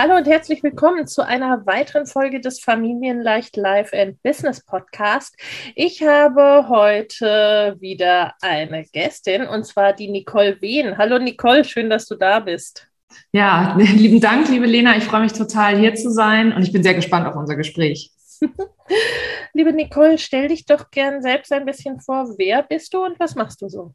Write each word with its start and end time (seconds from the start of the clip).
Hallo 0.00 0.14
und 0.14 0.28
herzlich 0.28 0.62
willkommen 0.62 1.08
zu 1.08 1.26
einer 1.26 1.66
weiteren 1.66 2.06
Folge 2.06 2.40
des 2.40 2.60
Familienleicht 2.60 3.56
Life 3.56 4.00
and 4.00 4.22
Business 4.22 4.64
Podcast. 4.64 5.36
Ich 5.74 6.04
habe 6.04 6.68
heute 6.68 7.76
wieder 7.80 8.34
eine 8.40 8.84
Gästin 8.84 9.42
und 9.42 9.64
zwar 9.64 9.92
die 9.94 10.08
Nicole 10.08 10.62
Wehn. 10.62 10.96
Hallo 10.98 11.18
Nicole, 11.18 11.64
schön, 11.64 11.90
dass 11.90 12.06
du 12.06 12.14
da 12.14 12.38
bist. 12.38 12.86
Ja, 13.32 13.76
lieben 13.80 14.20
Dank, 14.20 14.48
liebe 14.48 14.66
Lena. 14.66 14.96
Ich 14.96 15.02
freue 15.02 15.22
mich 15.22 15.32
total, 15.32 15.76
hier 15.76 15.96
zu 15.96 16.12
sein 16.12 16.52
und 16.52 16.62
ich 16.62 16.70
bin 16.70 16.84
sehr 16.84 16.94
gespannt 16.94 17.26
auf 17.26 17.34
unser 17.34 17.56
Gespräch. 17.56 18.12
Liebe 19.52 19.72
Nicole, 19.72 20.16
stell 20.18 20.46
dich 20.46 20.64
doch 20.64 20.92
gern 20.92 21.22
selbst 21.22 21.52
ein 21.52 21.64
bisschen 21.64 21.98
vor. 21.98 22.36
Wer 22.38 22.62
bist 22.62 22.94
du 22.94 23.04
und 23.04 23.18
was 23.18 23.34
machst 23.34 23.60
du 23.62 23.68
so? 23.68 23.94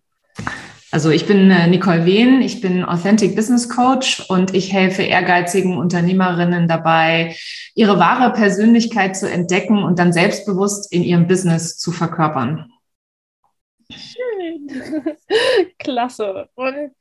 Also 0.94 1.10
ich 1.10 1.26
bin 1.26 1.50
äh, 1.50 1.66
Nicole 1.66 2.06
Wehn, 2.06 2.44
ich 2.44 2.62
bin 2.62 2.86
Authentic 2.86 3.36
Business 3.36 3.68
Coach 3.68 4.30
und 4.30 4.54
ich 4.54 4.72
helfe 4.72 5.02
ehrgeizigen 5.02 5.76
Unternehmerinnen 5.76 6.68
dabei, 6.68 7.36
ihre 7.74 7.98
wahre 7.98 8.32
Persönlichkeit 8.32 9.18
zu 9.18 9.28
entdecken 9.28 9.82
und 9.82 9.98
dann 9.98 10.14
selbstbewusst 10.14 10.94
in 10.94 11.02
ihrem 11.02 11.26
Business 11.26 11.80
zu 11.80 11.92
verkörpern. 11.92 12.72
Schön. 13.90 14.70
Klasse. 15.80 16.50
Und 16.54 16.92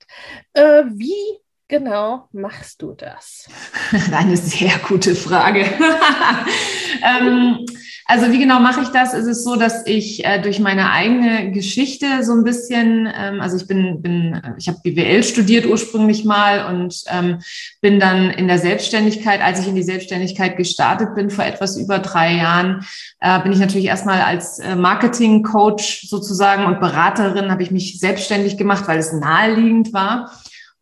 äh, 0.55 0.85
wie 0.87 1.43
genau 1.73 2.29
machst 2.33 2.83
du 2.83 2.93
das? 2.93 3.47
Eine 4.13 4.37
sehr 4.37 4.79
gute 4.87 5.15
Frage. 5.15 5.61
ähm, 7.03 7.65
also 8.05 8.31
wie 8.31 8.39
genau 8.39 8.61
mache 8.61 8.83
ich 8.83 8.89
das? 8.89 9.15
Es 9.15 9.27
ist 9.27 9.43
so, 9.43 9.57
dass 9.57 9.87
ich 9.87 10.23
äh, 10.23 10.39
durch 10.43 10.59
meine 10.59 10.91
eigene 10.91 11.51
Geschichte 11.51 12.25
so 12.25 12.35
ein 12.35 12.45
bisschen, 12.45 13.11
ähm, 13.17 13.41
also 13.41 13.57
ich 13.57 13.67
bin, 13.67 14.03
bin 14.03 14.43
ich 14.59 14.69
habe 14.69 14.81
BWL 14.85 15.23
studiert 15.23 15.65
ursprünglich 15.65 16.27
mal 16.27 16.75
und 16.75 17.05
ähm, 17.07 17.39
bin 17.81 17.99
dann 17.99 18.29
in 18.29 18.49
der 18.49 18.59
Selbstständigkeit, 18.59 19.41
als 19.41 19.61
ich 19.61 19.69
in 19.69 19.75
die 19.75 19.83
Selbstständigkeit 19.83 20.59
gestartet 20.59 21.15
bin 21.15 21.31
vor 21.31 21.47
etwas 21.47 21.79
über 21.79 22.01
drei 22.01 22.35
Jahren, 22.35 22.85
äh, 23.21 23.41
bin 23.41 23.53
ich 23.53 23.59
natürlich 23.59 23.87
erstmal 23.87 24.21
als 24.21 24.59
äh, 24.59 24.77
Marketing-Coach 24.77 26.07
sozusagen 26.07 26.67
und 26.67 26.81
Beraterin 26.81 27.51
habe 27.51 27.63
ich 27.63 27.71
mich 27.71 27.99
selbstständig 27.99 28.59
gemacht, 28.59 28.87
weil 28.89 28.99
es 28.99 29.15
naheliegend 29.15 29.95
war. 29.95 30.31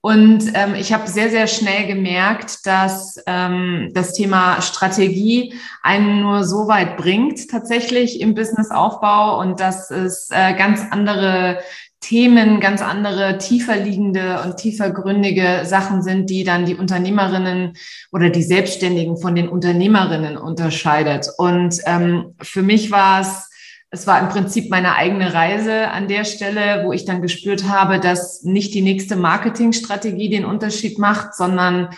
Und 0.03 0.45
ähm, 0.55 0.75
ich 0.75 0.95
habe 0.95 1.09
sehr, 1.09 1.29
sehr 1.29 1.47
schnell 1.47 1.87
gemerkt, 1.87 2.65
dass 2.65 3.23
ähm, 3.27 3.91
das 3.93 4.15
Thema 4.15 4.63
Strategie 4.63 5.55
einen 5.83 6.23
nur 6.23 6.45
so 6.45 6.69
weit 6.69 6.97
bringt, 6.97 7.51
tatsächlich 7.51 8.21
im 8.21 8.35
Businessaufbau 8.35 9.39
und 9.41 9.61
dass 9.61 9.91
es 9.91 10.31
äh, 10.31 10.55
ganz 10.55 10.81
andere 10.91 11.59
Themen, 12.01 12.61
ganz 12.61 12.81
andere 12.81 13.37
tiefer 13.37 13.77
liegende 13.77 14.43
und 14.43 14.57
tiefergründige 14.57 15.63
Sachen 15.65 16.03
sind, 16.03 16.31
die 16.31 16.45
dann 16.45 16.65
die 16.65 16.75
Unternehmerinnen 16.75 17.75
oder 18.11 18.31
die 18.31 18.43
Selbstständigen 18.43 19.19
von 19.19 19.35
den 19.35 19.51
Unternehmerinnen 19.51 20.39
unterscheidet. 20.39 21.29
Und 21.37 21.77
ähm, 21.85 22.35
für 22.41 22.63
mich 22.63 22.91
war 22.91 23.21
es 23.21 23.50
es 23.91 24.07
war 24.07 24.21
im 24.21 24.29
Prinzip 24.29 24.71
meine 24.71 24.95
eigene 24.95 25.35
Reise 25.35 25.89
an 25.89 26.07
der 26.07 26.25
Stelle, 26.25 26.85
wo 26.85 26.93
ich 26.93 27.05
dann 27.05 27.23
gespürt 27.23 27.69
habe, 27.69 27.99
dass 27.99 28.45
nicht 28.45 28.73
die 28.73 28.83
nächste 28.83 29.17
Marketingstrategie 29.17 30.29
den 30.29 30.45
Unterschied 30.45 30.99
macht, 30.99 31.35
sondern 31.35 31.91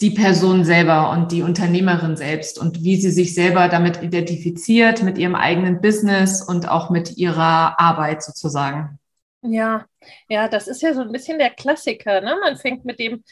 die 0.00 0.10
Person 0.10 0.64
selber 0.64 1.10
und 1.10 1.32
die 1.32 1.42
Unternehmerin 1.42 2.16
selbst 2.16 2.58
und 2.58 2.82
wie 2.82 2.96
sie 2.96 3.10
sich 3.10 3.34
selber 3.34 3.68
damit 3.68 4.02
identifiziert, 4.02 5.02
mit 5.02 5.16
ihrem 5.16 5.34
eigenen 5.34 5.80
Business 5.80 6.42
und 6.42 6.68
auch 6.68 6.90
mit 6.90 7.16
ihrer 7.16 7.80
Arbeit 7.80 8.22
sozusagen. 8.22 8.98
Ja, 9.42 9.86
ja, 10.28 10.48
das 10.48 10.66
ist 10.66 10.82
ja 10.82 10.92
so 10.92 11.02
ein 11.02 11.12
bisschen 11.12 11.38
der 11.38 11.50
Klassiker. 11.50 12.20
Ne? 12.20 12.36
Man 12.42 12.56
fängt 12.56 12.84
mit 12.84 12.98
dem 12.98 13.22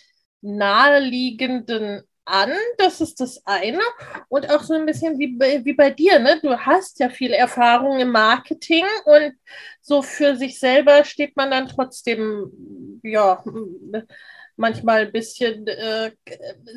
naheliegenden 0.40 2.02
an, 2.24 2.50
das 2.78 3.00
ist 3.00 3.20
das 3.20 3.42
eine. 3.46 3.80
Und 4.28 4.50
auch 4.50 4.62
so 4.62 4.74
ein 4.74 4.86
bisschen 4.86 5.18
wie 5.18 5.36
bei, 5.36 5.64
wie 5.64 5.74
bei 5.74 5.90
dir, 5.90 6.18
ne? 6.18 6.38
Du 6.42 6.56
hast 6.56 6.98
ja 7.00 7.08
viel 7.08 7.32
Erfahrung 7.32 8.00
im 8.00 8.10
Marketing 8.10 8.84
und 9.04 9.34
so 9.80 10.02
für 10.02 10.36
sich 10.36 10.58
selber 10.58 11.04
steht 11.04 11.36
man 11.36 11.50
dann 11.50 11.68
trotzdem, 11.68 13.00
ja, 13.02 13.42
manchmal 14.56 15.06
ein 15.06 15.12
bisschen, 15.12 15.66
äh, 15.66 16.12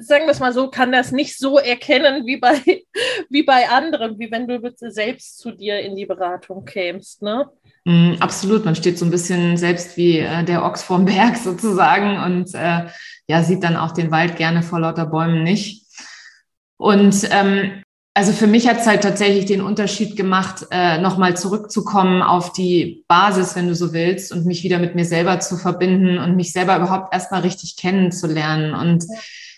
sagen 0.01 0.25
wir 0.25 0.31
es 0.31 0.39
mal 0.39 0.53
so, 0.53 0.69
kann 0.69 0.91
das 0.91 1.11
nicht 1.11 1.37
so 1.37 1.57
erkennen 1.57 2.25
wie 2.25 2.37
bei, 2.37 2.59
wie 3.29 3.43
bei 3.43 3.69
anderen, 3.69 4.17
wie 4.19 4.31
wenn 4.31 4.47
du 4.47 4.59
selbst 4.79 5.37
zu 5.37 5.51
dir 5.51 5.79
in 5.79 5.95
die 5.95 6.05
Beratung 6.05 6.65
kämst, 6.65 7.21
ne? 7.21 7.49
Mm, 7.85 8.15
absolut, 8.19 8.65
man 8.65 8.75
steht 8.75 8.97
so 8.97 9.05
ein 9.05 9.11
bisschen 9.11 9.55
selbst 9.57 9.95
wie 9.95 10.19
äh, 10.19 10.43
der 10.43 10.63
Ochs 10.63 10.83
vorm 10.83 11.05
Berg 11.05 11.37
sozusagen 11.43 12.17
und 12.23 12.53
äh, 12.55 12.87
ja, 13.27 13.43
sieht 13.43 13.63
dann 13.63 13.75
auch 13.75 13.91
den 13.91 14.11
Wald 14.11 14.37
gerne 14.37 14.63
vor 14.63 14.79
lauter 14.79 15.05
Bäumen 15.05 15.43
nicht. 15.43 15.85
Und 16.77 17.27
ähm, 17.31 17.83
also 18.13 18.31
für 18.31 18.47
mich 18.47 18.67
hat 18.67 18.79
es 18.79 18.87
halt 18.87 19.03
tatsächlich 19.03 19.45
den 19.45 19.61
Unterschied 19.61 20.15
gemacht, 20.15 20.65
äh, 20.71 20.99
nochmal 20.99 21.37
zurückzukommen 21.37 22.23
auf 22.23 22.51
die 22.51 23.05
Basis, 23.07 23.55
wenn 23.55 23.67
du 23.67 23.75
so 23.75 23.93
willst, 23.93 24.31
und 24.31 24.45
mich 24.47 24.63
wieder 24.63 24.79
mit 24.79 24.95
mir 24.95 25.05
selber 25.05 25.39
zu 25.39 25.55
verbinden 25.55 26.17
und 26.17 26.35
mich 26.35 26.51
selber 26.51 26.77
überhaupt 26.77 27.13
erstmal 27.13 27.41
richtig 27.41 27.75
kennenzulernen. 27.75 28.73
Und 28.73 29.05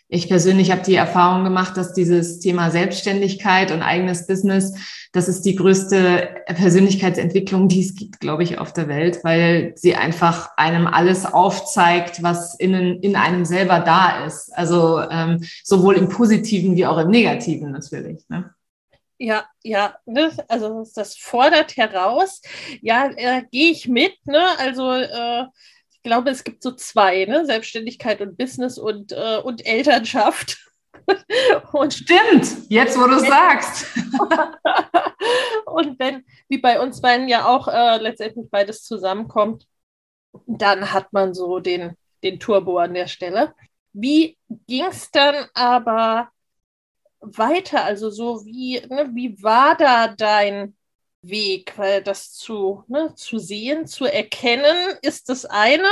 ich 0.09 0.27
persönlich 0.27 0.71
habe 0.71 0.81
die 0.81 0.95
Erfahrung 0.95 1.43
gemacht, 1.43 1.77
dass 1.77 1.93
dieses 1.93 2.39
Thema 2.39 2.71
Selbstständigkeit 2.71 3.71
und 3.71 3.81
eigenes 3.81 4.27
Business 4.27 4.73
das 5.11 5.27
ist 5.27 5.41
die 5.41 5.55
größte 5.55 6.43
Persönlichkeitsentwicklung, 6.45 7.67
die 7.67 7.81
es 7.81 7.95
gibt, 7.95 8.19
glaube 8.19 8.43
ich, 8.43 8.59
auf 8.59 8.73
der 8.73 8.87
Welt, 8.87 9.23
weil 9.23 9.73
sie 9.75 9.95
einfach 9.95 10.51
einem 10.55 10.85
alles 10.85 11.25
aufzeigt, 11.25 12.21
was 12.21 12.53
innen 12.59 13.01
in 13.01 13.15
einem 13.15 13.43
selber 13.43 13.79
da 13.79 14.25
ist. 14.25 14.55
Also 14.55 15.01
ähm, 15.09 15.43
sowohl 15.63 15.95
im 15.95 16.09
Positiven 16.09 16.75
wie 16.75 16.85
auch 16.85 16.99
im 16.99 17.09
Negativen 17.09 17.71
natürlich. 17.71 18.23
Ne? 18.29 18.53
Ja, 19.17 19.45
ja, 19.63 19.95
ne? 20.05 20.29
also 20.47 20.85
das 20.93 21.17
fordert 21.17 21.75
heraus. 21.75 22.41
Ja, 22.81 23.09
äh, 23.15 23.41
gehe 23.51 23.71
ich 23.71 23.87
mit. 23.87 24.13
Ne? 24.27 24.45
Also 24.59 24.91
äh, 24.91 25.45
ich 25.99 26.03
glaube, 26.03 26.29
es 26.29 26.45
gibt 26.45 26.63
so 26.63 26.71
zwei, 26.71 27.25
ne? 27.25 27.45
Selbstständigkeit 27.45 28.21
und 28.21 28.37
Business 28.37 28.77
und, 28.77 29.11
äh, 29.11 29.41
und 29.43 29.65
Elternschaft. 29.65 30.57
Und 31.71 31.93
Stimmt, 31.93 32.69
jetzt 32.69 32.95
wo 32.95 33.07
du 33.07 33.17
sagst. 33.19 33.87
und 35.65 35.97
wenn, 35.97 36.23
wie 36.49 36.59
bei 36.59 36.79
uns 36.79 37.01
beiden 37.01 37.27
ja 37.27 37.47
auch 37.47 37.67
äh, 37.67 37.97
letztendlich 37.97 38.47
beides 38.51 38.83
zusammenkommt, 38.83 39.65
dann 40.45 40.93
hat 40.93 41.11
man 41.11 41.33
so 41.33 41.59
den, 41.59 41.95
den 42.21 42.39
Turbo 42.39 42.77
an 42.77 42.93
der 42.93 43.07
Stelle. 43.07 43.55
Wie 43.91 44.37
ging 44.67 44.85
es 44.85 45.09
dann 45.09 45.47
aber 45.55 46.29
weiter? 47.21 47.85
Also 47.85 48.11
so 48.11 48.45
wie, 48.45 48.79
ne, 48.87 49.09
wie 49.13 49.41
war 49.41 49.75
da 49.75 50.09
dein 50.09 50.75
Weg? 51.21 51.77
Weil 51.77 52.03
das 52.03 52.33
zu, 52.33 52.83
ne, 52.87 53.13
zu 53.15 53.39
sehen, 53.39 53.87
zu 53.87 54.05
erkennen, 54.05 54.97
ist 55.01 55.29
das 55.29 55.45
eine. 55.45 55.89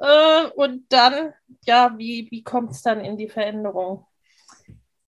Äh, 0.00 0.46
und 0.56 0.86
dann, 0.92 1.34
ja, 1.66 1.94
wie, 1.98 2.28
wie 2.30 2.42
kommt 2.42 2.72
es 2.72 2.82
dann 2.82 3.00
in 3.04 3.16
die 3.18 3.28
Veränderung? 3.28 4.06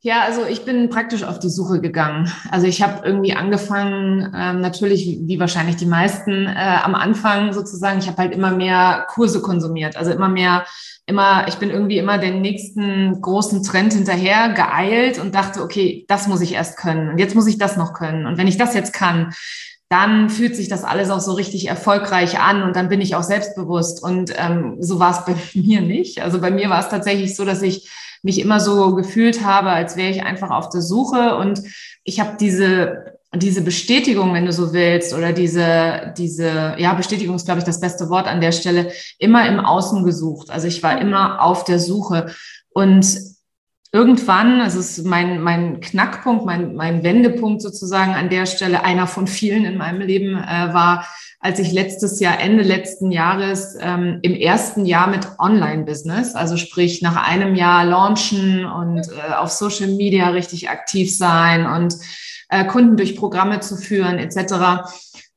Ja, 0.04 0.22
also 0.22 0.44
ich 0.44 0.64
bin 0.64 0.90
praktisch 0.90 1.22
auf 1.22 1.38
die 1.38 1.48
Suche 1.48 1.80
gegangen. 1.80 2.28
Also 2.50 2.66
ich 2.66 2.82
habe 2.82 3.06
irgendwie 3.06 3.34
angefangen, 3.34 4.34
ähm, 4.36 4.60
natürlich 4.60 5.20
wie 5.22 5.38
wahrscheinlich 5.38 5.76
die 5.76 5.86
meisten 5.86 6.48
äh, 6.48 6.78
am 6.82 6.96
Anfang 6.96 7.52
sozusagen, 7.52 8.00
ich 8.00 8.08
habe 8.08 8.18
halt 8.18 8.34
immer 8.34 8.50
mehr 8.50 9.06
Kurse 9.08 9.40
konsumiert, 9.40 9.96
also 9.96 10.10
immer 10.10 10.28
mehr, 10.28 10.66
immer, 11.06 11.46
ich 11.46 11.54
bin 11.54 11.70
irgendwie 11.70 11.98
immer 11.98 12.18
den 12.18 12.40
nächsten 12.40 13.20
großen 13.20 13.62
Trend 13.62 13.92
hinterher 13.92 14.48
geeilt 14.48 15.20
und 15.20 15.36
dachte, 15.36 15.62
okay, 15.62 16.04
das 16.08 16.26
muss 16.26 16.40
ich 16.40 16.54
erst 16.54 16.76
können 16.76 17.10
und 17.10 17.18
jetzt 17.18 17.36
muss 17.36 17.46
ich 17.46 17.58
das 17.58 17.76
noch 17.76 17.92
können. 17.92 18.26
Und 18.26 18.38
wenn 18.38 18.48
ich 18.48 18.56
das 18.56 18.74
jetzt 18.74 18.92
kann, 18.92 19.32
dann 19.88 20.30
fühlt 20.30 20.56
sich 20.56 20.68
das 20.68 20.82
alles 20.82 21.10
auch 21.10 21.20
so 21.20 21.34
richtig 21.34 21.68
erfolgreich 21.68 22.40
an 22.40 22.64
und 22.64 22.74
dann 22.74 22.88
bin 22.88 23.00
ich 23.00 23.14
auch 23.14 23.22
selbstbewusst. 23.22 24.02
Und 24.02 24.32
ähm, 24.36 24.78
so 24.80 24.98
war 24.98 25.12
es 25.12 25.24
bei 25.26 25.36
mir 25.60 25.80
nicht. 25.80 26.22
Also 26.22 26.40
bei 26.40 26.50
mir 26.50 26.70
war 26.70 26.80
es 26.80 26.88
tatsächlich 26.88 27.36
so, 27.36 27.44
dass 27.44 27.62
ich 27.62 27.88
mich 28.22 28.40
immer 28.40 28.60
so 28.60 28.94
gefühlt 28.94 29.44
habe, 29.44 29.70
als 29.70 29.96
wäre 29.96 30.10
ich 30.10 30.22
einfach 30.22 30.50
auf 30.50 30.68
der 30.68 30.82
Suche 30.82 31.36
und 31.36 31.62
ich 32.04 32.20
habe 32.20 32.36
diese 32.38 33.12
diese 33.34 33.62
Bestätigung, 33.62 34.34
wenn 34.34 34.44
du 34.44 34.52
so 34.52 34.74
willst, 34.74 35.14
oder 35.14 35.32
diese, 35.32 36.12
diese, 36.18 36.74
ja, 36.76 36.92
Bestätigung 36.92 37.36
ist, 37.36 37.46
glaube 37.46 37.60
ich, 37.60 37.64
das 37.64 37.80
beste 37.80 38.10
Wort 38.10 38.26
an 38.26 38.42
der 38.42 38.52
Stelle, 38.52 38.92
immer 39.18 39.48
im 39.48 39.58
Außen 39.58 40.04
gesucht. 40.04 40.50
Also 40.50 40.66
ich 40.66 40.82
war 40.82 41.00
immer 41.00 41.40
auf 41.40 41.64
der 41.64 41.78
Suche. 41.78 42.26
Und 42.74 43.06
irgendwann, 43.92 44.62
also 44.62 44.80
es 44.80 44.98
ist 44.98 45.06
mein, 45.06 45.42
mein 45.42 45.80
Knackpunkt, 45.80 46.46
mein, 46.46 46.74
mein 46.74 47.04
Wendepunkt 47.04 47.60
sozusagen 47.60 48.14
an 48.14 48.30
der 48.30 48.46
Stelle, 48.46 48.84
einer 48.84 49.06
von 49.06 49.26
vielen 49.26 49.66
in 49.66 49.76
meinem 49.76 50.00
Leben, 50.00 50.34
äh, 50.36 50.72
war, 50.72 51.06
als 51.40 51.58
ich 51.58 51.72
letztes 51.72 52.18
Jahr, 52.18 52.40
Ende 52.40 52.62
letzten 52.62 53.10
Jahres, 53.10 53.76
ähm, 53.80 54.20
im 54.22 54.34
ersten 54.34 54.86
Jahr 54.86 55.08
mit 55.08 55.28
Online-Business, 55.38 56.34
also 56.34 56.56
sprich 56.56 57.02
nach 57.02 57.28
einem 57.28 57.54
Jahr 57.54 57.84
launchen 57.84 58.64
und 58.64 59.08
äh, 59.08 59.34
auf 59.34 59.50
Social 59.50 59.88
Media 59.88 60.30
richtig 60.30 60.70
aktiv 60.70 61.14
sein 61.14 61.66
und 61.66 61.94
äh, 62.48 62.64
Kunden 62.64 62.96
durch 62.96 63.16
Programme 63.16 63.60
zu 63.60 63.76
führen 63.76 64.18
etc., 64.18 64.88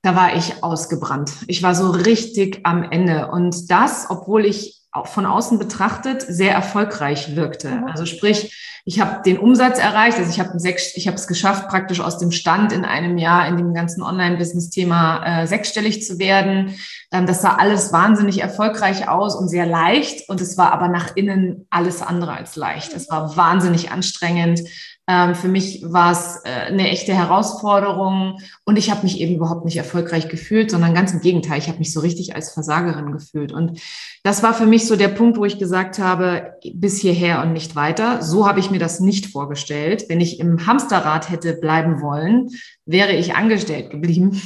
da 0.02 0.16
war 0.16 0.36
ich 0.36 0.64
ausgebrannt. 0.64 1.32
Ich 1.48 1.64
war 1.64 1.74
so 1.74 1.90
richtig 1.90 2.60
am 2.62 2.84
Ende. 2.84 3.30
Und 3.30 3.72
das, 3.72 4.06
obwohl 4.08 4.46
ich 4.46 4.85
von 5.04 5.26
außen 5.26 5.60
betrachtet 5.60 6.22
sehr 6.22 6.54
erfolgreich 6.54 7.36
wirkte. 7.36 7.70
Mhm. 7.70 7.88
Also 7.88 8.06
sprich, 8.06 8.54
ich 8.88 9.00
habe 9.00 9.24
den 9.24 9.40
Umsatz 9.40 9.80
erreicht, 9.80 10.20
also 10.20 10.30
ich 10.30 10.40
habe 10.40 10.56
ich 10.56 11.08
habe 11.08 11.18
es 11.18 11.26
geschafft, 11.26 11.68
praktisch 11.70 12.00
aus 12.00 12.20
dem 12.20 12.32
Stand 12.32 12.72
in 12.72 12.86
einem 12.86 13.18
Jahr 13.18 13.48
in 13.48 13.58
dem 13.58 13.74
ganzen 13.74 14.04
Online-Business-Thema 14.04 15.42
äh, 15.42 15.48
sechsstellig 15.48 16.04
zu 16.04 16.20
werden. 16.20 16.76
Ähm, 17.12 17.26
das 17.26 17.42
sah 17.42 17.56
alles 17.56 17.92
wahnsinnig 17.92 18.42
erfolgreich 18.42 19.10
aus 19.10 19.36
und 19.36 19.50
sehr 19.50 19.66
leicht 19.66 20.30
und 20.30 20.40
es 20.40 20.56
war 20.58 20.72
aber 20.72 20.88
nach 20.88 21.16
innen 21.16 21.66
alles 21.72 22.04
andere 22.04 22.34
als 22.34 22.56
leicht. 22.56 22.94
Es 22.94 23.10
war 23.10 23.36
wahnsinnig 23.36 23.92
anstrengend. 23.92 24.62
Ähm, 25.08 25.36
für 25.36 25.48
mich 25.48 25.84
war 25.86 26.12
es 26.12 26.42
äh, 26.46 26.50
eine 26.50 26.90
echte 26.90 27.14
Herausforderung 27.14 28.40
und 28.64 28.78
ich 28.78 28.90
habe 28.90 29.04
mich 29.04 29.20
eben 29.20 29.36
überhaupt 29.36 29.64
nicht 29.64 29.78
erfolgreich 29.78 30.30
gefühlt, 30.30 30.72
sondern 30.72 30.96
ganz 30.96 31.14
im 31.14 31.22
Gegenteil, 31.22 31.60
ich 31.60 31.68
habe 31.68 31.78
mich 31.78 31.94
so 31.94 32.00
richtig 32.00 32.36
als 32.36 32.52
Versagerin 32.52 33.12
gefühlt. 33.12 33.52
Und 33.52 33.80
das 34.24 34.42
war 34.42 34.56
für 34.56 34.66
mich 34.66 34.88
so 34.88 34.96
der 34.96 35.10
Punkt, 35.10 35.38
wo 35.38 35.46
ich 35.46 35.60
gesagt 35.60 36.00
habe, 36.00 36.56
bis 36.74 37.00
hierher 37.00 37.44
und 37.44 37.54
nicht 37.54 37.76
weiter. 37.76 38.24
So 38.24 38.48
habe 38.48 38.60
ich 38.60 38.72
mir 38.72 38.80
das 38.80 39.00
nicht 39.00 39.28
vorgestellt. 39.28 40.06
Wenn 40.10 40.22
ich 40.22 40.40
im 40.40 40.66
Hamsterrad 40.66 41.30
hätte 41.30 41.54
bleiben 41.54 42.02
wollen, 42.02 42.50
wäre 42.86 43.14
ich 43.14 43.36
angestellt 43.36 43.92
geblieben. 43.92 44.42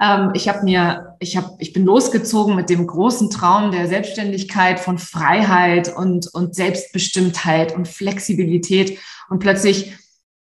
Ähm, 0.00 0.30
ich 0.34 0.48
habe 0.48 0.64
mir, 0.64 1.16
ich 1.20 1.36
habe, 1.36 1.56
ich 1.58 1.72
bin 1.72 1.84
losgezogen 1.84 2.54
mit 2.54 2.70
dem 2.70 2.86
großen 2.86 3.30
Traum 3.30 3.70
der 3.72 3.88
Selbstständigkeit, 3.88 4.80
von 4.80 4.98
Freiheit 4.98 5.94
und 5.96 6.28
und 6.32 6.54
Selbstbestimmtheit 6.54 7.74
und 7.74 7.88
Flexibilität. 7.88 8.98
Und 9.28 9.40
plötzlich 9.40 9.94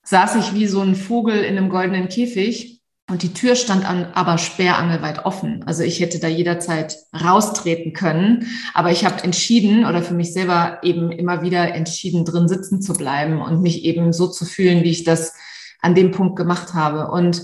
saß 0.05 0.37
ich 0.37 0.55
wie 0.55 0.67
so 0.67 0.81
ein 0.81 0.97
Vogel 0.97 1.39
in 1.39 1.57
einem 1.57 1.71
goldenen 1.71 2.09
Käfig 2.09 2.75
und 3.11 3.23
die 3.23 3.35
Tür 3.35 3.55
stand 3.55 3.87
an, 3.87 4.07
aber 4.15 4.39
sperrangelweit 4.39 5.27
offen. 5.27 5.63
Also 5.67 5.83
ich 5.83 6.01
hätte 6.01 6.21
da 6.21 6.29
jederzeit 6.29 6.97
raustreten 7.13 7.93
können. 7.93 8.47
Aber 8.73 8.93
ich 8.93 9.05
habe 9.05 9.23
entschieden 9.23 9.85
oder 9.85 10.03
für 10.03 10.15
mich 10.15 10.33
selber 10.33 10.79
eben 10.83 11.13
immer 11.13 11.43
wieder 11.43 11.75
entschieden, 11.75 12.25
drin 12.25 12.49
sitzen 12.49 12.81
zu 12.81 12.95
bleiben 12.95 13.43
und 13.43 13.61
mich 13.61 13.85
eben 13.85 14.15
so 14.15 14.27
zu 14.27 14.47
fühlen, 14.47 14.85
wie 14.85 14.91
ich 14.91 15.05
das 15.05 15.35
an 15.83 15.95
dem 15.95 16.13
Punkt 16.13 16.37
gemacht 16.37 16.73
habe. 16.73 17.11
Und 17.11 17.43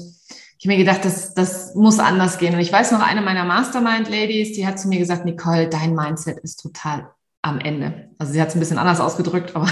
ich 0.60 0.66
mir 0.66 0.76
gedacht, 0.76 1.06
das, 1.06 1.32
das 1.32 1.74
muss 1.74 1.98
anders 1.98 2.36
gehen. 2.36 2.52
Und 2.52 2.60
ich 2.60 2.70
weiß 2.70 2.92
noch, 2.92 3.00
eine 3.00 3.22
meiner 3.22 3.44
Mastermind-Ladies, 3.44 4.52
die 4.52 4.66
hat 4.66 4.78
zu 4.78 4.88
mir 4.88 4.98
gesagt, 4.98 5.24
Nicole, 5.24 5.68
dein 5.68 5.94
Mindset 5.94 6.38
ist 6.40 6.56
total 6.56 7.10
am 7.40 7.58
Ende. 7.58 8.10
Also 8.18 8.34
sie 8.34 8.42
hat 8.42 8.48
es 8.48 8.56
ein 8.56 8.60
bisschen 8.60 8.76
anders 8.76 9.00
ausgedrückt, 9.00 9.56
aber 9.56 9.68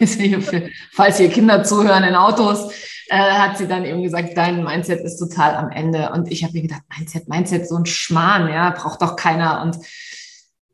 falls 0.92 1.18
hier 1.18 1.28
Kinder 1.28 1.64
zuhören 1.64 2.04
in 2.04 2.14
Autos, 2.14 2.72
äh, 3.10 3.18
hat 3.18 3.58
sie 3.58 3.68
dann 3.68 3.84
eben 3.84 4.02
gesagt, 4.02 4.34
dein 4.34 4.64
Mindset 4.64 5.00
ist 5.00 5.18
total 5.18 5.54
am 5.54 5.70
Ende. 5.70 6.10
Und 6.12 6.32
ich 6.32 6.44
habe 6.44 6.54
mir 6.54 6.62
gedacht, 6.62 6.82
Mindset, 6.96 7.28
Mindset, 7.28 7.68
so 7.68 7.76
ein 7.76 7.84
Schmarrn, 7.84 8.48
ja, 8.48 8.70
braucht 8.70 9.02
doch 9.02 9.16
keiner. 9.16 9.60
Und 9.60 9.76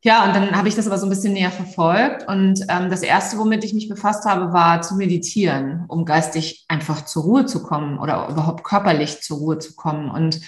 ja, 0.02 0.24
und 0.24 0.34
dann 0.34 0.56
habe 0.56 0.68
ich 0.68 0.76
das 0.76 0.86
aber 0.86 0.98
so 0.98 1.06
ein 1.06 1.10
bisschen 1.10 1.32
näher 1.32 1.50
verfolgt. 1.50 2.28
Und 2.28 2.64
ähm, 2.68 2.88
das 2.88 3.02
Erste, 3.02 3.36
womit 3.38 3.64
ich 3.64 3.74
mich 3.74 3.88
befasst 3.88 4.24
habe, 4.26 4.52
war 4.52 4.80
zu 4.80 4.94
meditieren, 4.94 5.84
um 5.88 6.04
geistig 6.04 6.64
einfach 6.68 7.04
zur 7.04 7.24
Ruhe 7.24 7.46
zu 7.46 7.62
kommen 7.62 7.98
oder 7.98 8.28
überhaupt 8.28 8.62
körperlich 8.62 9.22
zur 9.22 9.38
Ruhe 9.38 9.58
zu 9.58 9.74
kommen. 9.74 10.08
Und 10.08 10.40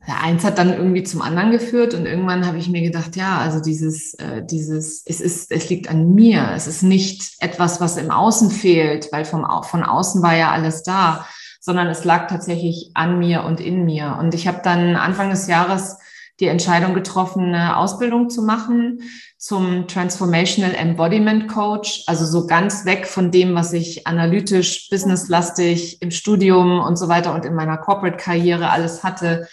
eins 0.00 0.42
hat 0.44 0.56
dann 0.56 0.72
irgendwie 0.72 1.02
zum 1.02 1.20
anderen 1.20 1.50
geführt 1.50 1.92
und 1.92 2.06
irgendwann 2.06 2.46
habe 2.46 2.56
ich 2.56 2.70
mir 2.70 2.80
gedacht, 2.80 3.14
ja, 3.16 3.38
also 3.38 3.60
dieses, 3.60 4.14
äh, 4.14 4.42
dieses, 4.42 5.02
es 5.04 5.20
ist, 5.20 5.52
es 5.52 5.68
liegt 5.68 5.90
an 5.90 6.14
mir. 6.14 6.52
Es 6.54 6.66
ist 6.66 6.82
nicht 6.82 7.34
etwas, 7.40 7.82
was 7.82 7.98
im 7.98 8.10
Außen 8.10 8.50
fehlt, 8.50 9.12
weil 9.12 9.26
vom, 9.26 9.46
von 9.64 9.82
außen 9.82 10.22
war 10.22 10.34
ja 10.34 10.50
alles 10.50 10.82
da, 10.82 11.26
sondern 11.60 11.88
es 11.88 12.04
lag 12.04 12.28
tatsächlich 12.28 12.92
an 12.94 13.18
mir 13.18 13.44
und 13.44 13.60
in 13.60 13.84
mir. 13.84 14.16
Und 14.18 14.32
ich 14.32 14.48
habe 14.48 14.60
dann 14.64 14.96
Anfang 14.96 15.28
des 15.28 15.46
Jahres 15.46 15.97
die 16.40 16.46
Entscheidung 16.46 16.94
getroffen, 16.94 17.46
eine 17.46 17.76
Ausbildung 17.76 18.30
zu 18.30 18.42
machen 18.42 19.00
zum 19.36 19.88
Transformational 19.88 20.74
Embodiment 20.74 21.48
Coach, 21.48 22.04
also 22.06 22.24
so 22.24 22.46
ganz 22.46 22.84
weg 22.84 23.06
von 23.06 23.30
dem, 23.30 23.54
was 23.54 23.72
ich 23.72 24.06
analytisch, 24.06 24.88
businesslastig 24.88 26.00
im 26.00 26.10
Studium 26.10 26.80
und 26.80 26.96
so 26.96 27.08
weiter 27.08 27.34
und 27.34 27.44
in 27.44 27.54
meiner 27.54 27.76
Corporate-Karriere 27.76 28.70
alles 28.70 29.02
hatte, 29.02 29.48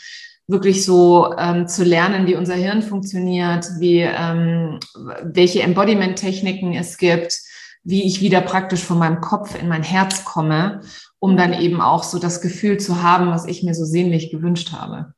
wirklich 0.47 0.85
so 0.85 1.35
ähm, 1.37 1.67
zu 1.67 1.83
lernen, 1.83 2.27
wie 2.27 2.35
unser 2.35 2.53
Hirn 2.53 2.83
funktioniert, 2.83 3.67
wie 3.79 4.01
ähm, 4.01 4.79
welche 5.23 5.63
Embodiment-Techniken 5.63 6.73
es 6.73 6.97
gibt, 6.97 7.39
wie 7.83 8.05
ich 8.05 8.21
wieder 8.21 8.41
praktisch 8.41 8.83
von 8.83 8.99
meinem 8.99 9.21
Kopf 9.21 9.59
in 9.59 9.67
mein 9.67 9.83
Herz 9.83 10.23
komme, 10.23 10.81
um 11.17 11.35
dann 11.35 11.53
eben 11.53 11.81
auch 11.81 12.03
so 12.03 12.19
das 12.19 12.41
Gefühl 12.41 12.77
zu 12.77 13.01
haben, 13.01 13.31
was 13.31 13.47
ich 13.47 13.63
mir 13.63 13.73
so 13.73 13.85
sehnlich 13.85 14.29
gewünscht 14.29 14.71
habe. 14.71 15.14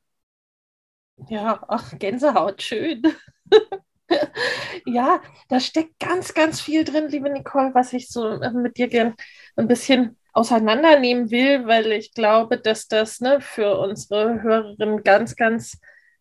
Ja, 1.26 1.62
ach, 1.68 1.98
Gänsehaut, 1.98 2.62
schön. 2.62 3.02
ja, 4.86 5.20
da 5.48 5.60
steckt 5.60 5.98
ganz, 5.98 6.32
ganz 6.34 6.60
viel 6.60 6.84
drin, 6.84 7.08
liebe 7.08 7.30
Nicole, 7.30 7.74
was 7.74 7.92
ich 7.92 8.08
so 8.08 8.28
äh, 8.28 8.50
mit 8.52 8.78
dir 8.78 8.88
gern 8.88 9.14
ein 9.56 9.68
bisschen 9.68 10.16
auseinandernehmen 10.32 11.30
will, 11.30 11.66
weil 11.66 11.90
ich 11.92 12.12
glaube, 12.14 12.58
dass 12.58 12.86
das 12.86 13.20
ne, 13.20 13.40
für 13.40 13.78
unsere 13.78 14.42
Hörerinnen 14.42 15.02
ganz, 15.02 15.34
ganz 15.34 15.78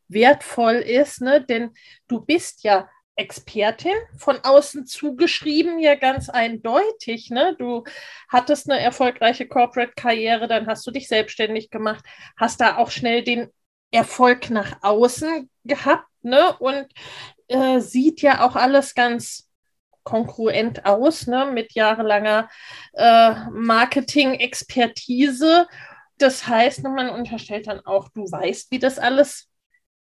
wertvoll 0.07 0.75
ist, 0.75 1.21
ne? 1.21 1.43
denn 1.43 1.71
du 2.07 2.21
bist 2.25 2.63
ja 2.63 2.89
Expertin, 3.15 3.95
von 4.17 4.39
außen 4.43 4.85
zugeschrieben, 4.85 5.79
ja 5.79 5.95
ganz 5.95 6.29
eindeutig. 6.29 7.31
Ne? 7.31 7.55
Du 7.57 7.83
hattest 8.29 8.69
eine 8.69 8.79
erfolgreiche 8.79 9.47
Corporate-Karriere, 9.47 10.47
dann 10.47 10.67
hast 10.67 10.85
du 10.85 10.91
dich 10.91 11.07
selbstständig 11.07 11.71
gemacht, 11.71 12.05
hast 12.37 12.61
da 12.61 12.77
auch 12.77 12.91
schnell 12.91 13.23
den 13.23 13.49
Erfolg 13.91 14.49
nach 14.49 14.83
außen 14.83 15.49
gehabt 15.63 16.07
ne? 16.21 16.57
und 16.57 16.87
äh, 17.47 17.79
sieht 17.79 18.21
ja 18.21 18.45
auch 18.45 18.55
alles 18.55 18.93
ganz 18.95 19.49
kongruent 20.03 20.85
aus, 20.85 21.27
ne, 21.27 21.51
mit 21.53 21.73
jahrelanger 21.73 22.49
äh, 22.93 23.35
Marketing-Expertise. 23.51 25.67
Das 26.17 26.47
heißt, 26.47 26.83
man 26.83 27.09
unterstellt 27.09 27.67
dann 27.67 27.85
auch, 27.85 28.07
du 28.09 28.23
weißt, 28.23 28.71
wie 28.71 28.79
das 28.79 28.97
alles 28.99 29.49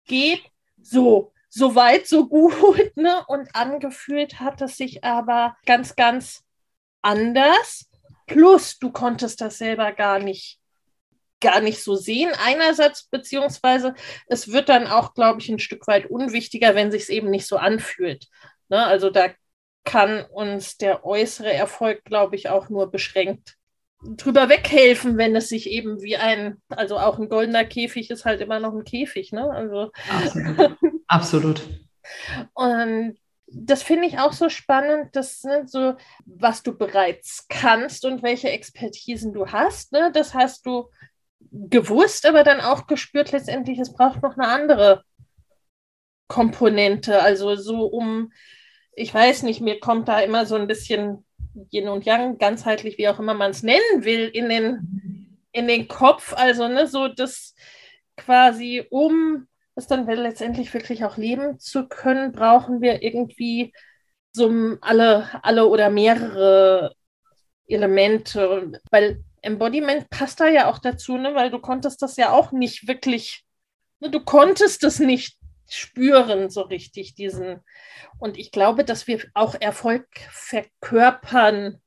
geht. 0.06 0.42
So, 0.80 1.32
so 1.48 1.74
weit, 1.76 2.08
so 2.08 2.28
gut. 2.28 2.92
Ne? 2.96 3.24
Und 3.28 3.54
angefühlt 3.54 4.40
hat 4.40 4.60
es 4.60 4.76
sich 4.76 5.04
aber 5.04 5.56
ganz, 5.66 5.94
ganz 5.94 6.42
anders. 7.00 7.88
Plus, 8.26 8.80
du 8.80 8.90
konntest 8.90 9.40
das 9.40 9.58
selber 9.58 9.92
gar 9.92 10.18
nicht 10.18 10.58
gar 11.42 11.60
nicht 11.60 11.82
so 11.82 11.94
sehen 11.94 12.32
einerseits, 12.42 13.08
beziehungsweise 13.10 13.94
es 14.26 14.50
wird 14.50 14.70
dann 14.70 14.86
auch, 14.86 15.12
glaube 15.12 15.40
ich, 15.40 15.50
ein 15.50 15.58
Stück 15.58 15.86
weit 15.86 16.06
unwichtiger, 16.06 16.74
wenn 16.74 16.90
sich 16.90 17.02
es 17.02 17.08
eben 17.10 17.28
nicht 17.28 17.46
so 17.46 17.58
anfühlt. 17.58 18.28
Ne? 18.70 18.84
Also 18.84 19.10
da 19.10 19.28
kann 19.84 20.24
uns 20.24 20.78
der 20.78 21.04
äußere 21.04 21.52
Erfolg, 21.52 22.04
glaube 22.04 22.36
ich, 22.36 22.48
auch 22.48 22.70
nur 22.70 22.90
beschränkt 22.90 23.56
drüber 24.02 24.48
weghelfen, 24.48 25.16
wenn 25.16 25.36
es 25.36 25.48
sich 25.48 25.70
eben 25.70 26.02
wie 26.02 26.16
ein, 26.16 26.60
also 26.68 26.98
auch 26.98 27.18
ein 27.18 27.28
goldener 27.28 27.64
Käfig 27.64 28.10
ist 28.10 28.24
halt 28.24 28.40
immer 28.40 28.58
noch 28.58 28.74
ein 28.74 28.84
Käfig, 28.84 29.32
ne? 29.32 29.48
Also 29.50 29.90
absolut. 30.10 30.76
absolut. 31.06 31.62
Und 32.54 33.16
das 33.46 33.82
finde 33.82 34.08
ich 34.08 34.18
auch 34.18 34.32
so 34.32 34.48
spannend, 34.48 35.14
dass 35.14 35.44
ne, 35.44 35.64
so, 35.66 35.94
was 36.24 36.62
du 36.62 36.76
bereits 36.76 37.46
kannst 37.48 38.04
und 38.04 38.22
welche 38.22 38.50
Expertisen 38.50 39.32
du 39.32 39.46
hast, 39.46 39.92
ne, 39.92 40.10
das 40.12 40.34
hast 40.34 40.66
du 40.66 40.88
gewusst, 41.50 42.26
aber 42.26 42.44
dann 42.44 42.60
auch 42.60 42.86
gespürt 42.86 43.32
letztendlich, 43.32 43.78
es 43.78 43.92
braucht 43.92 44.22
noch 44.22 44.36
eine 44.36 44.48
andere 44.48 45.04
Komponente. 46.28 47.20
Also 47.22 47.56
so 47.56 47.84
um, 47.86 48.32
ich 48.94 49.12
weiß 49.12 49.42
nicht, 49.42 49.60
mir 49.60 49.80
kommt 49.80 50.08
da 50.08 50.20
immer 50.20 50.46
so 50.46 50.54
ein 50.56 50.66
bisschen 50.66 51.24
Yin 51.70 51.88
und 51.88 52.04
Yang, 52.04 52.38
ganzheitlich, 52.38 52.98
wie 52.98 53.08
auch 53.08 53.18
immer 53.18 53.34
man 53.34 53.50
es 53.50 53.62
nennen 53.62 54.04
will, 54.04 54.28
in 54.28 54.48
den, 54.48 55.38
in 55.52 55.68
den 55.68 55.88
Kopf. 55.88 56.32
Also 56.34 56.68
ne, 56.68 56.86
so 56.86 57.08
das 57.08 57.54
quasi, 58.16 58.86
um 58.90 59.46
es 59.74 59.86
dann 59.86 60.06
letztendlich 60.06 60.72
wirklich 60.72 61.04
auch 61.04 61.16
leben 61.16 61.58
zu 61.58 61.88
können, 61.88 62.32
brauchen 62.32 62.80
wir 62.80 63.02
irgendwie 63.02 63.72
so 64.32 64.76
alle, 64.80 65.28
alle 65.42 65.66
oder 65.66 65.90
mehrere 65.90 66.94
Elemente, 67.66 68.80
weil 68.90 69.22
Embodiment 69.42 70.08
passt 70.08 70.40
da 70.40 70.46
ja 70.46 70.70
auch 70.70 70.78
dazu, 70.78 71.18
ne? 71.18 71.34
weil 71.34 71.50
du 71.50 71.58
konntest 71.58 72.00
das 72.02 72.16
ja 72.16 72.30
auch 72.30 72.52
nicht 72.52 72.88
wirklich, 72.88 73.44
ne? 74.00 74.10
du 74.10 74.20
konntest 74.20 74.84
es 74.84 74.98
nicht 74.98 75.36
spüren 75.68 76.50
so 76.50 76.62
richtig, 76.62 77.14
diesen. 77.14 77.60
Und 78.18 78.38
ich 78.38 78.52
glaube, 78.52 78.84
dass 78.84 79.06
wir 79.06 79.20
auch 79.34 79.54
Erfolg 79.58 80.06
verkörpern 80.30 81.80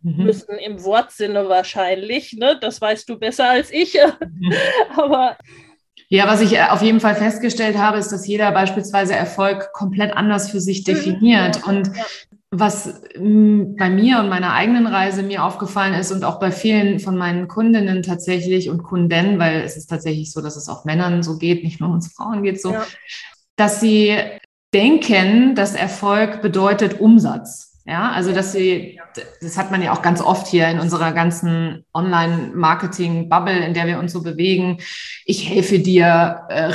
mhm. 0.00 0.24
müssen, 0.24 0.58
im 0.58 0.82
Wortsinne 0.84 1.48
wahrscheinlich. 1.48 2.32
Ne? 2.34 2.58
Das 2.60 2.80
weißt 2.80 3.08
du 3.08 3.18
besser 3.18 3.50
als 3.50 3.70
ich. 3.70 3.98
Mhm. 4.38 4.52
Aber 4.96 5.36
ja, 6.08 6.26
was 6.28 6.40
ich 6.40 6.52
äh, 6.52 6.66
auf 6.68 6.82
jeden 6.82 7.00
Fall 7.00 7.16
festgestellt 7.16 7.76
habe, 7.76 7.98
ist, 7.98 8.12
dass 8.12 8.26
jeder 8.26 8.52
beispielsweise 8.52 9.14
Erfolg 9.14 9.72
komplett 9.72 10.12
anders 10.12 10.50
für 10.50 10.60
sich 10.60 10.80
mhm. 10.80 10.84
definiert. 10.84 11.66
Und. 11.66 11.90
Was 12.58 13.00
mm, 13.18 13.76
bei 13.76 13.90
mir 13.90 14.20
und 14.20 14.28
meiner 14.28 14.52
eigenen 14.52 14.86
Reise 14.86 15.22
mir 15.22 15.44
aufgefallen 15.44 15.94
ist 15.94 16.12
und 16.12 16.24
auch 16.24 16.38
bei 16.38 16.50
vielen 16.50 17.00
von 17.00 17.16
meinen 17.16 17.48
Kundinnen 17.48 18.02
tatsächlich 18.02 18.70
und 18.70 18.82
Kunden, 18.82 19.38
weil 19.38 19.62
es 19.62 19.76
ist 19.76 19.88
tatsächlich 19.88 20.32
so, 20.32 20.40
dass 20.40 20.56
es 20.56 20.68
auch 20.68 20.84
Männern 20.84 21.22
so 21.22 21.38
geht, 21.38 21.64
nicht 21.64 21.80
nur 21.80 21.90
uns 21.90 22.12
Frauen 22.12 22.42
geht 22.42 22.60
so, 22.60 22.72
ja. 22.72 22.84
dass 23.56 23.80
sie 23.80 24.16
denken, 24.74 25.54
dass 25.54 25.74
Erfolg 25.74 26.42
bedeutet 26.42 27.00
Umsatz. 27.00 27.75
Ja, 27.88 28.10
also 28.10 28.32
dass 28.32 28.50
sie, 28.50 28.98
das 29.40 29.56
hat 29.56 29.70
man 29.70 29.80
ja 29.80 29.92
auch 29.92 30.02
ganz 30.02 30.20
oft 30.20 30.48
hier 30.48 30.66
in 30.68 30.80
unserer 30.80 31.12
ganzen 31.12 31.84
Online-Marketing-Bubble, 31.94 33.64
in 33.64 33.74
der 33.74 33.86
wir 33.86 34.00
uns 34.00 34.12
so 34.12 34.22
bewegen. 34.22 34.78
Ich 35.24 35.48
helfe 35.48 35.78
dir, 35.78 36.42
äh, 36.48 36.72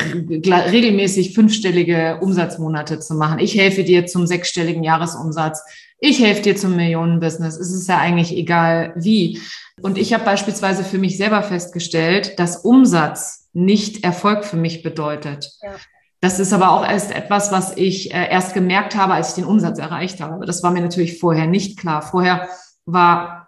regelmäßig 0.48 1.34
fünfstellige 1.36 2.20
Umsatzmonate 2.22 3.00
zu 3.00 3.16
machen. 3.16 3.40
Ich 3.40 3.58
helfe 3.58 3.84
dir 3.84 4.06
zum 4.06 4.26
sechsstelligen 4.26 4.84
Jahresumsatz. 4.84 5.62
Ich 6.00 6.24
helfe 6.24 6.44
dir 6.44 6.56
zum 6.56 6.78
Millionenbusiness. 6.78 7.58
Es 7.58 7.74
ist 7.74 7.90
ja 7.90 7.98
eigentlich 7.98 8.36
egal 8.36 8.94
wie. 8.96 9.42
Und 9.82 9.98
ich 9.98 10.14
habe 10.14 10.24
beispielsweise 10.24 10.86
für 10.86 10.98
mich 10.98 11.18
selber 11.18 11.44
festgestellt, 11.44 12.40
dass 12.40 12.58
Umsatz 12.58 13.50
nicht 13.52 14.06
Erfolg 14.06 14.46
für 14.46 14.56
mich 14.56 14.82
bedeutet. 14.82 15.52
Ja. 15.62 15.76
Das 16.22 16.40
ist 16.40 16.54
aber 16.54 16.72
auch 16.72 16.88
erst 16.88 17.12
etwas, 17.12 17.52
was 17.52 17.76
ich 17.76 18.14
äh, 18.14 18.30
erst 18.30 18.54
gemerkt 18.54 18.96
habe, 18.96 19.14
als 19.14 19.30
ich 19.30 19.36
den 19.36 19.46
Umsatz 19.46 19.80
erreicht 19.80 20.22
habe. 20.22 20.46
Das 20.46 20.62
war 20.62 20.70
mir 20.72 20.82
natürlich 20.82 21.20
vorher 21.20 21.48
nicht 21.48 21.80
klar. 21.80 22.04
Vorher 22.04 22.48
war 22.86 23.41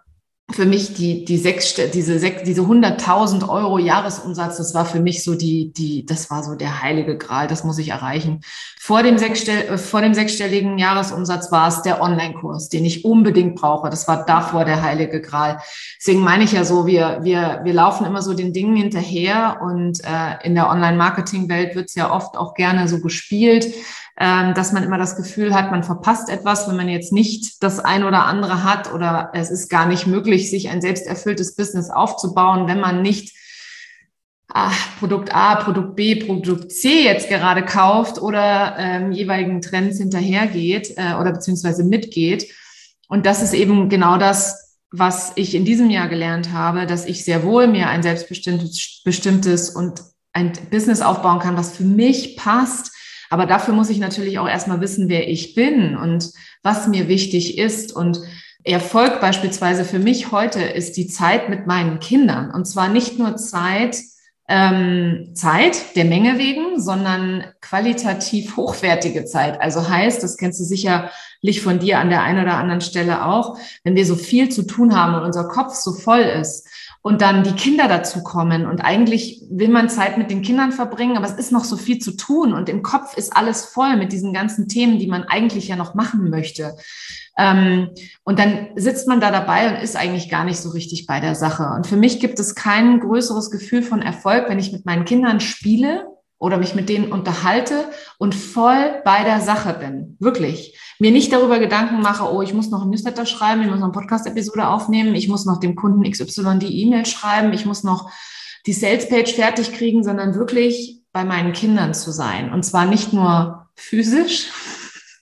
für 0.50 0.66
mich 0.66 0.92
die, 0.92 1.24
die 1.24 1.38
sechs, 1.38 1.74
diese, 1.94 2.18
sechs, 2.18 2.42
diese 2.42 2.60
100.000 2.62 3.48
Euro 3.48 3.78
Jahresumsatz, 3.78 4.58
das 4.58 4.74
war 4.74 4.84
für 4.84 5.00
mich 5.00 5.24
so 5.24 5.34
die, 5.34 5.72
die, 5.72 6.04
das 6.04 6.30
war 6.30 6.44
so 6.44 6.54
der 6.54 6.82
heilige 6.82 7.16
Gral, 7.16 7.48
das 7.48 7.64
muss 7.64 7.78
ich 7.78 7.88
erreichen. 7.88 8.42
Vor 8.78 9.02
dem, 9.02 9.16
sechsstell, 9.16 9.68
äh, 9.68 9.78
vor 9.78 10.02
dem 10.02 10.12
sechsstelligen 10.12 10.76
Jahresumsatz 10.76 11.50
war 11.50 11.68
es 11.68 11.80
der 11.80 12.02
Online-Kurs, 12.02 12.68
den 12.68 12.84
ich 12.84 13.06
unbedingt 13.06 13.56
brauche. 13.56 13.88
Das 13.88 14.06
war 14.06 14.26
davor 14.26 14.66
der 14.66 14.82
heilige 14.82 15.22
Gral. 15.22 15.60
Deswegen 15.98 16.20
meine 16.20 16.44
ich 16.44 16.52
ja 16.52 16.64
so, 16.64 16.86
wir, 16.86 17.20
wir, 17.22 17.60
wir 17.64 17.72
laufen 17.72 18.04
immer 18.04 18.20
so 18.20 18.34
den 18.34 18.52
Dingen 18.52 18.76
hinterher 18.76 19.60
und 19.62 20.04
äh, 20.04 20.46
in 20.46 20.54
der 20.54 20.68
Online-Marketing-Welt 20.68 21.74
wird 21.74 21.86
es 21.86 21.94
ja 21.94 22.12
oft 22.12 22.36
auch 22.36 22.52
gerne 22.52 22.86
so 22.86 23.00
gespielt 23.00 23.72
dass 24.16 24.72
man 24.72 24.84
immer 24.84 24.98
das 24.98 25.16
Gefühl 25.16 25.52
hat, 25.54 25.72
man 25.72 25.82
verpasst 25.82 26.28
etwas, 26.28 26.68
wenn 26.68 26.76
man 26.76 26.88
jetzt 26.88 27.12
nicht 27.12 27.62
das 27.64 27.80
ein 27.80 28.04
oder 28.04 28.26
andere 28.26 28.62
hat 28.62 28.92
oder 28.92 29.30
es 29.34 29.50
ist 29.50 29.68
gar 29.68 29.86
nicht 29.86 30.06
möglich, 30.06 30.50
sich 30.50 30.68
ein 30.68 30.80
selbsterfülltes 30.80 31.56
Business 31.56 31.90
aufzubauen, 31.90 32.68
wenn 32.68 32.78
man 32.78 33.02
nicht 33.02 33.34
ach, 34.48 34.98
Produkt 35.00 35.34
A, 35.34 35.56
Produkt 35.56 35.96
B, 35.96 36.14
Produkt 36.14 36.70
C 36.72 37.02
jetzt 37.04 37.28
gerade 37.28 37.64
kauft 37.64 38.22
oder 38.22 38.76
ähm, 38.78 39.12
jeweiligen 39.12 39.60
Trends 39.60 39.98
hinterhergeht 39.98 40.94
äh, 40.96 41.14
oder 41.14 41.32
beziehungsweise 41.32 41.84
mitgeht. 41.84 42.46
Und 43.08 43.26
das 43.26 43.42
ist 43.42 43.52
eben 43.52 43.88
genau 43.88 44.16
das, 44.16 44.78
was 44.90 45.32
ich 45.34 45.56
in 45.56 45.64
diesem 45.64 45.90
Jahr 45.90 46.08
gelernt 46.08 46.52
habe, 46.52 46.86
dass 46.86 47.04
ich 47.04 47.24
sehr 47.24 47.42
wohl 47.42 47.66
mir 47.66 47.88
ein 47.88 48.04
selbstbestimmtes 48.04 49.02
bestimmtes 49.04 49.70
und 49.70 50.00
ein 50.32 50.52
Business 50.70 51.00
aufbauen 51.00 51.40
kann, 51.40 51.56
was 51.56 51.76
für 51.76 51.84
mich 51.84 52.36
passt, 52.36 52.93
aber 53.30 53.46
dafür 53.46 53.74
muss 53.74 53.90
ich 53.90 53.98
natürlich 53.98 54.38
auch 54.38 54.48
erstmal 54.48 54.80
wissen, 54.80 55.08
wer 55.08 55.28
ich 55.28 55.54
bin 55.54 55.96
und 55.96 56.30
was 56.62 56.86
mir 56.86 57.08
wichtig 57.08 57.58
ist. 57.58 57.94
Und 57.94 58.20
Erfolg 58.64 59.20
beispielsweise 59.20 59.84
für 59.84 59.98
mich 59.98 60.32
heute 60.32 60.62
ist 60.62 60.96
die 60.96 61.06
Zeit 61.06 61.48
mit 61.48 61.66
meinen 61.66 62.00
Kindern. 62.00 62.50
Und 62.50 62.66
zwar 62.66 62.88
nicht 62.88 63.18
nur 63.18 63.36
Zeit, 63.36 63.98
ähm, 64.48 65.30
Zeit 65.34 65.96
der 65.96 66.04
Menge 66.04 66.38
wegen, 66.38 66.80
sondern 66.80 67.44
qualitativ 67.60 68.56
hochwertige 68.56 69.24
Zeit. 69.24 69.60
Also 69.60 69.88
heißt, 69.88 70.22
das 70.22 70.36
kennst 70.36 70.60
du 70.60 70.64
sicherlich 70.64 71.62
von 71.62 71.78
dir 71.78 71.98
an 71.98 72.10
der 72.10 72.22
einen 72.22 72.42
oder 72.42 72.54
anderen 72.54 72.80
Stelle 72.80 73.26
auch, 73.26 73.58
wenn 73.84 73.96
wir 73.96 74.06
so 74.06 74.16
viel 74.16 74.48
zu 74.48 74.62
tun 74.66 74.94
haben 74.94 75.14
und 75.14 75.22
unser 75.24 75.48
Kopf 75.48 75.74
so 75.74 75.92
voll 75.92 76.20
ist 76.20 76.68
und 77.06 77.20
dann 77.20 77.42
die 77.42 77.52
Kinder 77.52 77.86
dazu 77.86 78.22
kommen 78.22 78.64
und 78.64 78.80
eigentlich 78.80 79.42
will 79.50 79.68
man 79.68 79.90
Zeit 79.90 80.16
mit 80.16 80.30
den 80.30 80.40
Kindern 80.40 80.72
verbringen, 80.72 81.18
aber 81.18 81.26
es 81.26 81.34
ist 81.34 81.52
noch 81.52 81.64
so 81.64 81.76
viel 81.76 81.98
zu 81.98 82.12
tun 82.16 82.54
und 82.54 82.70
im 82.70 82.82
Kopf 82.82 83.18
ist 83.18 83.36
alles 83.36 83.66
voll 83.66 83.98
mit 83.98 84.10
diesen 84.10 84.32
ganzen 84.32 84.68
Themen, 84.68 84.98
die 84.98 85.06
man 85.06 85.24
eigentlich 85.24 85.68
ja 85.68 85.76
noch 85.76 85.94
machen 85.94 86.30
möchte. 86.30 86.74
Ähm, 87.36 87.90
und 88.24 88.38
dann 88.38 88.68
sitzt 88.76 89.06
man 89.06 89.20
da 89.20 89.30
dabei 89.30 89.68
und 89.68 89.82
ist 89.82 89.96
eigentlich 89.96 90.30
gar 90.30 90.46
nicht 90.46 90.56
so 90.56 90.70
richtig 90.70 91.06
bei 91.06 91.20
der 91.20 91.34
Sache. 91.34 91.74
Und 91.76 91.86
für 91.86 91.98
mich 91.98 92.20
gibt 92.20 92.40
es 92.40 92.54
kein 92.54 93.00
größeres 93.00 93.50
Gefühl 93.50 93.82
von 93.82 94.00
Erfolg, 94.00 94.48
wenn 94.48 94.58
ich 94.58 94.72
mit 94.72 94.86
meinen 94.86 95.04
Kindern 95.04 95.40
spiele 95.40 96.06
oder 96.38 96.56
mich 96.56 96.74
mit 96.74 96.88
denen 96.88 97.12
unterhalte 97.12 97.84
und 98.16 98.34
voll 98.34 99.02
bei 99.04 99.24
der 99.24 99.42
Sache 99.42 99.74
bin. 99.74 100.16
Wirklich. 100.20 100.78
Mir 100.98 101.10
nicht 101.10 101.32
darüber 101.32 101.58
Gedanken 101.58 102.00
mache, 102.00 102.32
oh, 102.32 102.42
ich 102.42 102.54
muss 102.54 102.70
noch 102.70 102.82
ein 102.82 102.90
Newsletter 102.90 103.26
schreiben, 103.26 103.62
ich 103.62 103.68
muss 103.68 103.80
noch 103.80 103.86
eine 103.86 103.92
Podcast-Episode 103.92 104.68
aufnehmen, 104.68 105.14
ich 105.14 105.28
muss 105.28 105.44
noch 105.44 105.58
dem 105.58 105.74
Kunden 105.74 106.08
XY 106.08 106.58
die 106.58 106.82
E-Mail 106.82 107.04
schreiben, 107.06 107.52
ich 107.52 107.66
muss 107.66 107.82
noch 107.82 108.10
die 108.66 108.72
Sales-Page 108.72 109.34
fertig 109.34 109.72
kriegen, 109.72 110.04
sondern 110.04 110.34
wirklich 110.34 111.00
bei 111.12 111.24
meinen 111.24 111.52
Kindern 111.52 111.94
zu 111.94 112.12
sein. 112.12 112.52
Und 112.52 112.64
zwar 112.64 112.86
nicht 112.86 113.12
nur 113.12 113.68
physisch, 113.74 114.50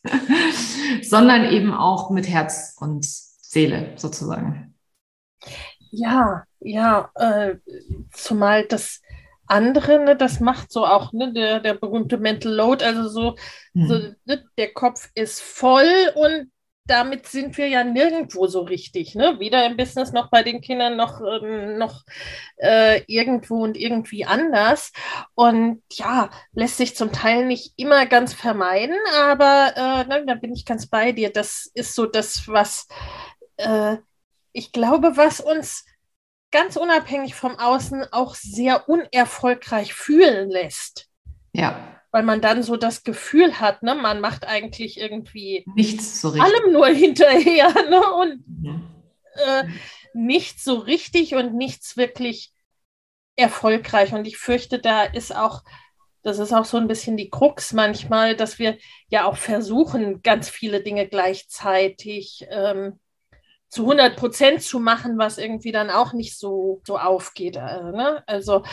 sondern 1.02 1.50
eben 1.50 1.72
auch 1.72 2.10
mit 2.10 2.28
Herz 2.28 2.76
und 2.78 3.04
Seele 3.04 3.92
sozusagen. 3.96 4.74
Ja, 5.90 6.44
ja, 6.60 7.10
äh, 7.14 7.56
zumal 8.12 8.64
das 8.66 9.00
andere, 9.46 9.98
ne, 10.00 10.16
das 10.16 10.40
macht 10.40 10.72
so 10.72 10.86
auch 10.86 11.12
ne, 11.12 11.32
der, 11.32 11.60
der 11.60 11.74
berühmte 11.74 12.18
Mental 12.18 12.52
Load, 12.52 12.84
also 12.84 13.08
so, 13.08 13.36
mhm. 13.74 13.86
so 13.86 13.98
ne, 14.24 14.44
der 14.56 14.72
Kopf 14.72 15.10
ist 15.14 15.40
voll 15.40 16.12
und 16.14 16.50
damit 16.84 17.26
sind 17.28 17.56
wir 17.58 17.68
ja 17.68 17.84
nirgendwo 17.84 18.46
so 18.48 18.62
richtig, 18.62 19.14
ne? 19.14 19.38
Weder 19.38 19.64
im 19.66 19.76
Business 19.76 20.12
noch 20.12 20.30
bei 20.30 20.42
den 20.42 20.60
Kindern 20.60 20.96
noch, 20.96 21.20
ähm, 21.20 21.78
noch 21.78 22.02
äh, 22.56 23.02
irgendwo 23.06 23.62
und 23.62 23.76
irgendwie 23.76 24.24
anders. 24.24 24.92
Und 25.34 25.82
ja, 25.92 26.30
lässt 26.52 26.78
sich 26.78 26.96
zum 26.96 27.12
Teil 27.12 27.46
nicht 27.46 27.74
immer 27.76 28.06
ganz 28.06 28.34
vermeiden, 28.34 28.96
aber 29.16 29.72
äh, 29.76 30.04
ne, 30.08 30.24
da 30.26 30.34
bin 30.34 30.52
ich 30.54 30.66
ganz 30.66 30.88
bei 30.88 31.12
dir. 31.12 31.30
Das 31.30 31.70
ist 31.74 31.94
so 31.94 32.06
das, 32.06 32.48
was 32.48 32.88
äh, 33.58 33.98
ich 34.52 34.72
glaube, 34.72 35.16
was 35.16 35.40
uns 35.40 35.84
ganz 36.52 36.76
unabhängig 36.76 37.34
vom 37.34 37.58
Außen 37.58 38.12
auch 38.12 38.36
sehr 38.36 38.88
unerfolgreich 38.88 39.94
fühlen 39.94 40.48
lässt. 40.48 41.08
Ja. 41.52 41.98
Weil 42.12 42.22
man 42.22 42.40
dann 42.40 42.62
so 42.62 42.76
das 42.76 43.02
Gefühl 43.02 43.58
hat, 43.58 43.82
ne, 43.82 43.94
man 43.94 44.20
macht 44.20 44.46
eigentlich 44.46 45.00
irgendwie 45.00 45.64
nichts 45.74 46.20
so 46.20 46.28
richtig. 46.28 46.44
allem 46.44 46.72
nur 46.72 46.86
hinterher 46.88 47.72
ne, 47.90 48.12
und 48.14 48.46
mhm. 48.46 48.86
äh, 49.34 49.64
nichts 50.14 50.62
so 50.62 50.74
richtig 50.76 51.34
und 51.34 51.54
nichts 51.54 51.96
wirklich 51.96 52.52
erfolgreich. 53.34 54.12
Und 54.12 54.26
ich 54.26 54.36
fürchte, 54.36 54.78
da 54.78 55.04
ist 55.04 55.34
auch, 55.34 55.62
das 56.22 56.38
ist 56.38 56.52
auch 56.52 56.66
so 56.66 56.76
ein 56.76 56.86
bisschen 56.86 57.16
die 57.16 57.30
Krux 57.30 57.72
manchmal, 57.72 58.36
dass 58.36 58.58
wir 58.58 58.76
ja 59.08 59.24
auch 59.24 59.38
versuchen, 59.38 60.22
ganz 60.22 60.50
viele 60.50 60.82
Dinge 60.82 61.08
gleichzeitig 61.08 62.46
ähm, 62.50 63.00
zu 63.72 63.84
100 63.84 64.16
Prozent 64.16 64.62
zu 64.62 64.80
machen, 64.80 65.16
was 65.16 65.38
irgendwie 65.38 65.72
dann 65.72 65.88
auch 65.88 66.12
nicht 66.12 66.38
so, 66.38 66.82
so 66.86 66.98
aufgeht. 66.98 67.56
Also, 67.56 67.96
ne? 67.96 68.22
also 68.26 68.64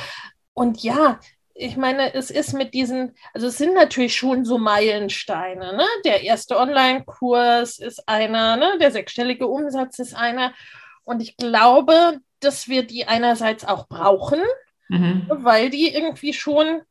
und 0.53 0.83
ja, 0.83 1.21
ich 1.53 1.77
meine, 1.77 2.13
es 2.13 2.29
ist 2.29 2.51
mit 2.51 2.73
diesen, 2.73 3.15
also 3.33 3.47
es 3.47 3.57
sind 3.57 3.73
natürlich 3.73 4.17
schon 4.17 4.43
so 4.43 4.57
Meilensteine. 4.57 5.77
Ne? 5.77 5.85
Der 6.03 6.23
erste 6.23 6.57
Online-Kurs 6.57 7.79
ist 7.79 8.09
einer, 8.09 8.57
ne? 8.57 8.77
der 8.81 8.91
sechsstellige 8.91 9.47
Umsatz 9.47 9.99
ist 9.99 10.15
einer. 10.15 10.53
Und 11.05 11.21
ich 11.21 11.37
glaube, 11.37 12.19
dass 12.41 12.67
wir 12.67 12.83
die 12.83 13.07
einerseits 13.07 13.63
auch 13.63 13.87
brauchen, 13.87 14.41
mhm. 14.89 15.27
weil 15.29 15.69
die 15.69 15.93
irgendwie 15.93 16.33
schon, 16.33 16.81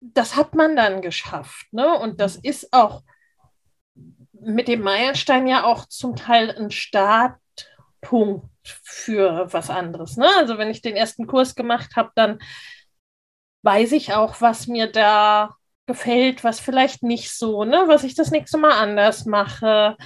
das 0.00 0.34
hat 0.34 0.54
man 0.54 0.76
dann 0.76 1.02
geschafft. 1.02 1.66
Ne? 1.72 1.92
Und 1.98 2.22
das 2.22 2.36
ist 2.36 2.72
auch 2.72 3.02
mit 4.44 4.68
dem 4.68 4.82
Meilenstein 4.82 5.46
ja 5.46 5.64
auch 5.64 5.86
zum 5.86 6.16
Teil 6.16 6.50
ein 6.50 6.70
Startpunkt 6.70 8.48
für 8.62 9.52
was 9.52 9.70
anderes. 9.70 10.16
Ne? 10.16 10.26
Also 10.38 10.58
wenn 10.58 10.70
ich 10.70 10.82
den 10.82 10.96
ersten 10.96 11.26
Kurs 11.26 11.54
gemacht 11.54 11.96
habe, 11.96 12.10
dann 12.14 12.38
weiß 13.62 13.92
ich 13.92 14.14
auch, 14.14 14.40
was 14.40 14.66
mir 14.66 14.90
da 14.90 15.56
gefällt, 15.86 16.44
was 16.44 16.60
vielleicht 16.60 17.02
nicht 17.02 17.30
so, 17.32 17.64
ne? 17.64 17.84
was 17.86 18.04
ich 18.04 18.14
das 18.14 18.30
nächste 18.30 18.58
Mal 18.58 18.72
anders 18.72 19.26
mache. 19.26 19.96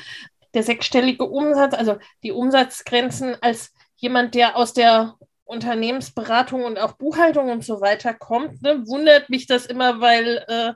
Der 0.55 0.63
sechsstellige 0.63 1.25
Umsatz, 1.25 1.75
also 1.75 1.99
die 2.23 2.33
Umsatzgrenzen 2.33 3.37
als 3.41 3.73
jemand, 3.97 4.35
der 4.35 4.57
aus 4.57 4.73
der 4.73 5.17
Unternehmensberatung 5.45 6.65
und 6.65 6.79
auch 6.79 6.93
Buchhaltung 6.93 7.51
und 7.51 7.65
so 7.65 7.81
weiter 7.81 8.13
kommt, 8.13 8.61
ne, 8.63 8.87
wundert 8.87 9.31
mich 9.31 9.47
das 9.47 9.67
immer, 9.67 10.01
weil 10.01 10.45
äh, 10.47 10.73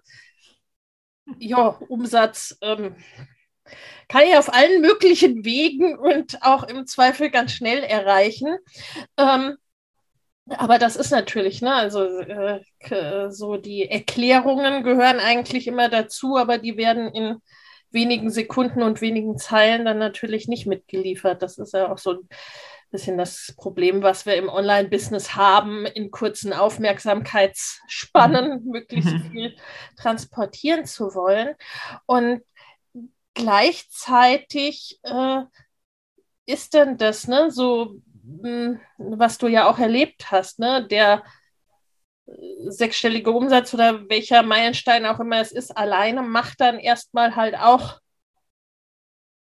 ja, 1.38 1.78
Umsatz 1.88 2.56
ähm, 2.62 2.96
kann 4.08 4.24
ich 4.24 4.36
auf 4.36 4.52
allen 4.52 4.80
möglichen 4.80 5.44
Wegen 5.44 5.98
und 5.98 6.42
auch 6.42 6.64
im 6.64 6.86
Zweifel 6.86 7.30
ganz 7.30 7.52
schnell 7.52 7.82
erreichen. 7.82 8.56
Ähm, 9.16 9.56
aber 10.48 10.78
das 10.78 10.96
ist 10.96 11.10
natürlich, 11.10 11.62
ne, 11.62 11.74
also 11.74 12.04
äh, 12.04 12.60
so 13.30 13.56
die 13.56 13.88
Erklärungen 13.88 14.82
gehören 14.82 15.20
eigentlich 15.20 15.66
immer 15.66 15.88
dazu, 15.88 16.36
aber 16.36 16.58
die 16.58 16.76
werden 16.76 17.12
in 17.12 17.36
wenigen 17.90 18.30
Sekunden 18.30 18.82
und 18.82 19.00
wenigen 19.00 19.38
Zeilen 19.38 19.84
dann 19.84 19.98
natürlich 19.98 20.48
nicht 20.48 20.66
mitgeliefert. 20.66 21.42
Das 21.42 21.58
ist 21.58 21.74
ja 21.74 21.92
auch 21.92 21.98
so 21.98 22.12
ein 22.12 22.28
bisschen 22.90 23.18
das 23.18 23.54
Problem, 23.56 24.02
was 24.02 24.26
wir 24.26 24.36
im 24.36 24.48
Online-Business 24.48 25.34
haben, 25.34 25.86
in 25.86 26.10
kurzen 26.10 26.52
Aufmerksamkeitsspannen 26.52 28.64
mhm. 28.64 28.70
möglichst 28.70 29.12
mhm. 29.12 29.30
viel 29.30 29.56
transportieren 29.96 30.84
zu 30.84 31.14
wollen. 31.14 31.54
Und 32.06 32.42
gleichzeitig 33.34 34.98
äh, 35.02 35.42
ist 36.46 36.74
denn 36.74 36.96
das, 36.98 37.28
ne, 37.28 37.50
so 37.50 37.96
hm, 38.42 38.80
was 38.98 39.38
du 39.38 39.48
ja 39.48 39.68
auch 39.68 39.78
erlebt 39.78 40.30
hast, 40.30 40.58
ne? 40.58 40.86
Der 40.86 41.22
sechsstellige 42.68 43.30
Umsatz 43.30 43.74
oder 43.74 44.08
welcher 44.08 44.42
Meilenstein 44.42 45.06
auch 45.06 45.20
immer 45.20 45.40
es 45.40 45.52
ist, 45.52 45.76
alleine 45.76 46.22
macht 46.22 46.60
dann 46.60 46.78
erstmal 46.78 47.36
halt 47.36 47.56
auch 47.56 47.98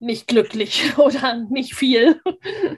nicht 0.04 0.28
glücklich 0.28 0.92
oder 0.96 1.44
nicht 1.48 1.74
viel. 1.74 2.20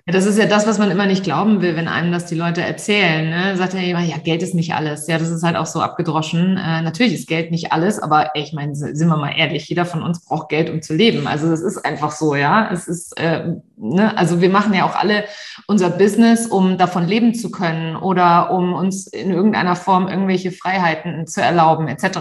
Ja, 0.06 0.12
das 0.12 0.26
ist 0.26 0.38
ja 0.38 0.46
das, 0.46 0.66
was 0.66 0.78
man 0.78 0.90
immer 0.90 1.06
nicht 1.06 1.24
glauben 1.24 1.60
will, 1.60 1.76
wenn 1.76 1.88
einem 1.88 2.12
das 2.12 2.26
die 2.26 2.34
Leute 2.34 2.62
erzählen. 2.62 3.28
Ne? 3.28 3.56
Sagt 3.56 3.74
er 3.74 3.82
immer, 3.82 4.02
ja, 4.02 4.16
Geld 4.18 4.42
ist 4.42 4.54
nicht 4.54 4.74
alles. 4.74 5.06
Ja, 5.08 5.18
das 5.18 5.30
ist 5.30 5.42
halt 5.42 5.56
auch 5.56 5.66
so 5.66 5.80
abgedroschen. 5.80 6.56
Äh, 6.56 6.82
natürlich 6.82 7.14
ist 7.14 7.28
Geld 7.28 7.50
nicht 7.50 7.72
alles, 7.72 7.98
aber 7.98 8.30
ey, 8.34 8.42
ich 8.42 8.52
meine, 8.52 8.74
sind 8.74 9.08
wir 9.08 9.16
mal 9.16 9.34
ehrlich, 9.36 9.68
jeder 9.68 9.84
von 9.84 10.02
uns 10.02 10.24
braucht 10.24 10.48
Geld, 10.48 10.70
um 10.70 10.82
zu 10.82 10.94
leben. 10.94 11.26
Also 11.26 11.50
das 11.50 11.60
ist 11.60 11.84
einfach 11.84 12.12
so, 12.12 12.34
ja. 12.34 12.70
Es 12.72 12.88
ist, 12.88 13.18
äh, 13.18 13.54
ne? 13.76 14.16
also 14.16 14.40
wir 14.40 14.50
machen 14.50 14.72
ja 14.72 14.84
auch 14.84 14.94
alle 14.94 15.24
unser 15.66 15.90
Business, 15.90 16.46
um 16.46 16.78
davon 16.78 17.06
leben 17.06 17.34
zu 17.34 17.50
können 17.50 17.96
oder 17.96 18.50
um 18.50 18.74
uns 18.74 19.06
in 19.06 19.30
irgendeiner 19.30 19.76
Form 19.76 20.08
irgendwelche 20.08 20.52
Freiheiten 20.52 21.26
zu 21.26 21.42
erlauben, 21.42 21.88
etc. 21.88 22.18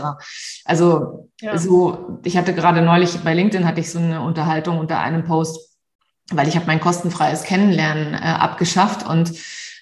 Also 0.65 1.29
ja. 1.39 1.57
so, 1.57 2.19
ich 2.23 2.35
hatte 2.35 2.53
gerade 2.53 2.81
neulich 2.81 3.19
bei 3.19 3.33
LinkedIn 3.33 3.65
hatte 3.65 3.79
ich 3.79 3.91
so 3.91 3.99
eine 3.99 4.21
Unterhaltung 4.21 4.79
unter 4.79 4.99
einem 4.99 5.23
Post, 5.23 5.77
weil 6.31 6.47
ich 6.47 6.55
habe 6.55 6.65
mein 6.65 6.81
kostenfreies 6.81 7.43
Kennenlernen 7.43 8.15
äh, 8.15 8.17
abgeschafft 8.17 9.07
und 9.07 9.31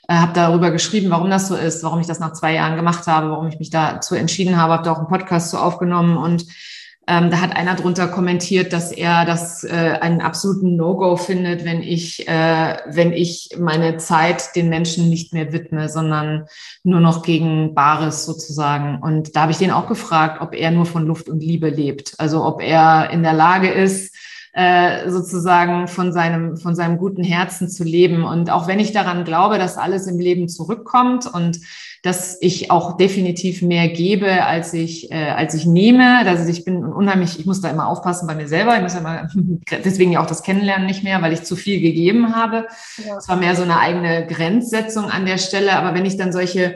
äh, 0.08 0.14
habe 0.14 0.34
darüber 0.34 0.72
geschrieben, 0.72 1.10
warum 1.10 1.30
das 1.30 1.48
so 1.48 1.56
ist, 1.56 1.84
warum 1.84 2.02
ich 2.02 2.08
das 2.08 2.20
nach 2.20 2.34
zwei 2.34 2.54
Jahren 2.54 2.76
gemacht 2.76 3.08
habe, 3.08 3.32
warum 3.32 3.48
ich 3.48 3.60
mich 3.60 3.70
dazu 3.70 4.16
entschieden 4.16 4.58
habe, 4.58 4.74
habe 4.74 4.84
da 4.84 4.92
auch 4.92 4.98
einen 5.00 5.08
Podcast 5.08 5.50
zu 5.50 5.58
aufgenommen 5.58 6.18
und 6.18 6.46
ähm, 7.06 7.32
da 7.32 7.42
hat 7.42 7.56
einer 7.56 7.76
drunter 7.76 8.08
kommentiert, 8.08 8.72
dass 8.72 8.92
er 8.94 9.26
das 9.26 9.66
äh, 9.66 9.98
einen 10.00 10.22
absoluten 10.22 10.78
No-Go 10.78 11.18
findet, 11.18 11.66
wenn 11.66 11.82
ich, 11.82 12.28
äh, 12.30 12.78
wenn 12.88 13.12
ich 13.12 13.50
meine 13.60 13.98
Zeit 13.98 14.56
den 14.56 14.70
Menschen 14.70 15.10
nicht 15.10 15.34
mehr 15.34 15.52
widme, 15.52 15.90
sondern 15.90 16.48
nur 16.84 17.02
noch 17.02 17.22
gegen 17.24 17.76
Bares 17.76 18.26
sozusagen. 18.26 19.00
Und 19.02 19.36
da 19.36 19.42
habe 19.42 19.52
ich 19.52 19.58
den 19.58 19.72
auch 19.72 19.88
gefragt, 19.88 20.42
ob 20.42 20.54
er 20.54 20.72
nur 20.72 20.86
von 20.86 21.06
Luft 21.06 21.28
und 21.28 21.44
Liebe 21.44 21.70
lebt. 21.70 22.14
Also 22.20 22.46
ob 22.46 22.62
er 22.62 23.10
in 23.10 23.22
der 23.22 23.34
Lage 23.34 23.70
ist, 23.70 24.16
äh, 24.54 25.10
sozusagen 25.10 25.88
von 25.88 26.14
seinem, 26.14 26.58
von 26.58 26.76
seinem 26.76 26.98
guten 27.00 27.24
Herzen 27.24 27.70
zu 27.70 27.84
leben. 27.84 28.24
Und 28.24 28.52
auch 28.52 28.68
wenn 28.68 28.80
ich 28.80 28.92
daran 28.92 29.24
glaube, 29.26 29.58
dass 29.58 29.78
alles 29.78 30.06
im 30.06 30.20
Leben 30.20 30.48
zurückkommt 30.48 31.26
und 31.26 31.60
dass 32.04 32.38
ich 32.42 32.70
auch 32.70 32.98
definitiv 32.98 33.62
mehr 33.62 33.88
gebe, 33.88 34.46
als 34.46 34.74
ich, 34.74 35.10
äh, 35.12 35.32
als 35.32 35.56
ich 35.56 35.66
nehme. 35.66 36.20
Also 36.28 36.48
ich 36.52 36.66
bin 36.66 36.84
unheimlich, 36.86 37.40
ich 37.40 37.46
muss 37.46 37.62
da 37.62 37.70
immer 37.70 37.88
aufpassen 37.88 38.28
bei 38.28 38.36
mir 38.36 38.48
selber. 38.48 38.76
Ich 38.76 38.84
muss 38.84 38.94
ja 38.94 39.00
immer, 39.00 39.28
deswegen 39.84 40.12
ja 40.12 40.22
auch 40.22 40.28
das 40.28 40.44
Kennenlernen 40.44 40.86
nicht 40.86 41.04
mehr, 41.04 41.22
weil 41.22 41.34
ich 41.34 41.44
zu 41.44 41.56
viel 41.56 41.82
gegeben 41.82 42.36
habe. 42.36 42.68
Es 42.98 43.06
ja. 43.06 43.18
war 43.28 43.38
mehr 43.38 43.56
so 43.56 43.64
eine 43.64 43.80
eigene 43.80 44.28
Grenzsetzung 44.28 45.06
an 45.06 45.26
der 45.26 45.40
Stelle. 45.40 45.74
Aber 45.78 45.96
wenn 45.96 46.06
ich 46.06 46.18
dann 46.18 46.32
solche 46.32 46.76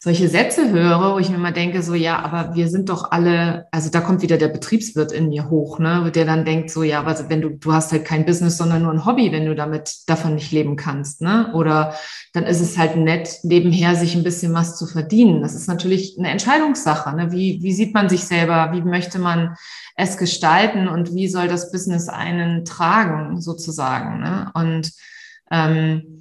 solche 0.00 0.28
Sätze 0.28 0.70
höre, 0.70 1.14
wo 1.14 1.18
ich 1.18 1.28
mir 1.28 1.38
mal 1.38 1.52
denke, 1.52 1.82
so 1.82 1.92
ja, 1.94 2.20
aber 2.20 2.54
wir 2.54 2.68
sind 2.68 2.88
doch 2.88 3.10
alle, 3.10 3.66
also 3.72 3.90
da 3.90 4.00
kommt 4.00 4.22
wieder 4.22 4.38
der 4.38 4.46
Betriebswirt 4.46 5.10
in 5.10 5.28
mir 5.28 5.50
hoch, 5.50 5.80
ne, 5.80 6.12
der 6.14 6.24
dann 6.24 6.44
denkt, 6.44 6.70
so 6.70 6.84
ja, 6.84 7.00
aber 7.00 7.28
wenn 7.28 7.40
du, 7.40 7.50
du 7.50 7.72
hast 7.72 7.90
halt 7.90 8.04
kein 8.04 8.24
Business, 8.24 8.58
sondern 8.58 8.82
nur 8.82 8.92
ein 8.92 9.04
Hobby, 9.04 9.32
wenn 9.32 9.46
du 9.46 9.56
damit 9.56 9.96
davon 10.06 10.36
nicht 10.36 10.52
leben 10.52 10.76
kannst, 10.76 11.20
ne? 11.20 11.52
Oder 11.52 11.94
dann 12.32 12.44
ist 12.44 12.60
es 12.60 12.78
halt 12.78 12.96
nett, 12.96 13.40
nebenher 13.42 13.96
sich 13.96 14.14
ein 14.14 14.22
bisschen 14.22 14.54
was 14.54 14.78
zu 14.78 14.86
verdienen. 14.86 15.42
Das 15.42 15.56
ist 15.56 15.66
natürlich 15.66 16.16
eine 16.16 16.30
Entscheidungssache, 16.30 17.16
ne? 17.16 17.32
Wie, 17.32 17.58
wie 17.62 17.72
sieht 17.72 17.92
man 17.92 18.08
sich 18.08 18.22
selber? 18.22 18.70
Wie 18.72 18.82
möchte 18.82 19.18
man 19.18 19.56
es 19.96 20.16
gestalten 20.16 20.86
und 20.86 21.12
wie 21.12 21.26
soll 21.26 21.48
das 21.48 21.72
Business 21.72 22.08
einen 22.08 22.64
tragen, 22.64 23.40
sozusagen, 23.40 24.20
ne? 24.20 24.52
Und 24.54 24.92
ähm, 25.50 26.20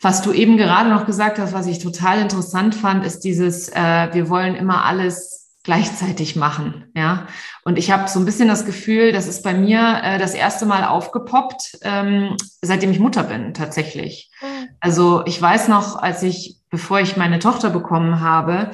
was 0.00 0.22
du 0.22 0.32
eben 0.32 0.56
gerade 0.56 0.88
noch 0.88 1.06
gesagt 1.06 1.38
hast, 1.38 1.52
was 1.52 1.66
ich 1.66 1.78
total 1.78 2.20
interessant 2.20 2.74
fand, 2.74 3.04
ist 3.04 3.20
dieses, 3.20 3.68
äh, 3.68 4.08
wir 4.12 4.30
wollen 4.30 4.54
immer 4.54 4.84
alles 4.84 5.58
gleichzeitig 5.62 6.36
machen, 6.36 6.90
ja. 6.94 7.26
Und 7.64 7.78
ich 7.78 7.90
habe 7.90 8.08
so 8.08 8.18
ein 8.18 8.24
bisschen 8.24 8.48
das 8.48 8.64
Gefühl, 8.64 9.12
das 9.12 9.26
ist 9.26 9.42
bei 9.42 9.52
mir 9.52 10.00
äh, 10.02 10.18
das 10.18 10.32
erste 10.32 10.64
Mal 10.64 10.84
aufgepoppt, 10.84 11.78
ähm, 11.82 12.36
seitdem 12.62 12.90
ich 12.90 12.98
Mutter 12.98 13.24
bin, 13.24 13.52
tatsächlich. 13.52 14.30
Mhm. 14.40 14.68
Also 14.80 15.22
ich 15.26 15.40
weiß 15.40 15.68
noch, 15.68 15.96
als 15.96 16.22
ich, 16.22 16.56
bevor 16.70 17.00
ich 17.00 17.18
meine 17.18 17.38
Tochter 17.38 17.68
bekommen 17.68 18.20
habe, 18.20 18.70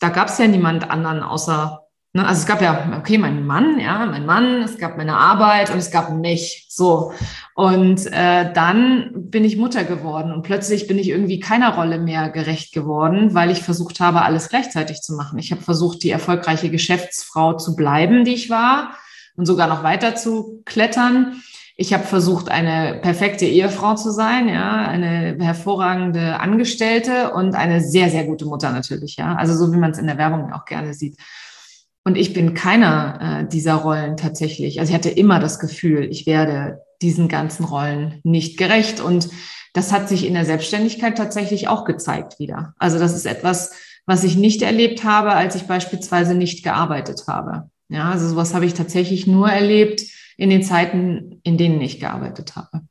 da 0.00 0.08
gab 0.08 0.28
es 0.28 0.38
ja 0.38 0.48
niemand 0.48 0.90
anderen 0.90 1.22
außer 1.22 1.85
Ne, 2.16 2.26
also 2.26 2.40
es 2.40 2.46
gab 2.46 2.62
ja, 2.62 2.96
okay, 2.98 3.18
mein 3.18 3.44
Mann, 3.44 3.78
ja, 3.78 4.06
mein 4.06 4.24
Mann, 4.24 4.62
es 4.62 4.78
gab 4.78 4.96
meine 4.96 5.18
Arbeit 5.18 5.70
und 5.70 5.76
es 5.76 5.90
gab 5.90 6.10
mich. 6.14 6.64
So. 6.70 7.12
Und 7.54 8.06
äh, 8.06 8.50
dann 8.54 9.10
bin 9.14 9.44
ich 9.44 9.58
Mutter 9.58 9.84
geworden 9.84 10.32
und 10.32 10.40
plötzlich 10.40 10.86
bin 10.86 10.98
ich 10.98 11.10
irgendwie 11.10 11.40
keiner 11.40 11.74
Rolle 11.74 11.98
mehr 11.98 12.30
gerecht 12.30 12.72
geworden, 12.72 13.34
weil 13.34 13.50
ich 13.50 13.62
versucht 13.62 14.00
habe, 14.00 14.22
alles 14.22 14.48
gleichzeitig 14.48 15.02
zu 15.02 15.14
machen. 15.14 15.38
Ich 15.38 15.50
habe 15.52 15.60
versucht, 15.60 16.02
die 16.02 16.08
erfolgreiche 16.08 16.70
Geschäftsfrau 16.70 17.52
zu 17.58 17.76
bleiben, 17.76 18.24
die 18.24 18.32
ich 18.32 18.48
war 18.48 18.92
und 19.36 19.44
sogar 19.44 19.68
noch 19.68 19.82
weiter 19.82 20.14
zu 20.14 20.62
klettern. 20.64 21.42
Ich 21.76 21.92
habe 21.92 22.04
versucht, 22.04 22.50
eine 22.50 22.98
perfekte 23.02 23.44
Ehefrau 23.44 23.94
zu 23.94 24.10
sein, 24.10 24.48
ja, 24.48 24.88
eine 24.88 25.36
hervorragende 25.38 26.40
Angestellte 26.40 27.32
und 27.32 27.54
eine 27.54 27.82
sehr, 27.82 28.08
sehr 28.08 28.24
gute 28.24 28.46
Mutter 28.46 28.72
natürlich, 28.72 29.16
ja. 29.16 29.34
Also 29.34 29.54
so 29.54 29.70
wie 29.74 29.76
man 29.76 29.90
es 29.90 29.98
in 29.98 30.06
der 30.06 30.16
Werbung 30.16 30.50
auch 30.54 30.64
gerne 30.64 30.94
sieht. 30.94 31.18
Und 32.06 32.16
ich 32.16 32.32
bin 32.32 32.54
keiner 32.54 33.40
äh, 33.40 33.48
dieser 33.48 33.74
Rollen 33.74 34.16
tatsächlich. 34.16 34.78
Also 34.78 34.90
ich 34.90 34.94
hatte 34.94 35.10
immer 35.10 35.40
das 35.40 35.58
Gefühl, 35.58 36.04
ich 36.04 36.24
werde 36.24 36.80
diesen 37.02 37.26
ganzen 37.26 37.64
Rollen 37.64 38.20
nicht 38.22 38.58
gerecht. 38.58 39.00
Und 39.00 39.28
das 39.72 39.92
hat 39.92 40.08
sich 40.08 40.24
in 40.24 40.34
der 40.34 40.44
Selbstständigkeit 40.44 41.18
tatsächlich 41.18 41.66
auch 41.66 41.84
gezeigt 41.84 42.38
wieder. 42.38 42.74
Also 42.78 43.00
das 43.00 43.12
ist 43.12 43.26
etwas, 43.26 43.72
was 44.06 44.22
ich 44.22 44.36
nicht 44.36 44.62
erlebt 44.62 45.02
habe, 45.02 45.32
als 45.32 45.56
ich 45.56 45.64
beispielsweise 45.64 46.36
nicht 46.36 46.62
gearbeitet 46.62 47.24
habe. 47.26 47.72
Ja, 47.88 48.12
also 48.12 48.28
sowas 48.28 48.54
habe 48.54 48.66
ich 48.66 48.74
tatsächlich 48.74 49.26
nur 49.26 49.48
erlebt 49.48 50.02
in 50.36 50.48
den 50.48 50.62
Zeiten, 50.62 51.40
in 51.42 51.58
denen 51.58 51.80
ich 51.80 51.98
gearbeitet 51.98 52.54
habe. 52.54 52.82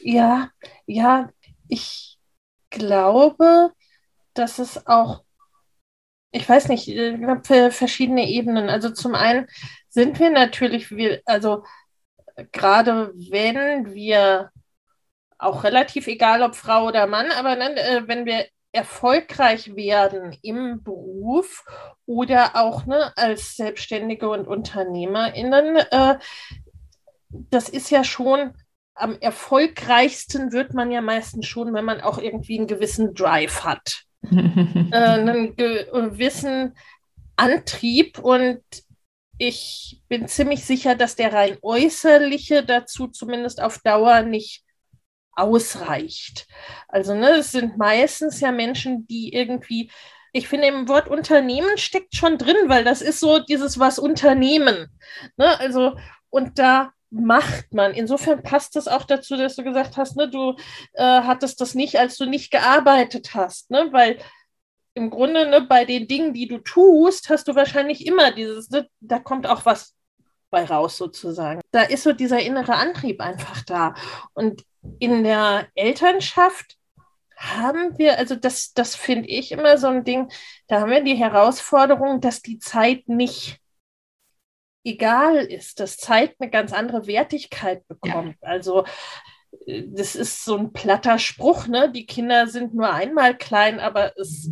Ja, 0.00 0.48
ja, 0.86 1.28
ich 1.68 2.18
glaube, 2.70 3.70
dass 4.34 4.58
es 4.58 4.88
auch 4.88 5.22
ich 6.30 6.48
weiß 6.48 6.68
nicht, 6.68 6.88
äh, 6.88 7.18
für 7.42 7.70
verschiedene 7.70 8.28
Ebenen. 8.28 8.68
Also 8.68 8.90
zum 8.90 9.14
einen 9.14 9.46
sind 9.88 10.18
wir 10.20 10.30
natürlich, 10.30 10.90
wir, 10.90 11.20
also 11.24 11.64
gerade 12.52 13.12
wenn 13.14 13.94
wir 13.94 14.50
auch 15.38 15.64
relativ 15.64 16.06
egal, 16.06 16.42
ob 16.42 16.54
Frau 16.54 16.86
oder 16.86 17.06
Mann, 17.06 17.30
aber 17.30 17.56
dann, 17.56 17.76
äh, 17.76 18.02
wenn 18.06 18.26
wir 18.26 18.46
erfolgreich 18.72 19.74
werden 19.76 20.36
im 20.42 20.82
Beruf 20.82 21.64
oder 22.06 22.56
auch 22.56 22.86
ne, 22.86 23.12
als 23.16 23.56
Selbstständige 23.56 24.28
und 24.28 24.46
UnternehmerInnen, 24.46 25.76
äh, 25.76 26.18
das 27.30 27.68
ist 27.68 27.90
ja 27.90 28.04
schon 28.04 28.54
am 28.94 29.16
erfolgreichsten 29.20 30.52
wird 30.52 30.74
man 30.74 30.90
ja 30.90 31.00
meistens 31.00 31.46
schon, 31.46 31.72
wenn 31.72 31.84
man 31.84 32.00
auch 32.00 32.18
irgendwie 32.18 32.58
einen 32.58 32.66
gewissen 32.66 33.14
Drive 33.14 33.64
hat, 33.64 34.04
einen 34.22 35.56
gewissen 35.56 36.74
Antrieb 37.36 38.18
und 38.18 38.62
ich 39.38 40.02
bin 40.08 40.26
ziemlich 40.26 40.64
sicher, 40.64 40.96
dass 40.96 41.14
der 41.14 41.32
rein 41.32 41.58
äußerliche 41.62 42.64
dazu 42.64 43.06
zumindest 43.06 43.62
auf 43.62 43.78
Dauer 43.78 44.22
nicht 44.22 44.64
ausreicht. 45.32 46.48
Also 46.88 47.14
ne, 47.14 47.30
es 47.38 47.52
sind 47.52 47.78
meistens 47.78 48.40
ja 48.40 48.50
Menschen, 48.50 49.06
die 49.06 49.32
irgendwie, 49.32 49.90
ich 50.32 50.48
finde 50.48 50.66
im 50.66 50.88
Wort 50.88 51.08
Unternehmen 51.08 51.78
steckt 51.78 52.16
schon 52.16 52.38
drin, 52.38 52.56
weil 52.66 52.82
das 52.82 53.00
ist 53.00 53.20
so 53.20 53.38
dieses 53.38 53.78
was 53.78 54.00
Unternehmen. 54.00 54.88
Ne? 55.36 55.58
Also 55.60 55.96
und 56.30 56.58
da 56.58 56.92
macht 57.10 57.72
man. 57.72 57.92
Insofern 57.92 58.42
passt 58.42 58.76
es 58.76 58.88
auch 58.88 59.04
dazu, 59.04 59.36
dass 59.36 59.56
du 59.56 59.64
gesagt 59.64 59.96
hast, 59.96 60.16
ne, 60.16 60.28
du 60.28 60.56
äh, 60.94 61.02
hattest 61.02 61.60
das 61.60 61.74
nicht, 61.74 61.98
als 61.98 62.16
du 62.16 62.26
nicht 62.26 62.50
gearbeitet 62.50 63.34
hast, 63.34 63.70
ne, 63.70 63.88
weil 63.92 64.18
im 64.94 65.10
Grunde 65.10 65.48
ne, 65.48 65.62
bei 65.62 65.84
den 65.84 66.08
Dingen, 66.08 66.34
die 66.34 66.48
du 66.48 66.58
tust, 66.58 67.30
hast 67.30 67.48
du 67.48 67.54
wahrscheinlich 67.54 68.06
immer 68.06 68.32
dieses, 68.32 68.70
ne, 68.70 68.88
da 69.00 69.18
kommt 69.18 69.46
auch 69.46 69.64
was 69.64 69.94
bei 70.50 70.64
raus 70.64 70.96
sozusagen. 70.96 71.60
Da 71.70 71.82
ist 71.82 72.02
so 72.02 72.12
dieser 72.12 72.40
innere 72.40 72.74
Antrieb 72.74 73.20
einfach 73.20 73.62
da. 73.64 73.94
Und 74.34 74.64
in 74.98 75.24
der 75.24 75.68
Elternschaft 75.74 76.76
haben 77.36 77.98
wir, 77.98 78.18
also 78.18 78.34
das, 78.34 78.72
das 78.72 78.96
finde 78.96 79.28
ich 79.28 79.52
immer 79.52 79.78
so 79.78 79.86
ein 79.86 80.04
Ding, 80.04 80.30
da 80.66 80.80
haben 80.80 80.90
wir 80.90 81.04
die 81.04 81.14
Herausforderung, 81.14 82.20
dass 82.20 82.42
die 82.42 82.58
Zeit 82.58 83.08
nicht 83.08 83.60
egal 84.88 85.36
ist, 85.36 85.80
dass 85.80 85.96
Zeit 85.96 86.34
eine 86.38 86.50
ganz 86.50 86.72
andere 86.72 87.06
Wertigkeit 87.06 87.86
bekommt. 87.88 88.36
Ja. 88.42 88.48
Also 88.48 88.84
äh, 89.66 89.84
das 89.86 90.16
ist 90.16 90.44
so 90.44 90.56
ein 90.56 90.72
platter 90.72 91.18
Spruch, 91.18 91.66
ne? 91.66 91.90
Die 91.90 92.06
Kinder 92.06 92.46
sind 92.46 92.74
nur 92.74 92.92
einmal 92.92 93.36
klein, 93.36 93.80
aber 93.80 94.16
es 94.18 94.50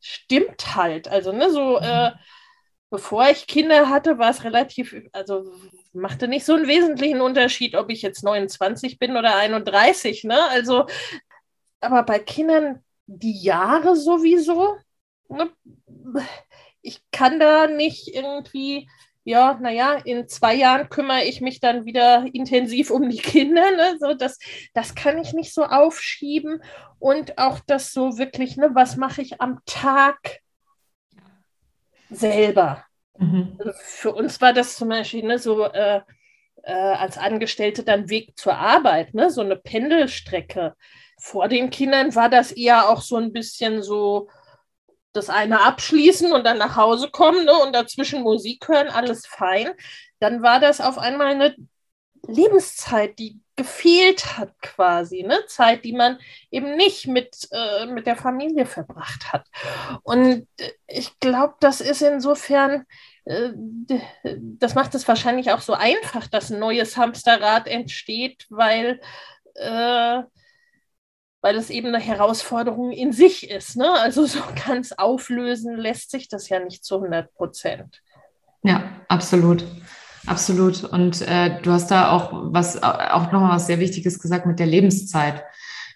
stimmt 0.00 0.76
halt. 0.76 1.08
Also, 1.08 1.32
ne, 1.32 1.50
so 1.50 1.78
äh, 1.78 2.12
bevor 2.90 3.28
ich 3.30 3.46
Kinder 3.46 3.88
hatte, 3.88 4.18
war 4.18 4.30
es 4.30 4.44
relativ, 4.44 4.94
also 5.12 5.50
machte 5.92 6.28
nicht 6.28 6.44
so 6.44 6.54
einen 6.54 6.68
wesentlichen 6.68 7.20
Unterschied, 7.20 7.74
ob 7.74 7.90
ich 7.90 8.02
jetzt 8.02 8.22
29 8.22 8.98
bin 8.98 9.16
oder 9.16 9.36
31, 9.36 10.24
ne? 10.24 10.42
Also, 10.50 10.86
aber 11.80 12.02
bei 12.02 12.18
Kindern 12.18 12.82
die 13.06 13.38
Jahre 13.42 13.96
sowieso, 13.96 14.76
ne? 15.28 15.50
ich 16.84 17.02
kann 17.10 17.40
da 17.40 17.66
nicht 17.66 18.08
irgendwie 18.14 18.88
ja, 19.24 19.58
naja, 19.60 19.94
in 20.04 20.28
zwei 20.28 20.54
Jahren 20.54 20.90
kümmere 20.90 21.24
ich 21.24 21.40
mich 21.40 21.58
dann 21.58 21.86
wieder 21.86 22.26
intensiv 22.32 22.90
um 22.90 23.08
die 23.08 23.18
Kinder. 23.18 23.64
Ne? 23.74 23.96
So, 23.98 24.14
das, 24.14 24.38
das 24.74 24.94
kann 24.94 25.18
ich 25.18 25.32
nicht 25.32 25.52
so 25.52 25.64
aufschieben. 25.64 26.62
Und 26.98 27.38
auch 27.38 27.60
das 27.66 27.92
so 27.92 28.18
wirklich, 28.18 28.56
ne, 28.56 28.70
was 28.74 28.96
mache 28.96 29.22
ich 29.22 29.40
am 29.40 29.60
Tag 29.66 30.40
selber? 32.10 32.84
Mhm. 33.18 33.56
Also 33.58 33.72
für 33.82 34.12
uns 34.14 34.40
war 34.40 34.52
das 34.52 34.76
zum 34.76 34.90
Beispiel 34.90 35.24
ne, 35.24 35.38
so 35.38 35.64
äh, 35.64 36.02
äh, 36.62 36.72
als 36.72 37.18
Angestellte 37.18 37.82
dann 37.82 38.10
Weg 38.10 38.38
zur 38.38 38.56
Arbeit, 38.56 39.14
ne, 39.14 39.30
so 39.30 39.40
eine 39.40 39.56
Pendelstrecke. 39.56 40.74
Vor 41.18 41.48
den 41.48 41.70
Kindern 41.70 42.14
war 42.14 42.28
das 42.28 42.52
eher 42.52 42.88
auch 42.88 43.00
so 43.00 43.16
ein 43.16 43.32
bisschen 43.32 43.82
so, 43.82 44.28
das 45.14 45.30
eine 45.30 45.62
abschließen 45.62 46.32
und 46.32 46.44
dann 46.44 46.58
nach 46.58 46.76
Hause 46.76 47.08
kommen 47.10 47.44
ne, 47.44 47.52
und 47.52 47.74
dazwischen 47.74 48.22
Musik 48.22 48.68
hören, 48.68 48.88
alles 48.88 49.26
fein. 49.26 49.70
Dann 50.20 50.42
war 50.42 50.60
das 50.60 50.80
auf 50.80 50.98
einmal 50.98 51.28
eine 51.28 51.56
Lebenszeit, 52.26 53.18
die 53.18 53.40
gefehlt 53.56 54.36
hat 54.36 54.52
quasi, 54.60 55.22
ne? 55.22 55.38
Zeit, 55.46 55.84
die 55.84 55.92
man 55.92 56.18
eben 56.50 56.76
nicht 56.76 57.06
mit, 57.06 57.48
äh, 57.52 57.86
mit 57.86 58.06
der 58.06 58.16
Familie 58.16 58.66
verbracht 58.66 59.32
hat. 59.32 59.46
Und 60.02 60.48
ich 60.88 61.18
glaube, 61.20 61.54
das 61.60 61.80
ist 61.80 62.02
insofern, 62.02 62.84
äh, 63.24 63.50
das 64.34 64.74
macht 64.74 64.94
es 64.94 65.06
wahrscheinlich 65.06 65.52
auch 65.52 65.60
so 65.60 65.74
einfach, 65.74 66.26
dass 66.26 66.50
ein 66.50 66.58
neues 66.58 66.96
Hamsterrad 66.96 67.68
entsteht, 67.68 68.46
weil 68.50 69.00
äh, 69.54 70.22
weil 71.44 71.56
es 71.56 71.68
eben 71.68 71.88
eine 71.88 72.00
Herausforderung 72.00 72.90
in 72.90 73.12
sich 73.12 73.50
ist. 73.50 73.76
Ne? 73.76 73.90
Also 74.00 74.24
so 74.24 74.38
ganz 74.66 74.92
auflösen 74.92 75.76
lässt 75.76 76.10
sich 76.10 76.28
das 76.28 76.48
ja 76.48 76.58
nicht 76.58 76.86
zu 76.86 76.96
100 76.96 77.34
Prozent. 77.34 78.00
Ja, 78.62 78.82
absolut. 79.08 79.62
Absolut. 80.26 80.84
Und 80.84 81.20
äh, 81.20 81.60
du 81.60 81.70
hast 81.70 81.90
da 81.90 82.12
auch 82.12 82.30
was, 82.32 82.82
auch 82.82 83.30
nochmal 83.30 83.56
was 83.56 83.66
sehr 83.66 83.78
Wichtiges 83.78 84.20
gesagt 84.20 84.46
mit 84.46 84.58
der 84.58 84.64
Lebenszeit, 84.64 85.44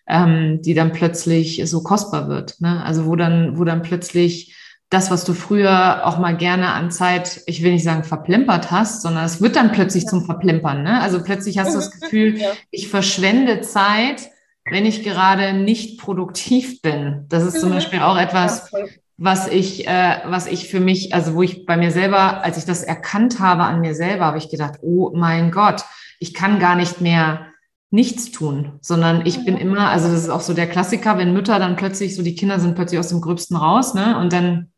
ähm, 0.06 0.60
die 0.60 0.74
dann 0.74 0.92
plötzlich 0.92 1.62
so 1.64 1.82
kostbar 1.82 2.28
wird. 2.28 2.60
Ne? 2.60 2.84
Also 2.84 3.06
wo 3.06 3.16
dann, 3.16 3.58
wo 3.58 3.64
dann 3.64 3.80
plötzlich 3.80 4.54
das, 4.90 5.10
was 5.10 5.24
du 5.24 5.32
früher 5.32 6.06
auch 6.06 6.18
mal 6.18 6.36
gerne 6.36 6.72
an 6.74 6.90
Zeit, 6.90 7.40
ich 7.46 7.62
will 7.62 7.72
nicht 7.72 7.84
sagen 7.84 8.04
verplempert 8.04 8.70
hast, 8.70 9.00
sondern 9.00 9.24
es 9.24 9.40
wird 9.40 9.56
dann 9.56 9.72
plötzlich 9.72 10.04
ja. 10.04 10.10
zum 10.10 10.26
Verplempern. 10.26 10.82
Ne? 10.82 11.00
Also 11.00 11.22
plötzlich 11.22 11.56
hast 11.56 11.72
du 11.72 11.78
das 11.78 11.90
Gefühl, 12.00 12.36
ja. 12.36 12.50
ich 12.70 12.88
verschwende 12.88 13.62
Zeit 13.62 14.28
wenn 14.70 14.86
ich 14.86 15.02
gerade 15.02 15.52
nicht 15.52 15.98
produktiv 15.98 16.82
bin. 16.82 17.26
Das 17.28 17.44
ist 17.44 17.60
zum 17.60 17.70
mhm. 17.70 17.74
Beispiel 17.74 18.00
auch 18.00 18.18
etwas, 18.18 18.70
was 19.16 19.48
ich, 19.48 19.86
äh, 19.88 20.18
was 20.26 20.46
ich 20.46 20.68
für 20.68 20.80
mich, 20.80 21.14
also 21.14 21.34
wo 21.34 21.42
ich 21.42 21.66
bei 21.66 21.76
mir 21.76 21.90
selber, 21.90 22.44
als 22.44 22.56
ich 22.56 22.64
das 22.64 22.82
erkannt 22.82 23.40
habe 23.40 23.64
an 23.64 23.80
mir 23.80 23.94
selber, 23.94 24.26
habe 24.26 24.38
ich 24.38 24.50
gedacht, 24.50 24.78
oh 24.82 25.10
mein 25.14 25.50
Gott, 25.50 25.84
ich 26.20 26.34
kann 26.34 26.58
gar 26.58 26.76
nicht 26.76 27.00
mehr 27.00 27.46
nichts 27.90 28.30
tun, 28.30 28.78
sondern 28.80 29.24
ich 29.26 29.44
bin 29.44 29.54
mhm. 29.54 29.60
immer, 29.60 29.88
also 29.90 30.08
das 30.08 30.22
ist 30.22 30.28
auch 30.28 30.40
so 30.40 30.54
der 30.54 30.68
Klassiker, 30.68 31.18
wenn 31.18 31.32
Mütter 31.32 31.58
dann 31.58 31.76
plötzlich 31.76 32.14
so, 32.14 32.22
die 32.22 32.34
Kinder 32.34 32.60
sind 32.60 32.74
plötzlich 32.74 33.00
aus 33.00 33.08
dem 33.08 33.20
Gröbsten 33.20 33.56
raus, 33.56 33.94
ne? 33.94 34.18
Und 34.18 34.32
dann 34.32 34.70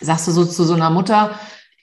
sagst 0.00 0.28
du 0.28 0.32
so 0.32 0.44
zu 0.44 0.64
so 0.64 0.74
einer 0.74 0.90
Mutter, 0.90 1.38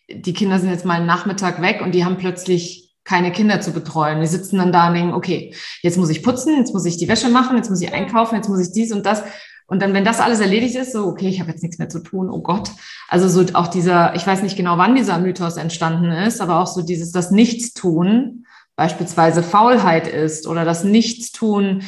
die 0.10 0.34
Kinder 0.34 0.60
sind 0.60 0.70
jetzt 0.70 0.86
mal 0.86 0.96
einen 0.96 1.06
Nachmittag 1.06 1.62
weg 1.62 1.82
und 1.82 1.94
die 1.94 2.06
haben 2.06 2.18
plötzlich 2.18 2.87
keine 3.08 3.32
Kinder 3.32 3.62
zu 3.62 3.72
betreuen. 3.72 4.20
Die 4.20 4.28
sitzen 4.28 4.58
dann 4.58 4.74
da 4.74 4.90
und 4.90 4.96
denken, 4.96 5.14
okay, 5.14 5.56
jetzt 5.82 5.98
muss 5.98 6.10
ich 6.10 6.22
putzen, 6.22 6.58
jetzt 6.58 6.74
muss 6.74 6.86
ich 6.86 6.98
die 6.98 7.08
Wäsche 7.08 7.30
machen, 7.30 7.56
jetzt 7.56 7.70
muss 7.70 7.82
ich 7.82 7.94
einkaufen, 7.94 8.36
jetzt 8.36 8.50
muss 8.50 8.60
ich 8.60 8.74
dies 8.74 8.92
und 8.92 9.06
das. 9.06 9.24
Und 9.66 9.82
dann, 9.82 9.94
wenn 9.94 10.04
das 10.04 10.20
alles 10.20 10.42
erledigt 10.42 10.76
ist, 10.76 10.92
so, 10.92 11.06
okay, 11.06 11.30
ich 11.30 11.40
habe 11.40 11.50
jetzt 11.50 11.64
nichts 11.64 11.78
mehr 11.78 11.88
zu 11.88 12.00
tun, 12.00 12.30
oh 12.30 12.42
Gott. 12.42 12.70
Also 13.08 13.30
so 13.30 13.46
auch 13.54 13.68
dieser, 13.68 14.14
ich 14.16 14.28
weiß 14.28 14.44
nicht 14.44 14.58
genau, 14.58 14.78
wann 14.78 14.96
dieser 14.96 15.20
Mythos 15.20 15.56
entstanden 15.56 16.12
ist, 16.12 16.42
aber 16.42 16.60
auch 16.60 16.68
so 16.68 16.82
dieses, 16.82 17.14
das 17.14 17.32
Nichtstun, 17.32 18.46
beispielsweise 18.76 19.42
Faulheit 19.42 20.08
ist 20.08 20.46
oder 20.46 20.66
das 20.66 20.84
Nichtstun 20.84 21.84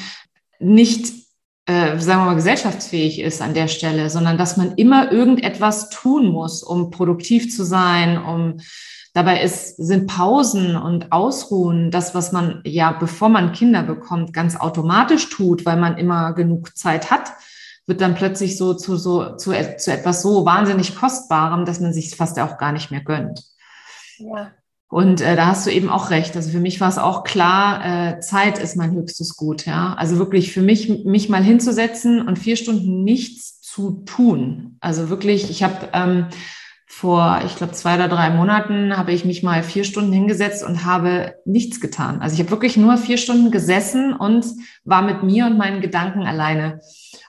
nicht, 0.60 1.14
äh, 1.66 2.00
sagen 2.00 2.22
wir 2.22 2.26
mal, 2.28 2.36
gesellschaftsfähig 2.36 3.20
ist 3.20 3.42
an 3.42 3.54
der 3.54 3.68
Stelle, 3.68 4.10
sondern 4.10 4.38
dass 4.38 4.56
man 4.56 4.76
immer 4.76 5.12
irgendetwas 5.12 5.90
tun 5.90 6.28
muss, 6.28 6.64
um 6.64 6.92
produktiv 6.92 7.54
zu 7.54 7.66
sein, 7.66 8.18
um 8.18 8.60
Dabei 9.14 9.42
ist, 9.42 9.78
sind 9.78 10.08
Pausen 10.08 10.76
und 10.76 11.12
Ausruhen 11.12 11.90
das, 11.90 12.14
was 12.14 12.32
man 12.32 12.62
ja, 12.64 12.92
bevor 12.92 13.30
man 13.30 13.54
Kinder 13.54 13.84
bekommt, 13.84 14.34
ganz 14.34 14.56
automatisch 14.56 15.30
tut, 15.30 15.66
weil 15.66 15.78
man 15.78 15.98
immer 15.98 16.34
genug 16.34 16.78
Zeit 16.78 17.10
hat, 17.10 17.32
wird 17.88 18.02
dann 18.02 18.16
plötzlich 18.16 18.58
so 18.58 18.76
zu, 18.76 18.98
so, 18.98 19.36
zu, 19.36 19.52
zu 19.78 19.92
etwas 19.92 20.22
so 20.22 20.46
wahnsinnig 20.46 20.96
Kostbarem, 20.96 21.66
dass 21.66 21.80
man 21.80 21.92
sich 21.92 22.16
fast 22.16 22.40
auch 22.40 22.58
gar 22.60 22.72
nicht 22.72 22.92
mehr 22.92 23.02
gönnt. 23.02 23.44
Ja. 24.20 24.52
Und 24.90 25.22
äh, 25.22 25.36
da 25.36 25.48
hast 25.48 25.68
du 25.68 25.72
eben 25.72 25.90
auch 25.90 26.10
recht. 26.10 26.36
Also 26.36 26.50
für 26.50 26.60
mich 26.60 26.82
war 26.82 26.90
es 26.90 26.98
auch 26.98 27.24
klar, 27.24 27.86
äh, 27.86 28.20
Zeit 28.22 28.58
ist 28.58 28.76
mein 28.76 28.92
höchstes 28.92 29.36
Gut. 29.36 29.66
Ja, 29.66 29.94
also 29.94 30.18
wirklich 30.18 30.52
für 30.52 30.62
mich, 30.62 31.06
mich 31.06 31.30
mal 31.30 31.44
hinzusetzen 31.44 32.28
und 32.28 32.40
vier 32.40 32.56
Stunden 32.56 33.04
nichts 33.04 33.62
zu 33.62 34.04
tun. 34.06 34.78
Also 34.80 35.10
wirklich, 35.10 35.52
ich 35.52 35.62
habe 35.62 35.90
ähm, 35.94 36.26
vor, 36.92 37.42
ich 37.46 37.56
glaube, 37.56 37.74
zwei 37.74 37.96
oder 37.96 38.08
drei 38.08 38.32
Monaten 38.32 38.98
habe 38.98 39.14
ich 39.14 39.24
mich 39.24 39.44
mal 39.44 39.62
vier 39.62 39.84
Stunden 39.84 40.12
hingesetzt 40.12 40.64
und 40.66 40.86
habe 40.86 41.36
nichts 41.46 41.80
getan. 41.80 42.20
Also 42.20 42.34
ich 42.34 42.40
habe 42.40 42.50
wirklich 42.50 42.78
nur 42.78 42.98
vier 42.98 43.18
Stunden 43.18 43.52
gesessen 43.52 44.12
und 44.12 44.46
war 44.86 45.04
mit 45.04 45.22
mir 45.22 45.46
und 45.46 45.58
meinen 45.58 45.82
Gedanken 45.82 46.24
alleine. 46.24 46.82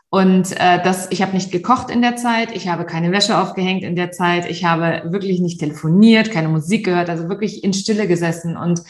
Und 0.08 0.58
äh, 0.58 0.82
das, 0.82 1.08
ich 1.10 1.20
habe 1.20 1.34
nicht 1.34 1.52
gekocht 1.52 1.90
in 1.90 2.00
der 2.00 2.16
Zeit, 2.16 2.56
ich 2.56 2.68
habe 2.68 2.86
keine 2.86 3.12
Wäsche 3.12 3.38
aufgehängt 3.38 3.84
in 3.84 3.94
der 3.96 4.10
Zeit, 4.10 4.50
ich 4.50 4.64
habe 4.64 5.12
wirklich 5.12 5.40
nicht 5.40 5.60
telefoniert, 5.60 6.32
keine 6.32 6.48
Musik 6.48 6.86
gehört, 6.86 7.10
also 7.10 7.28
wirklich 7.28 7.62
in 7.62 7.74
Stille 7.74 8.08
gesessen. 8.08 8.56
Und 8.56 8.80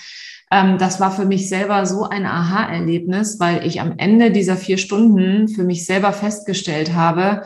ähm, 0.52 0.78
das 0.78 1.00
war 1.00 1.10
für 1.10 1.26
mich 1.26 1.48
selber 1.48 1.84
so 1.84 2.04
ein 2.04 2.26
Aha-Erlebnis, 2.26 3.40
weil 3.40 3.66
ich 3.66 3.80
am 3.80 3.94
Ende 3.98 4.30
dieser 4.30 4.56
vier 4.56 4.78
Stunden 4.78 5.48
für 5.48 5.64
mich 5.64 5.84
selber 5.84 6.12
festgestellt 6.12 6.94
habe, 6.94 7.42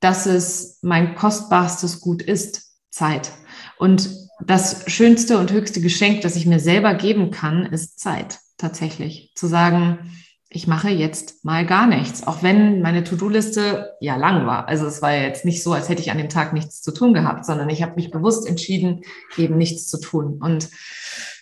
dass 0.00 0.26
es 0.26 0.78
mein 0.82 1.14
kostbarstes 1.14 2.00
Gut 2.00 2.22
ist, 2.22 2.72
Zeit. 2.90 3.32
Und 3.78 4.10
das 4.44 4.84
schönste 4.90 5.38
und 5.38 5.52
höchste 5.52 5.80
Geschenk, 5.80 6.22
das 6.22 6.36
ich 6.36 6.46
mir 6.46 6.60
selber 6.60 6.94
geben 6.94 7.30
kann, 7.30 7.66
ist 7.66 7.98
Zeit 7.98 8.38
tatsächlich. 8.56 9.32
Zu 9.34 9.46
sagen, 9.46 10.12
ich 10.50 10.66
mache 10.66 10.88
jetzt 10.88 11.44
mal 11.44 11.66
gar 11.66 11.86
nichts, 11.86 12.26
auch 12.26 12.42
wenn 12.42 12.80
meine 12.80 13.04
To-Do-Liste 13.04 13.94
ja 14.00 14.16
lang 14.16 14.46
war. 14.46 14.66
Also 14.66 14.86
es 14.86 15.02
war 15.02 15.14
jetzt 15.14 15.44
nicht 15.44 15.62
so, 15.62 15.72
als 15.72 15.88
hätte 15.88 16.00
ich 16.00 16.10
an 16.10 16.18
dem 16.18 16.30
Tag 16.30 16.52
nichts 16.54 16.80
zu 16.80 16.92
tun 16.92 17.12
gehabt, 17.12 17.44
sondern 17.44 17.68
ich 17.68 17.82
habe 17.82 17.96
mich 17.96 18.10
bewusst 18.10 18.46
entschieden, 18.46 19.02
eben 19.36 19.58
nichts 19.58 19.88
zu 19.88 20.00
tun. 20.00 20.38
Und 20.40 20.70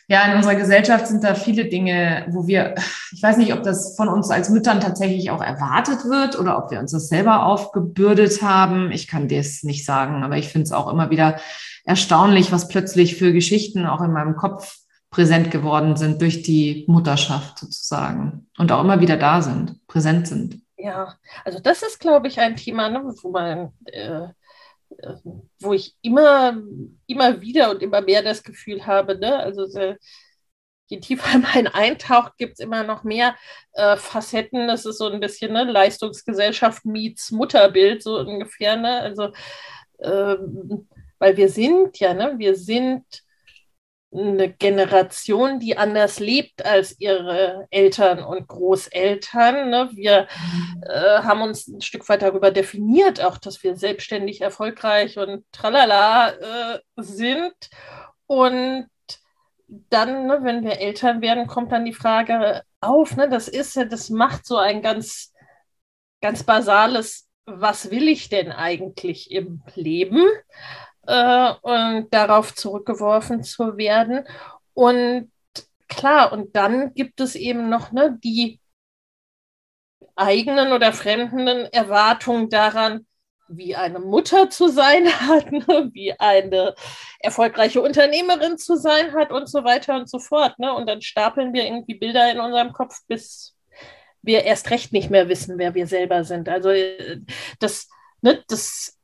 ja, 0.09 0.25
in 0.31 0.37
unserer 0.37 0.55
Gesellschaft 0.55 1.09
sind 1.09 1.25
da 1.25 1.35
viele 1.35 1.64
Dinge, 1.64 2.27
wo 2.29 2.47
wir, 2.47 2.75
ich 3.12 3.23
weiß 3.23 3.38
nicht, 3.38 3.53
ob 3.53 3.64
das 3.64 3.97
von 3.97 4.09
uns 4.09 4.31
als 4.31 4.51
Müttern 4.51 4.81
tatsächlich 4.81 5.31
auch 5.31 5.42
erwartet 5.42 6.05
wird 6.05 6.38
oder 6.38 6.59
ob 6.59 6.71
wir 6.71 6.79
uns 6.79 6.92
das 6.92 7.09
selber 7.09 7.47
aufgebürdet 7.47 8.40
haben. 8.40 8.92
Ich 8.92 9.09
kann 9.09 9.29
das 9.29 9.64
nicht 9.64 9.85
sagen, 9.85 10.23
aber 10.23 10.37
ich 10.37 10.49
finde 10.49 10.64
es 10.64 10.73
auch 10.73 10.90
immer 10.92 11.11
wieder 11.11 11.40
erstaunlich, 11.85 12.53
was 12.53 12.69
plötzlich 12.69 13.16
für 13.16 13.33
Geschichten 13.33 13.85
auch 13.85 14.01
in 14.01 14.12
meinem 14.12 14.37
Kopf 14.37 14.77
präsent 15.11 15.51
geworden 15.51 15.97
sind 15.97 16.21
durch 16.21 16.42
die 16.42 16.85
Mutterschaft 16.88 17.59
sozusagen 17.59 18.49
und 18.59 18.71
auch 18.71 18.83
immer 18.83 19.01
wieder 19.01 19.16
da 19.16 19.42
sind, 19.42 19.87
präsent 19.88 20.29
sind. 20.29 20.61
Ja, 20.77 21.14
also 21.45 21.59
das 21.59 21.83
ist, 21.83 22.01
glaube 22.01 22.29
ich, 22.29 22.38
ein 22.38 22.55
Thema, 22.55 22.90
ne, 22.90 23.03
wo 23.23 23.31
man, 23.31 23.73
äh, 23.87 24.29
wo 25.61 25.72
ich 25.72 25.94
immer, 26.02 26.61
immer 27.06 27.40
wieder 27.40 27.70
und 27.70 27.82
immer 27.82 28.00
mehr 28.00 28.22
das 28.22 28.42
Gefühl 28.42 28.87
habe, 28.87 29.18
ne, 29.18 29.37
also 29.38 29.64
äh, 29.78 29.96
je 30.88 31.00
tiefer 31.00 31.38
man 31.38 31.66
eintaucht, 31.66 32.37
gibt 32.38 32.54
es 32.54 32.61
immer 32.61 32.85
noch 32.85 33.04
mehr 33.04 33.37
äh, 33.72 33.96
Facetten. 33.96 34.68
Das 34.68 34.87
ist 34.87 34.98
so 34.98 35.09
ein 35.09 35.20
bisschen 35.20 35.52
ne, 35.52 35.64
Leistungsgesellschaft 35.64 36.85
meets 36.85 37.30
Mutterbild, 37.30 38.02
so 38.02 38.18
ungefähr. 38.18 38.76
Ne? 38.76 39.00
Also, 39.00 39.32
ähm, 40.00 40.88
weil 41.18 41.37
wir 41.37 41.48
sind 41.48 41.98
ja, 41.98 42.14
ne, 42.14 42.35
wir 42.37 42.54
sind 42.56 43.04
eine 44.12 44.53
Generation, 44.53 45.59
die 45.59 45.77
anders 45.77 46.21
lebt 46.21 46.64
als 46.64 46.99
ihre 47.01 47.66
Eltern 47.71 48.23
und 48.23 48.47
Großeltern. 48.47 49.71
Ne? 49.71 49.90
Wir 49.92 50.29
äh, 50.83 51.23
haben 51.23 51.42
uns 51.42 51.66
ein 51.69 51.81
Stück 51.81 52.09
weit 52.09 52.23
darüber 52.23 52.51
definiert, 52.51 53.23
auch 53.23 53.38
dass 53.38 53.62
wir 53.62 53.77
selbstständig 53.77 54.40
erfolgreich 54.40 55.19
und 55.19 55.45
tralala 55.53 56.31
äh, 56.31 56.79
sind. 56.97 57.55
Und 58.27 58.88
dann, 59.69 60.27
ne, 60.27 60.38
wenn 60.42 60.64
wir 60.64 60.81
Eltern 60.81 61.21
werden, 61.21 61.47
kommt 61.47 61.73
dann 61.73 61.85
die 61.85 61.92
Frage 61.92 62.62
auf, 62.81 63.16
ne, 63.16 63.29
das 63.29 63.49
ist 63.49 63.77
ja, 63.77 63.85
das 63.85 64.11
macht 64.11 64.47
so 64.47 64.57
ein 64.57 64.83
ganz, 64.83 65.33
ganz 66.21 66.45
basales, 66.45 67.29
was 67.47 67.90
will 67.90 68.09
ich 68.09 68.29
denn 68.29 68.51
eigentlich 68.53 69.31
im 69.31 69.62
Leben? 69.75 70.25
Äh, 71.07 71.53
und 71.62 72.12
darauf 72.12 72.55
zurückgeworfen 72.55 73.42
zu 73.42 73.77
werden. 73.77 74.27
Und 74.75 75.31
klar, 75.88 76.33
und 76.33 76.55
dann 76.57 76.95
gibt 76.95 77.21
es 77.21 77.35
eben 77.35 77.69
noch 77.69 77.92
ne, 77.92 78.19
die 78.23 78.61
eigenen 80.14 80.73
oder 80.73 80.92
fremden 80.92 81.66
Erwartungen 81.73 82.49
daran, 82.49 83.07
wie 83.49 83.77
eine 83.77 84.01
Mutter 84.01 84.51
zu 84.51 84.69
sein 84.69 85.07
hat, 85.07 85.53
ne, 85.53 85.90
wie 85.92 86.12
eine 86.19 86.75
erfolgreiche 87.21 87.81
Unternehmerin 87.81 88.59
zu 88.59 88.77
sein 88.77 89.12
hat 89.14 89.31
und 89.31 89.49
so 89.49 89.64
weiter 89.64 89.97
und 89.97 90.09
so 90.09 90.19
fort. 90.19 90.59
Ne? 90.59 90.73
Und 90.73 90.87
dann 90.88 91.03
stapeln 91.03 91.53
wir 91.53 91.64
irgendwie 91.64 91.95
Bilder 91.95 92.31
in 92.31 92.40
unserem 92.40 92.73
Kopf, 92.73 93.01
bis 93.07 93.55
wir 94.23 94.45
erst 94.45 94.71
recht 94.71 94.92
nicht 94.92 95.11
mehr 95.11 95.29
wissen, 95.29 95.59
wer 95.59 95.75
wir 95.75 95.87
selber 95.87 96.25
sind. 96.25 96.49
Also 96.49 96.71
äh, 96.71 97.21
das, 97.61 97.88
ne, 98.23 98.42
das 98.49 98.95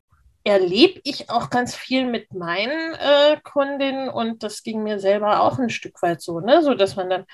erlebe 0.44 1.00
ich 1.05 1.31
auch 1.31 1.50
ganz 1.50 1.74
viel 1.74 2.07
mit 2.07 2.33
meinen 2.35 2.94
äh, 2.94 3.38
Kundinnen 3.42 4.09
und 4.09 4.42
das 4.42 4.62
ging 4.62 4.83
mir 4.83 4.98
selber 4.98 5.40
auch 5.40 5.59
ein 5.59 5.70
Stück 5.70 6.02
weit 6.02 6.20
so, 6.20 6.40
ne? 6.40 6.62
so 6.62 6.74
dass 6.74 6.96
man 6.96 7.11
dann 7.11 7.26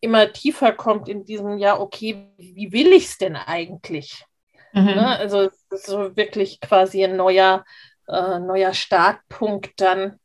immer 0.00 0.32
tiefer 0.32 0.72
kommt 0.72 1.08
in 1.08 1.24
diesem, 1.24 1.58
ja, 1.58 1.78
okay, 1.78 2.30
wie 2.36 2.72
will 2.72 2.92
ich 2.92 3.06
es 3.06 3.18
denn 3.18 3.36
eigentlich? 3.36 4.24
Mhm. 4.72 4.84
Ne? 4.84 5.18
Also 5.18 5.50
so 5.70 6.16
wirklich 6.16 6.60
quasi 6.60 7.04
ein 7.04 7.16
neuer, 7.16 7.64
äh, 8.08 8.38
neuer 8.38 8.74
Startpunkt 8.74 9.80
dann 9.80 10.18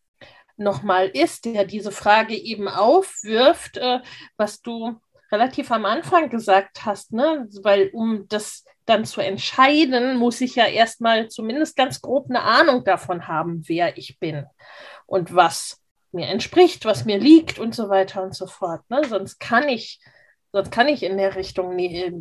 nochmal 0.58 1.08
ist, 1.08 1.46
der 1.46 1.66
diese 1.66 1.92
Frage 1.92 2.36
eben 2.36 2.68
aufwirft, 2.68 3.78
äh, 3.78 4.00
was 4.38 4.62
du 4.62 5.00
relativ 5.32 5.72
am 5.72 5.86
Anfang 5.86 6.30
gesagt 6.30 6.86
hast, 6.86 7.14
ne? 7.14 7.48
weil 7.64 7.90
um 7.94 8.28
das 8.28 8.66
dann 8.86 9.06
zu 9.06 9.22
entscheiden, 9.22 10.18
muss 10.18 10.42
ich 10.42 10.56
ja 10.56 10.66
erstmal 10.66 11.30
zumindest 11.30 11.76
ganz 11.76 12.02
grob 12.02 12.30
eine 12.30 12.42
Ahnung 12.42 12.84
davon 12.84 13.28
haben, 13.28 13.64
wer 13.68 13.98
ich 13.98 14.20
bin 14.20 14.46
und 15.06 15.34
was 15.36 15.82
mir 16.12 16.28
entspricht, 16.28 16.86
was 16.86 17.06
mir 17.06 17.20
liegt 17.20 17.60
und 17.60 17.74
so 17.74 17.90
weiter 17.90 18.24
und 18.24 18.36
so 18.36 18.48
fort. 18.48 18.82
Ne? 18.90 19.02
Sonst 19.08 19.40
kann 19.40 19.70
ich, 19.70 20.02
sonst 20.52 20.72
kann 20.72 20.88
ich 20.88 21.04
in 21.04 21.18
der 21.18 21.36
Richtung 21.36 21.76
nie, 21.76 22.14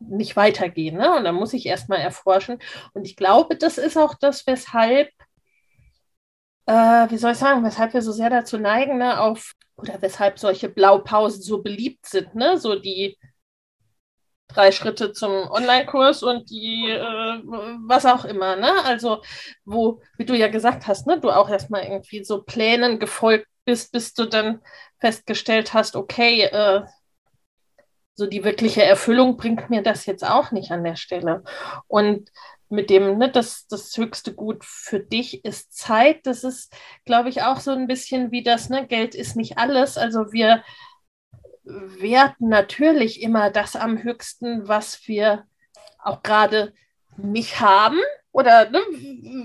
nicht 0.00 0.36
weitergehen. 0.36 0.96
Ne? 0.96 1.14
Und 1.16 1.24
dann 1.24 1.36
muss 1.36 1.52
ich 1.52 1.66
erstmal 1.66 2.00
erforschen. 2.00 2.58
Und 2.94 3.06
ich 3.06 3.16
glaube, 3.16 3.56
das 3.56 3.78
ist 3.78 3.96
auch 3.96 4.14
das, 4.20 4.46
weshalb, 4.46 5.08
äh, 6.66 6.72
wie 6.72 7.16
soll 7.16 7.32
ich 7.32 7.38
sagen, 7.38 7.64
weshalb 7.64 7.94
wir 7.94 8.02
so 8.02 8.12
sehr 8.12 8.30
dazu 8.30 8.58
neigen, 8.58 8.98
ne, 8.98 9.20
auf, 9.20 9.52
oder 9.76 10.00
weshalb 10.00 10.38
solche 10.38 10.68
Blaupausen 10.68 11.42
so 11.42 11.62
beliebt 11.62 12.06
sind, 12.06 12.34
ne? 12.34 12.58
So 12.58 12.76
die 12.76 13.18
drei 14.48 14.70
Schritte 14.72 15.12
zum 15.12 15.32
Online-Kurs 15.50 16.22
und 16.22 16.50
die, 16.50 16.90
äh, 16.90 17.42
was 17.86 18.06
auch 18.06 18.24
immer, 18.24 18.56
ne? 18.56 18.84
Also, 18.84 19.22
wo, 19.64 20.00
wie 20.18 20.24
du 20.24 20.36
ja 20.36 20.48
gesagt 20.48 20.86
hast, 20.86 21.06
ne, 21.06 21.18
du 21.20 21.30
auch 21.30 21.48
erstmal 21.48 21.84
irgendwie 21.84 22.24
so 22.24 22.42
Plänen 22.42 22.98
gefolgt 22.98 23.46
bist, 23.64 23.92
bis 23.92 24.14
du 24.14 24.26
dann 24.26 24.60
festgestellt 25.00 25.74
hast, 25.74 25.96
okay, 25.96 26.42
äh, 26.42 26.82
so 28.14 28.26
die 28.26 28.44
wirkliche 28.44 28.82
Erfüllung 28.82 29.36
bringt 29.36 29.70
mir 29.70 29.82
das 29.82 30.06
jetzt 30.06 30.24
auch 30.24 30.50
nicht 30.52 30.70
an 30.70 30.84
der 30.84 30.96
Stelle. 30.96 31.42
Und 31.88 32.30
mit 32.72 32.90
dem, 32.90 33.18
ne, 33.18 33.30
das, 33.30 33.66
das 33.68 33.96
höchste 33.96 34.34
Gut 34.34 34.64
für 34.64 34.98
dich 34.98 35.44
ist 35.44 35.76
Zeit. 35.76 36.26
Das 36.26 36.42
ist, 36.42 36.74
glaube 37.04 37.28
ich, 37.28 37.42
auch 37.42 37.60
so 37.60 37.70
ein 37.70 37.86
bisschen 37.86 38.30
wie 38.32 38.42
das, 38.42 38.68
ne, 38.70 38.86
Geld 38.86 39.14
ist 39.14 39.36
nicht 39.36 39.58
alles. 39.58 39.98
Also 39.98 40.32
wir 40.32 40.64
werten 41.64 42.48
natürlich 42.48 43.22
immer 43.22 43.50
das 43.50 43.76
am 43.76 44.02
höchsten, 44.02 44.66
was 44.66 45.06
wir 45.06 45.44
auch 45.98 46.22
gerade 46.22 46.72
nicht 47.16 47.60
haben 47.60 48.00
oder 48.32 48.70
ne, 48.70 48.78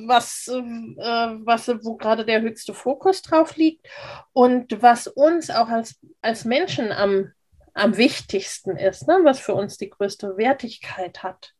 was, 0.07 0.47
äh, 0.47 0.53
was, 0.55 1.67
wo 1.83 1.97
gerade 1.97 2.25
der 2.25 2.41
höchste 2.41 2.73
Fokus 2.73 3.21
drauf 3.21 3.57
liegt 3.57 3.85
und 4.33 4.81
was 4.81 5.07
uns 5.07 5.49
auch 5.49 5.67
als, 5.67 5.99
als 6.21 6.45
Menschen 6.45 6.91
am, 6.91 7.33
am 7.73 7.97
wichtigsten 7.97 8.77
ist, 8.77 9.07
ne, 9.07 9.19
was 9.23 9.39
für 9.39 9.53
uns 9.53 9.77
die 9.77 9.89
größte 9.89 10.37
Wertigkeit 10.37 11.21
hat. 11.23 11.53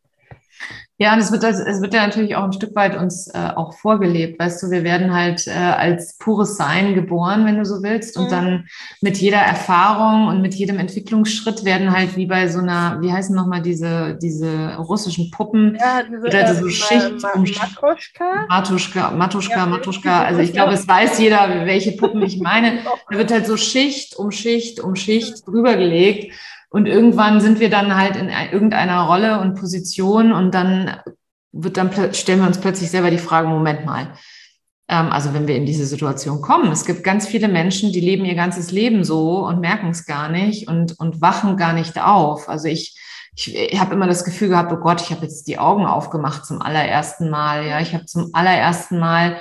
Ja, 1.00 1.13
und 1.13 1.20
es 1.20 1.32
wird, 1.32 1.43
es 1.43 1.82
wird 1.82 1.93
ja 1.93 2.08
natürlich 2.08 2.36
auch 2.36 2.43
ein 2.43 2.54
Stück 2.54 2.76
weit 2.76 2.98
uns 2.98 3.28
äh, 3.28 3.52
auch 3.56 3.74
vorgelebt. 3.78 4.39
Weißt 4.39 4.63
du, 4.63 4.72
wir 4.72 4.84
werden 4.84 5.13
halt 5.13 5.46
äh, 5.46 5.52
als 5.52 6.17
pures 6.17 6.58
Sein 6.58 6.96
geboren, 6.96 7.46
wenn 7.46 7.60
du 7.60 7.65
so 7.65 7.84
willst. 7.84 8.17
Und 8.17 8.26
mhm. 8.26 8.30
dann 8.32 8.67
mit 9.02 9.17
jeder 9.17 9.38
Erfahrung 9.38 10.28
und 10.28 10.41
mit 10.41 10.56
jedem 10.56 10.80
Entwicklungsschritt 10.80 11.63
werden 11.65 11.96
halt 11.96 12.17
wie 12.17 12.26
bei 12.26 12.48
so 12.48 12.60
einer, 12.60 13.00
wie 13.02 13.12
heißen 13.12 13.36
nochmal 13.36 13.62
diese, 13.62 14.17
diese 14.20 14.76
russischen 14.78 15.30
Puppen 15.30 15.78
ja, 15.80 16.02
diese, 16.02 16.26
oder 16.26 16.56
so 16.56 16.65
äh, 16.65 16.72
Schicht. 16.72 17.22
Ma 17.22 17.36
Matuschka? 17.36 18.46
Matuschka, 18.50 19.12
Matuschka, 19.12 19.56
ja, 19.56 19.65
Matuschka. 19.67 20.24
Also 20.24 20.41
ich 20.41 20.52
glaube, 20.52 20.74
es 20.74 20.88
weiß 20.88 21.20
jeder, 21.20 21.48
welche 21.65 21.91
Puppen 21.91 22.24
ich 22.24 22.39
meine. 22.39 22.80
Da 23.10 23.17
wird 23.17 23.32
halt 23.32 23.46
so 23.46 23.56
Schicht 23.56 24.15
um 24.15 24.32
Schicht 24.32 24.80
um 24.80 24.96
Schicht 24.96 25.48
drüber 25.48 25.78
gelegt. 25.78 26.34
Und 26.69 26.86
irgendwann 26.86 27.39
sind 27.39 27.60
wir 27.60 27.69
dann 27.69 27.95
halt 27.95 28.15
in 28.15 28.30
irgendeiner 28.30 29.01
Rolle 29.01 29.39
und 29.39 29.56
Position 29.56 30.32
und 30.32 30.53
dann 30.53 30.97
wird 31.51 31.77
dann 31.77 32.13
stellen 32.13 32.39
wir 32.39 32.47
uns 32.47 32.60
plötzlich 32.60 32.91
selber 32.91 33.10
die 33.10 33.17
Frage, 33.17 33.47
Moment 33.47 33.86
mal. 33.86 34.13
Ähm, 34.89 35.10
also 35.12 35.34
wenn 35.34 35.47
wir 35.47 35.56
in 35.56 35.65
diese 35.65 35.86
Situation 35.86 36.41
kommen, 36.41 36.71
es 36.71 36.86
gibt 36.86 37.03
ganz 37.03 37.27
viele 37.27 37.47
Menschen, 37.47 37.91
die 37.91 37.99
leben 37.99 38.25
ihr 38.25 38.36
ganzes 38.36 38.71
Leben 38.71 39.03
so 39.03 39.45
und 39.45 39.60
merken 39.60 39.89
es 39.89 40.06
gar 40.06 40.30
nicht 40.30 40.67
und, 40.67 40.99
und 40.99 41.21
wachen 41.21 41.58
gar 41.58 41.73
nicht 41.73 41.99
auf. 41.99 42.49
Also 42.49 42.67
ich, 42.67 42.97
ich, 43.36 43.56
ich 43.56 43.80
habe 43.80 43.93
immer 43.93 44.08
das 44.08 44.23
Gefühl 44.23 44.49
gehabt, 44.49 44.71
oh 44.71 44.77
Gott, 44.77 45.01
ich 45.01 45.12
habe 45.12 45.23
jetzt 45.23 45.47
die 45.47 45.60
Augen 45.60 45.86
aufgemacht 45.86 46.45
zum 46.45 46.62
allerersten 46.62 47.30
Mal. 47.30 47.65
Ja, 47.65 47.80
ich 47.80 47.93
habe 47.93 48.06
zum 48.06 48.30
allerersten 48.34 48.99
Mal 48.99 49.38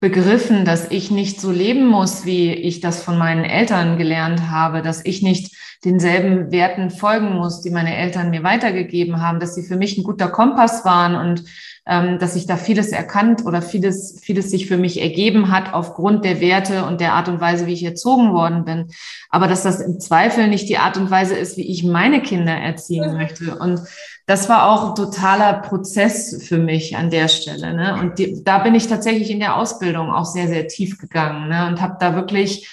begriffen, 0.00 0.64
dass 0.64 0.90
ich 0.90 1.10
nicht 1.10 1.40
so 1.40 1.50
leben 1.50 1.86
muss, 1.86 2.24
wie 2.24 2.52
ich 2.52 2.80
das 2.80 3.02
von 3.02 3.18
meinen 3.18 3.44
Eltern 3.44 3.98
gelernt 3.98 4.48
habe, 4.48 4.80
dass 4.80 5.04
ich 5.04 5.20
nicht 5.20 5.54
denselben 5.84 6.52
Werten 6.52 6.90
folgen 6.90 7.34
muss, 7.36 7.62
die 7.62 7.70
meine 7.70 7.96
Eltern 7.96 8.30
mir 8.30 8.42
weitergegeben 8.42 9.22
haben, 9.22 9.40
dass 9.40 9.54
sie 9.54 9.62
für 9.62 9.76
mich 9.76 9.96
ein 9.96 10.04
guter 10.04 10.28
Kompass 10.28 10.84
waren 10.84 11.14
und 11.14 11.44
ähm, 11.86 12.18
dass 12.18 12.36
ich 12.36 12.46
da 12.46 12.56
vieles 12.56 12.88
erkannt 12.92 13.46
oder 13.46 13.62
vieles, 13.62 14.20
vieles 14.22 14.50
sich 14.50 14.66
für 14.66 14.76
mich 14.76 15.00
ergeben 15.00 15.50
hat 15.50 15.72
aufgrund 15.72 16.24
der 16.24 16.40
Werte 16.40 16.84
und 16.84 17.00
der 17.00 17.14
Art 17.14 17.28
und 17.28 17.40
Weise, 17.40 17.66
wie 17.66 17.72
ich 17.72 17.82
erzogen 17.82 18.32
worden 18.32 18.64
bin. 18.64 18.90
Aber 19.30 19.48
dass 19.48 19.62
das 19.62 19.80
im 19.80 19.98
Zweifel 19.98 20.48
nicht 20.48 20.68
die 20.68 20.76
Art 20.76 20.98
und 20.98 21.10
Weise 21.10 21.34
ist, 21.34 21.56
wie 21.56 21.68
ich 21.68 21.82
meine 21.82 22.20
Kinder 22.20 22.52
erziehen 22.52 23.14
möchte. 23.14 23.56
Und 23.56 23.80
das 24.26 24.48
war 24.50 24.70
auch 24.70 24.90
ein 24.90 24.94
totaler 24.94 25.54
Prozess 25.54 26.44
für 26.46 26.58
mich 26.58 26.96
an 26.96 27.08
der 27.08 27.28
Stelle. 27.28 27.74
Ne? 27.74 27.98
Und 27.98 28.18
die, 28.18 28.44
da 28.44 28.58
bin 28.58 28.74
ich 28.74 28.86
tatsächlich 28.86 29.30
in 29.30 29.40
der 29.40 29.56
Ausbildung 29.56 30.10
auch 30.10 30.26
sehr, 30.26 30.46
sehr 30.46 30.68
tief 30.68 30.98
gegangen 30.98 31.48
ne? 31.48 31.66
und 31.66 31.80
habe 31.80 31.96
da 31.98 32.14
wirklich 32.14 32.68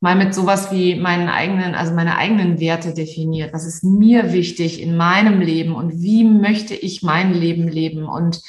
mal 0.00 0.14
mit 0.14 0.34
sowas 0.34 0.70
wie 0.70 0.94
meinen 0.94 1.28
eigenen, 1.28 1.74
also 1.74 1.92
meine 1.92 2.16
eigenen 2.16 2.60
Werte 2.60 2.94
definiert. 2.94 3.52
Was 3.52 3.66
ist 3.66 3.82
mir 3.82 4.32
wichtig 4.32 4.80
in 4.80 4.96
meinem 4.96 5.40
Leben 5.40 5.74
und 5.74 6.00
wie 6.00 6.24
möchte 6.24 6.74
ich 6.74 7.02
mein 7.02 7.34
Leben 7.34 7.66
leben? 7.68 8.04
Und 8.04 8.40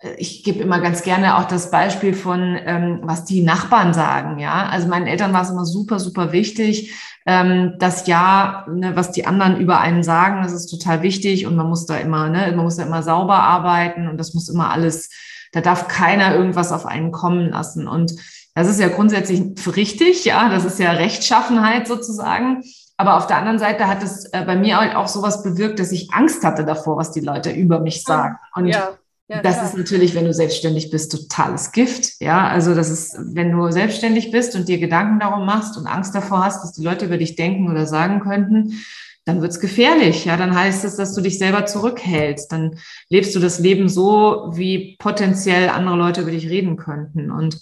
äh, 0.00 0.14
ich 0.16 0.42
gebe 0.42 0.62
immer 0.62 0.80
ganz 0.80 1.02
gerne 1.02 1.38
auch 1.38 1.44
das 1.44 1.70
Beispiel 1.70 2.14
von, 2.14 2.58
ähm, 2.64 3.00
was 3.02 3.24
die 3.24 3.42
Nachbarn 3.42 3.92
sagen. 3.92 4.38
Ja, 4.38 4.66
also 4.66 4.88
meinen 4.88 5.06
Eltern 5.06 5.32
war 5.34 5.42
es 5.42 5.50
immer 5.50 5.66
super, 5.66 5.98
super 6.00 6.32
wichtig, 6.32 6.94
ähm, 7.26 7.74
das 7.78 8.06
Ja, 8.06 8.66
ne, 8.70 8.96
was 8.96 9.12
die 9.12 9.26
anderen 9.26 9.58
über 9.58 9.80
einen 9.80 10.02
sagen, 10.02 10.42
das 10.42 10.52
ist 10.52 10.66
total 10.66 11.02
wichtig 11.02 11.46
und 11.46 11.56
man 11.56 11.68
muss 11.68 11.86
da 11.86 11.96
immer, 11.96 12.28
ne, 12.28 12.52
man 12.54 12.64
muss 12.64 12.76
da 12.76 12.84
immer 12.84 13.02
sauber 13.02 13.36
arbeiten 13.36 14.08
und 14.08 14.18
das 14.18 14.34
muss 14.34 14.48
immer 14.48 14.70
alles, 14.70 15.10
da 15.52 15.60
darf 15.60 15.88
keiner 15.88 16.34
irgendwas 16.34 16.72
auf 16.72 16.86
einen 16.86 17.12
kommen 17.12 17.50
lassen 17.50 17.88
und 17.88 18.14
das 18.54 18.68
ist 18.68 18.80
ja 18.80 18.88
grundsätzlich 18.88 19.42
richtig, 19.76 20.24
ja, 20.24 20.48
das 20.48 20.64
ist 20.64 20.78
ja 20.78 20.92
Rechtschaffenheit 20.92 21.86
sozusagen. 21.86 22.62
Aber 22.96 23.16
auf 23.16 23.26
der 23.26 23.38
anderen 23.38 23.58
Seite 23.58 23.88
hat 23.88 24.02
es 24.02 24.26
äh, 24.26 24.44
bei 24.46 24.54
mir 24.54 24.78
halt 24.78 24.94
auch 24.94 25.08
sowas 25.08 25.42
bewirkt, 25.42 25.80
dass 25.80 25.90
ich 25.90 26.12
Angst 26.12 26.44
hatte 26.44 26.64
davor, 26.64 26.96
was 26.96 27.10
die 27.10 27.20
Leute 27.20 27.50
über 27.50 27.80
mich 27.80 28.04
sagen. 28.04 28.36
Und 28.54 28.68
ja. 28.68 28.96
Ja, 29.26 29.40
das 29.40 29.54
klar. 29.54 29.66
ist 29.68 29.76
natürlich, 29.78 30.14
wenn 30.14 30.26
du 30.26 30.34
selbstständig 30.34 30.90
bist, 30.90 31.10
totales 31.10 31.72
Gift. 31.72 32.20
Ja, 32.20 32.46
also 32.46 32.74
das 32.74 32.90
ist, 32.90 33.16
wenn 33.18 33.52
du 33.52 33.70
selbstständig 33.70 34.30
bist 34.30 34.54
und 34.54 34.68
dir 34.68 34.78
Gedanken 34.78 35.18
darum 35.18 35.46
machst 35.46 35.78
und 35.78 35.86
Angst 35.86 36.14
davor 36.14 36.44
hast, 36.44 36.62
dass 36.62 36.72
die 36.72 36.84
Leute 36.84 37.06
über 37.06 37.16
dich 37.16 37.34
denken 37.34 37.70
oder 37.70 37.86
sagen 37.86 38.20
könnten, 38.20 38.84
dann 39.24 39.40
wird's 39.40 39.60
gefährlich. 39.60 40.26
Ja, 40.26 40.36
dann 40.36 40.54
heißt 40.54 40.84
es, 40.84 40.96
dass 40.96 41.14
du 41.14 41.22
dich 41.22 41.38
selber 41.38 41.64
zurückhältst. 41.64 42.52
Dann 42.52 42.76
lebst 43.08 43.34
du 43.34 43.40
das 43.40 43.58
Leben 43.58 43.88
so, 43.88 44.50
wie 44.52 44.96
potenziell 44.98 45.70
andere 45.70 45.96
Leute 45.96 46.20
über 46.20 46.30
dich 46.30 46.50
reden 46.50 46.76
könnten. 46.76 47.30
Und 47.30 47.58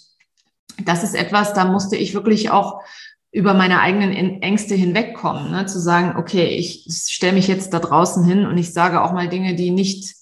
das 0.83 1.03
ist 1.03 1.15
etwas, 1.15 1.53
da 1.53 1.65
musste 1.65 1.95
ich 1.95 2.13
wirklich 2.13 2.49
auch 2.51 2.81
über 3.31 3.55
meine 3.55 3.79
eigenen 3.79 4.41
Ängste 4.41 4.75
hinwegkommen, 4.75 5.51
ne? 5.51 5.65
zu 5.65 5.79
sagen, 5.79 6.17
okay, 6.17 6.49
ich 6.49 6.85
stelle 7.09 7.33
mich 7.33 7.47
jetzt 7.47 7.73
da 7.73 7.79
draußen 7.79 8.23
hin 8.23 8.45
und 8.45 8.57
ich 8.57 8.73
sage 8.73 9.01
auch 9.01 9.11
mal 9.11 9.27
Dinge, 9.27 9.55
die 9.55 9.71
nicht, 9.71 10.13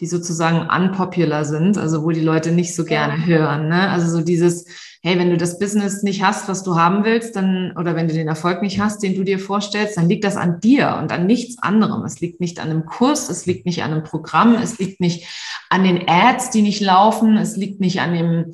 die 0.00 0.06
sozusagen 0.06 0.68
unpopular 0.68 1.44
sind, 1.44 1.78
also 1.78 2.02
wo 2.02 2.10
die 2.10 2.20
Leute 2.20 2.50
nicht 2.50 2.74
so 2.74 2.84
gerne 2.84 3.24
hören. 3.24 3.68
Ne? 3.68 3.88
Also 3.88 4.10
so 4.10 4.20
dieses, 4.20 4.66
hey, 5.00 5.16
wenn 5.20 5.30
du 5.30 5.36
das 5.36 5.60
Business 5.60 6.02
nicht 6.02 6.24
hast, 6.24 6.48
was 6.48 6.64
du 6.64 6.74
haben 6.74 7.04
willst, 7.04 7.36
dann, 7.36 7.72
oder 7.76 7.94
wenn 7.94 8.08
du 8.08 8.14
den 8.14 8.26
Erfolg 8.26 8.62
nicht 8.62 8.80
hast, 8.80 9.00
den 9.04 9.14
du 9.14 9.22
dir 9.22 9.38
vorstellst, 9.38 9.96
dann 9.96 10.08
liegt 10.08 10.24
das 10.24 10.36
an 10.36 10.58
dir 10.58 10.98
und 11.00 11.12
an 11.12 11.26
nichts 11.26 11.62
anderem. 11.62 12.04
Es 12.04 12.18
liegt 12.18 12.40
nicht 12.40 12.58
an 12.58 12.70
einem 12.70 12.84
Kurs, 12.84 13.30
es 13.30 13.46
liegt 13.46 13.64
nicht 13.64 13.84
an 13.84 13.92
einem 13.92 14.02
Programm, 14.02 14.56
es 14.56 14.80
liegt 14.80 15.00
nicht 15.00 15.28
an 15.70 15.84
den 15.84 16.08
Ads, 16.08 16.50
die 16.50 16.62
nicht 16.62 16.80
laufen, 16.80 17.36
es 17.36 17.56
liegt 17.56 17.80
nicht 17.80 18.00
an 18.00 18.14
dem, 18.14 18.52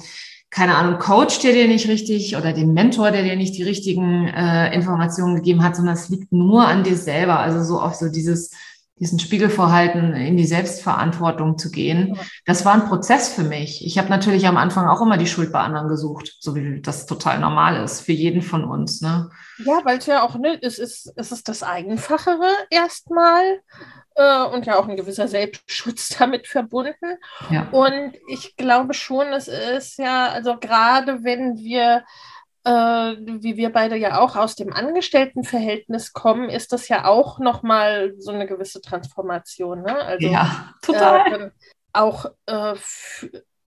keine 0.52 0.76
Ahnung, 0.76 0.98
Coach, 0.98 1.38
der 1.40 1.54
dir 1.54 1.66
nicht 1.66 1.88
richtig 1.88 2.36
oder 2.36 2.52
den 2.52 2.74
Mentor, 2.74 3.10
der 3.10 3.22
dir 3.22 3.36
nicht 3.36 3.56
die 3.56 3.62
richtigen 3.62 4.28
äh, 4.28 4.72
Informationen 4.74 5.34
gegeben 5.34 5.64
hat, 5.64 5.74
sondern 5.74 5.94
es 5.94 6.10
liegt 6.10 6.30
nur 6.30 6.68
an 6.68 6.84
dir 6.84 6.96
selber. 6.96 7.38
Also 7.38 7.64
so 7.64 7.80
auch 7.80 7.94
so 7.94 8.10
dieses, 8.10 8.50
diesen 9.00 9.18
Spiegelvorhalten 9.18 10.12
in 10.12 10.36
die 10.36 10.44
Selbstverantwortung 10.44 11.56
zu 11.56 11.70
gehen. 11.70 12.18
Das 12.44 12.66
war 12.66 12.74
ein 12.74 12.84
Prozess 12.84 13.30
für 13.30 13.44
mich. 13.44 13.86
Ich 13.86 13.96
habe 13.96 14.10
natürlich 14.10 14.46
am 14.46 14.58
Anfang 14.58 14.86
auch 14.88 15.00
immer 15.00 15.16
die 15.16 15.26
Schuld 15.26 15.52
bei 15.52 15.60
anderen 15.60 15.88
gesucht, 15.88 16.36
so 16.40 16.54
wie 16.54 16.82
das 16.82 17.06
total 17.06 17.40
normal 17.40 17.82
ist 17.82 18.02
für 18.02 18.12
jeden 18.12 18.42
von 18.42 18.64
uns. 18.64 19.00
Ne? 19.00 19.30
Ja, 19.64 19.80
weil 19.84 19.98
es 19.98 20.06
ja 20.06 20.22
auch, 20.22 20.36
ne, 20.36 20.58
es 20.60 20.78
ist, 20.78 21.10
es 21.16 21.32
ist 21.32 21.48
das 21.48 21.62
Einfachere 21.62 22.50
erstmal 22.68 23.42
äh, 24.16 24.44
und 24.44 24.66
ja 24.66 24.78
auch 24.78 24.88
ein 24.88 24.96
gewisser 24.96 25.28
Selbstschutz 25.28 26.08
damit 26.18 26.46
verbunden. 26.46 27.18
Ja. 27.50 27.68
Und 27.70 28.14
ich 28.28 28.56
glaube 28.56 28.94
schon, 28.94 29.28
es 29.28 29.48
ist 29.48 29.98
ja, 29.98 30.28
also 30.28 30.56
gerade 30.58 31.24
wenn 31.24 31.56
wir 31.56 32.04
äh, 32.64 32.70
wie 32.70 33.56
wir 33.56 33.72
beide 33.72 33.96
ja 33.96 34.20
auch 34.20 34.36
aus 34.36 34.54
dem 34.54 34.72
Angestelltenverhältnis 34.72 36.12
kommen, 36.12 36.48
ist 36.48 36.72
das 36.72 36.88
ja 36.88 37.06
auch 37.06 37.38
nochmal 37.40 38.14
so 38.18 38.30
eine 38.30 38.46
gewisse 38.46 38.80
Transformation. 38.80 39.82
Ne? 39.82 39.96
Also, 39.96 40.28
ja, 40.28 40.72
total. 40.80 41.42
Äh, 41.46 41.50
auch 41.92 42.26
äh, 42.46 42.74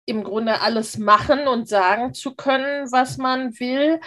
im 0.05 0.23
Grunde 0.23 0.61
alles 0.61 0.97
machen 0.97 1.47
und 1.47 1.67
sagen 1.67 2.13
zu 2.13 2.35
können, 2.35 2.91
was 2.91 3.17
man 3.17 3.59
will. 3.59 3.99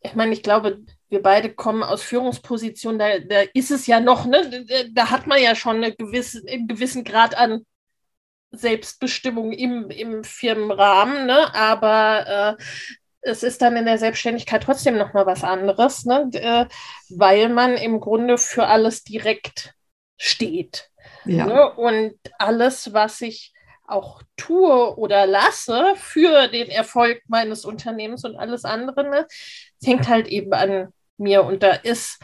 Ich 0.00 0.14
meine, 0.14 0.32
ich 0.32 0.42
glaube, 0.42 0.78
wir 1.10 1.22
beide 1.22 1.52
kommen 1.52 1.82
aus 1.82 2.02
Führungspositionen, 2.02 2.98
da, 2.98 3.18
da 3.18 3.42
ist 3.52 3.70
es 3.70 3.86
ja 3.86 4.00
noch, 4.00 4.26
ne, 4.26 4.64
da 4.92 5.10
hat 5.10 5.26
man 5.26 5.42
ja 5.42 5.54
schon 5.54 5.76
eine 5.76 5.94
gewisse, 5.94 6.42
einen 6.48 6.68
gewissen 6.68 7.04
Grad 7.04 7.36
an 7.36 7.66
Selbstbestimmung 8.52 9.52
im, 9.52 9.90
im 9.90 10.24
Firmenrahmen, 10.24 11.26
ne? 11.26 11.54
aber 11.54 12.56
äh, 12.58 12.62
es 13.22 13.42
ist 13.42 13.60
dann 13.60 13.76
in 13.76 13.84
der 13.84 13.98
Selbstständigkeit 13.98 14.62
trotzdem 14.62 14.96
nochmal 14.96 15.26
was 15.26 15.44
anderes, 15.44 16.04
ne? 16.06 16.30
Äh, 16.32 16.66
weil 17.10 17.48
man 17.50 17.76
im 17.76 18.00
Grunde 18.00 18.38
für 18.38 18.66
alles 18.66 19.04
direkt 19.04 19.74
steht. 20.16 20.90
Ja. 21.26 21.46
Ne? 21.46 21.72
Und 21.74 22.14
alles, 22.38 22.92
was 22.94 23.20
ich 23.20 23.52
auch 23.86 24.22
tue 24.36 24.96
oder 24.96 25.26
lasse 25.26 25.94
für 25.96 26.48
den 26.48 26.70
Erfolg 26.70 27.22
meines 27.26 27.64
Unternehmens 27.64 28.24
und 28.24 28.36
alles 28.36 28.64
andere, 28.64 29.08
ne, 29.08 29.26
hängt 29.82 30.08
halt 30.08 30.28
eben 30.28 30.52
an 30.52 30.92
mir. 31.20 31.44
Und 31.44 31.62
da 31.62 31.72
ist 31.72 32.18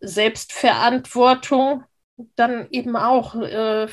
Selbstverantwortung 0.00 1.84
dann 2.36 2.68
eben 2.70 2.96
auch 2.96 3.34
äh, 3.34 3.88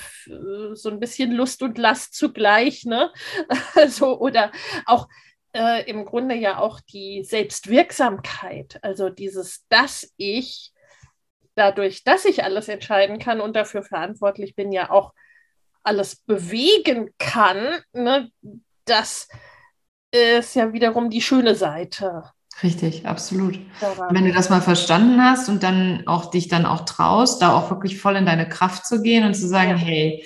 so 0.73 0.89
ein 0.89 0.99
bisschen 0.99 1.31
Lust 1.31 1.63
und 1.63 1.77
Last 1.77 2.15
zugleich, 2.15 2.85
ne? 2.85 3.11
Also, 3.75 4.19
oder 4.19 4.51
auch 4.85 5.07
äh, 5.53 5.89
im 5.89 6.05
Grunde 6.05 6.35
ja 6.35 6.59
auch 6.59 6.79
die 6.81 7.23
Selbstwirksamkeit, 7.23 8.79
also 8.83 9.09
dieses, 9.09 9.65
dass 9.69 10.11
ich 10.17 10.73
dadurch, 11.55 12.03
dass 12.03 12.25
ich 12.25 12.43
alles 12.43 12.67
entscheiden 12.67 13.19
kann 13.19 13.41
und 13.41 13.55
dafür 13.55 13.83
verantwortlich 13.83 14.55
bin, 14.55 14.71
ja 14.71 14.89
auch 14.91 15.13
alles 15.83 16.17
bewegen 16.17 17.13
kann, 17.17 17.81
ne? 17.93 18.31
das 18.85 19.27
ist 20.11 20.55
ja 20.55 20.73
wiederum 20.73 21.09
die 21.09 21.21
schöne 21.21 21.55
Seite. 21.55 22.23
Richtig, 22.61 23.05
absolut. 23.05 23.59
Wenn 24.09 24.25
du 24.25 24.33
das 24.33 24.49
mal 24.49 24.61
verstanden 24.61 25.23
hast 25.23 25.47
und 25.47 25.63
dann 25.63 26.03
auch 26.07 26.29
dich 26.29 26.49
dann 26.49 26.65
auch 26.65 26.85
traust, 26.85 27.41
da 27.41 27.53
auch 27.53 27.69
wirklich 27.69 27.99
voll 27.99 28.15
in 28.15 28.25
deine 28.25 28.49
Kraft 28.49 28.85
zu 28.85 29.01
gehen 29.01 29.23
und 29.23 29.33
zu 29.33 29.47
sagen, 29.47 29.71
ja. 29.71 29.77
hey, 29.77 30.23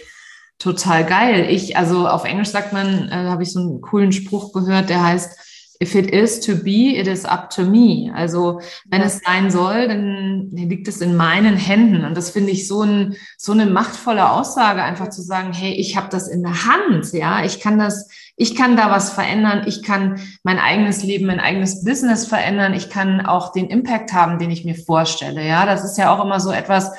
total 0.57 1.05
geil. 1.05 1.47
Ich, 1.49 1.77
also 1.77 2.07
auf 2.07 2.23
Englisch 2.23 2.49
sagt 2.49 2.73
man, 2.73 3.09
äh, 3.09 3.29
habe 3.29 3.43
ich 3.43 3.51
so 3.51 3.59
einen 3.59 3.81
coolen 3.81 4.11
Spruch 4.11 4.51
gehört, 4.53 4.89
der 4.89 5.03
heißt, 5.03 5.39
if 5.81 5.95
it 5.95 6.09
is 6.11 6.39
to 6.39 6.55
be, 6.55 6.97
it 6.97 7.07
is 7.07 7.25
up 7.25 7.49
to 7.49 7.63
me. 7.63 8.11
Also 8.15 8.61
wenn 8.85 9.01
ja. 9.01 9.07
es 9.07 9.19
sein 9.19 9.51
soll, 9.51 9.87
dann 9.87 10.49
liegt 10.51 10.87
es 10.87 11.01
in 11.01 11.15
meinen 11.15 11.57
Händen. 11.57 12.05
Und 12.05 12.15
das 12.15 12.31
finde 12.31 12.51
ich 12.51 12.67
so, 12.67 12.81
ein, 12.83 13.15
so 13.37 13.51
eine 13.51 13.65
machtvolle 13.65 14.31
Aussage, 14.31 14.81
einfach 14.81 15.09
zu 15.09 15.21
sagen, 15.21 15.53
hey, 15.53 15.73
ich 15.73 15.97
habe 15.97 16.07
das 16.09 16.27
in 16.27 16.41
der 16.41 16.65
Hand, 16.65 17.11
ja, 17.13 17.43
ich 17.43 17.59
kann 17.59 17.77
das, 17.77 18.09
ich 18.35 18.55
kann 18.55 18.75
da 18.75 18.89
was 18.89 19.11
verändern, 19.11 19.63
ich 19.67 19.83
kann 19.83 20.19
mein 20.43 20.59
eigenes 20.59 21.03
Leben, 21.03 21.27
mein 21.27 21.39
eigenes 21.39 21.83
Business 21.83 22.25
verändern, 22.25 22.73
ich 22.73 22.89
kann 22.89 23.25
auch 23.25 23.51
den 23.51 23.67
Impact 23.67 24.13
haben, 24.13 24.39
den 24.39 24.49
ich 24.51 24.65
mir 24.65 24.75
vorstelle. 24.75 25.45
Ja, 25.45 25.65
das 25.65 25.83
ist 25.83 25.97
ja 25.97 26.13
auch 26.13 26.23
immer 26.23 26.39
so 26.39 26.51
etwas, 26.51 26.91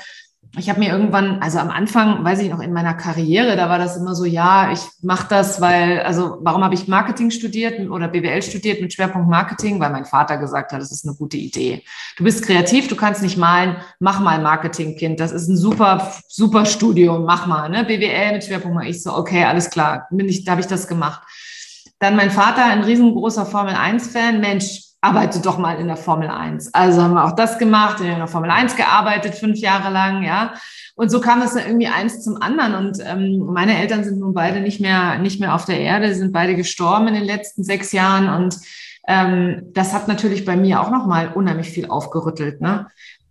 ich 0.57 0.69
habe 0.69 0.81
mir 0.81 0.91
irgendwann, 0.91 1.43
also 1.43 1.59
am 1.59 1.71
Anfang, 1.71 2.25
weiß 2.25 2.41
ich 2.41 2.51
noch, 2.51 2.61
in 2.61 2.73
meiner 2.73 2.95
Karriere, 2.95 3.57
da 3.57 3.69
war 3.69 3.79
das 3.79 3.97
immer 3.97 4.15
so, 4.15 4.25
ja, 4.25 4.71
ich 4.73 4.81
mache 5.03 5.27
das, 5.29 5.61
weil, 5.61 6.01
also 6.01 6.39
warum 6.41 6.63
habe 6.63 6.75
ich 6.75 6.87
Marketing 6.87 7.31
studiert 7.31 7.81
oder 7.91 8.09
BWL 8.09 8.43
studiert 8.43 8.81
mit 8.81 8.93
Schwerpunkt 8.93 9.29
Marketing? 9.29 9.81
Weil 9.81 9.91
mein 9.91 10.05
Vater 10.05 10.37
gesagt 10.37 10.73
hat, 10.73 10.81
das 10.81 10.93
ist 10.93 11.07
eine 11.07 11.17
gute 11.17 11.37
Idee. 11.37 11.83
Du 12.17 12.25
bist 12.25 12.45
kreativ, 12.45 12.89
du 12.89 12.97
kannst 12.97 13.23
nicht 13.23 13.37
malen, 13.37 13.77
mach 13.99 14.21
mal 14.21 14.41
Marketing, 14.41 14.97
Kind. 14.97 15.19
Das 15.19 15.33
ist 15.33 15.49
ein 15.49 15.57
super, 15.57 16.13
super 16.29 16.65
Studium, 16.67 17.25
mach 17.25 17.47
mal, 17.47 17.69
ne? 17.69 17.85
BWL 17.85 18.33
mit 18.33 18.45
Schwerpunkt. 18.45 18.85
Ich 18.87 19.03
so, 19.03 19.15
okay, 19.15 19.45
alles 19.45 19.71
klar, 19.71 20.07
bin 20.11 20.29
ich, 20.29 20.45
da 20.45 20.53
habe 20.53 20.61
ich 20.61 20.69
das 20.69 20.87
gemacht. 20.87 21.23
Dann 21.99 22.17
mein 22.17 22.31
Vater, 22.31 22.65
ein 22.65 22.83
riesengroßer 22.83 23.47
Formel 23.47 23.75
1-Fan, 23.75 24.41
Mensch, 24.41 24.83
arbeite 25.05 25.41
doch 25.41 25.59
mal 25.59 25.79
in 25.79 25.87
der 25.87 25.99
Formel 25.99 26.29
1. 26.29 26.73
Also 26.73 27.03
haben 27.03 27.13
wir 27.13 27.25
auch 27.25 27.37
das 27.37 27.59
gemacht, 27.59 28.01
in 28.01 28.07
der 28.07 28.27
Formel 28.27 28.51
1 28.51 28.75
gearbeitet, 28.75 29.35
fünf 29.35 29.59
Jahre 29.59 29.93
lang, 29.93 30.23
ja. 30.23 30.55
Und 30.97 31.11
so 31.11 31.21
kam 31.21 31.43
es 31.43 31.53
dann 31.53 31.67
irgendwie 31.67 31.89
eins 31.89 32.25
zum 32.25 32.41
anderen. 32.41 32.75
Und 32.75 32.99
ähm, 33.05 33.45
meine 33.53 33.79
Eltern 33.79 34.03
sind 34.05 34.19
nun 34.19 34.33
beide 34.33 34.61
nicht 34.61 34.81
mehr, 34.81 35.19
nicht 35.19 35.41
mehr 35.41 35.55
auf 35.55 35.67
der 35.67 35.79
Erde, 35.81 36.15
sind 36.15 36.33
beide 36.33 36.55
gestorben 36.55 37.09
in 37.09 37.15
den 37.15 37.25
letzten 37.25 37.65
sechs 37.65 37.93
Jahren. 37.93 38.29
Und 38.29 38.57
ähm, 39.07 39.71
das 39.75 39.93
hat 39.93 40.09
natürlich 40.09 40.47
bei 40.47 40.57
mir 40.57 40.81
auch 40.81 40.91
nochmal 40.91 41.33
unheimlich 41.35 41.69
viel 41.69 41.87
aufgerüttelt. 41.87 42.63
Ne? 42.63 42.87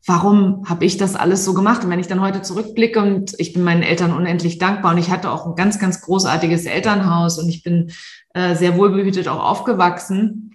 Warum 0.06 0.64
habe 0.68 0.86
ich 0.86 0.98
das 0.98 1.16
alles 1.16 1.44
so 1.44 1.54
gemacht? 1.54 1.84
Und 1.84 1.90
wenn 1.90 2.00
ich 2.00 2.08
dann 2.08 2.22
heute 2.22 2.42
zurückblicke 2.42 3.02
und 3.02 3.34
ich 3.40 3.54
bin 3.54 3.64
meinen 3.64 3.82
Eltern 3.82 4.14
unendlich 4.14 4.60
dankbar 4.60 4.92
und 4.92 5.00
ich 5.00 5.10
hatte 5.10 5.32
auch 5.32 5.48
ein 5.48 5.56
ganz, 5.56 5.80
ganz 5.80 6.02
großartiges 6.02 6.66
Elternhaus 6.66 7.40
und 7.40 7.50
ich 7.50 7.64
bin 7.64 7.92
äh, 8.34 8.56
sehr 8.56 8.78
wohlbehütet 8.78 9.28
auch 9.28 9.44
aufgewachsen, 9.44 10.53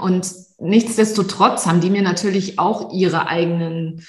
und 0.00 0.32
nichtsdestotrotz 0.58 1.66
haben 1.66 1.80
die 1.80 1.90
mir 1.90 2.02
natürlich 2.02 2.58
auch 2.58 2.92
ihre 2.92 3.28
eigenen 3.28 4.04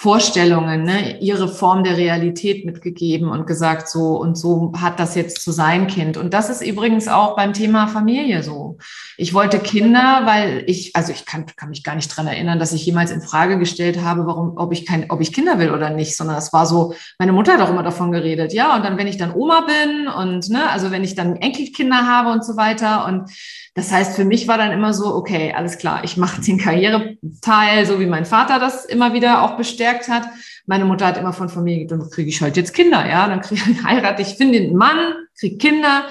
Vorstellungen, 0.00 0.84
ne, 0.84 1.18
ihre 1.18 1.48
Form 1.48 1.82
der 1.82 1.96
Realität 1.96 2.64
mitgegeben 2.64 3.30
und 3.30 3.48
gesagt, 3.48 3.88
so 3.88 4.16
und 4.16 4.38
so 4.38 4.72
hat 4.80 5.00
das 5.00 5.16
jetzt 5.16 5.42
zu 5.42 5.50
sein 5.50 5.88
Kind. 5.88 6.16
Und 6.16 6.32
das 6.32 6.50
ist 6.50 6.62
übrigens 6.62 7.08
auch 7.08 7.34
beim 7.34 7.52
Thema 7.52 7.88
Familie 7.88 8.44
so. 8.44 8.78
Ich 9.16 9.34
wollte 9.34 9.58
Kinder, 9.58 10.20
weil 10.24 10.62
ich, 10.68 10.94
also 10.94 11.10
ich 11.10 11.26
kann, 11.26 11.46
kann 11.56 11.70
mich 11.70 11.82
gar 11.82 11.96
nicht 11.96 12.16
dran 12.16 12.28
erinnern, 12.28 12.60
dass 12.60 12.72
ich 12.72 12.86
jemals 12.86 13.10
in 13.10 13.20
Frage 13.20 13.58
gestellt 13.58 14.00
habe, 14.00 14.24
warum, 14.24 14.52
ob 14.56 14.72
ich 14.72 14.86
kein, 14.86 15.10
ob 15.10 15.20
ich 15.20 15.32
Kinder 15.32 15.58
will 15.58 15.72
oder 15.72 15.90
nicht, 15.90 16.16
sondern 16.16 16.36
es 16.36 16.52
war 16.52 16.64
so, 16.64 16.94
meine 17.18 17.32
Mutter 17.32 17.54
hat 17.54 17.60
auch 17.60 17.70
immer 17.70 17.82
davon 17.82 18.12
geredet, 18.12 18.52
ja, 18.52 18.76
und 18.76 18.84
dann, 18.84 18.98
wenn 18.98 19.08
ich 19.08 19.16
dann 19.16 19.34
Oma 19.34 19.66
bin 19.66 20.06
und, 20.06 20.48
ne, 20.48 20.70
also 20.70 20.92
wenn 20.92 21.02
ich 21.02 21.16
dann 21.16 21.34
Enkelkinder 21.34 22.06
habe 22.06 22.30
und 22.30 22.44
so 22.44 22.56
weiter 22.56 23.04
und 23.06 23.30
das 23.78 23.92
heißt, 23.92 24.16
für 24.16 24.24
mich 24.24 24.48
war 24.48 24.58
dann 24.58 24.72
immer 24.72 24.92
so, 24.92 25.14
okay, 25.14 25.54
alles 25.56 25.78
klar, 25.78 26.02
ich 26.02 26.16
mache 26.16 26.42
den 26.42 26.58
Karriereteil, 26.58 27.86
so 27.86 28.00
wie 28.00 28.06
mein 28.06 28.24
Vater 28.24 28.58
das 28.58 28.84
immer 28.84 29.12
wieder 29.12 29.42
auch 29.42 29.56
bestärkt 29.88 30.08
hat. 30.08 30.28
Meine 30.66 30.84
Mutter 30.84 31.06
hat 31.06 31.16
immer 31.16 31.32
von 31.32 31.48
Familie, 31.48 31.86
dann 31.86 32.10
kriege 32.10 32.28
ich 32.28 32.40
halt 32.40 32.56
jetzt 32.56 32.74
Kinder, 32.74 33.06
ja, 33.08 33.26
dann 33.28 33.40
kriege 33.40 33.62
ich 33.70 33.84
heirate 33.84 34.22
ich, 34.22 34.36
finde 34.36 34.58
einen 34.58 34.76
Mann, 34.76 35.14
kriege 35.38 35.58
Kinder. 35.58 36.06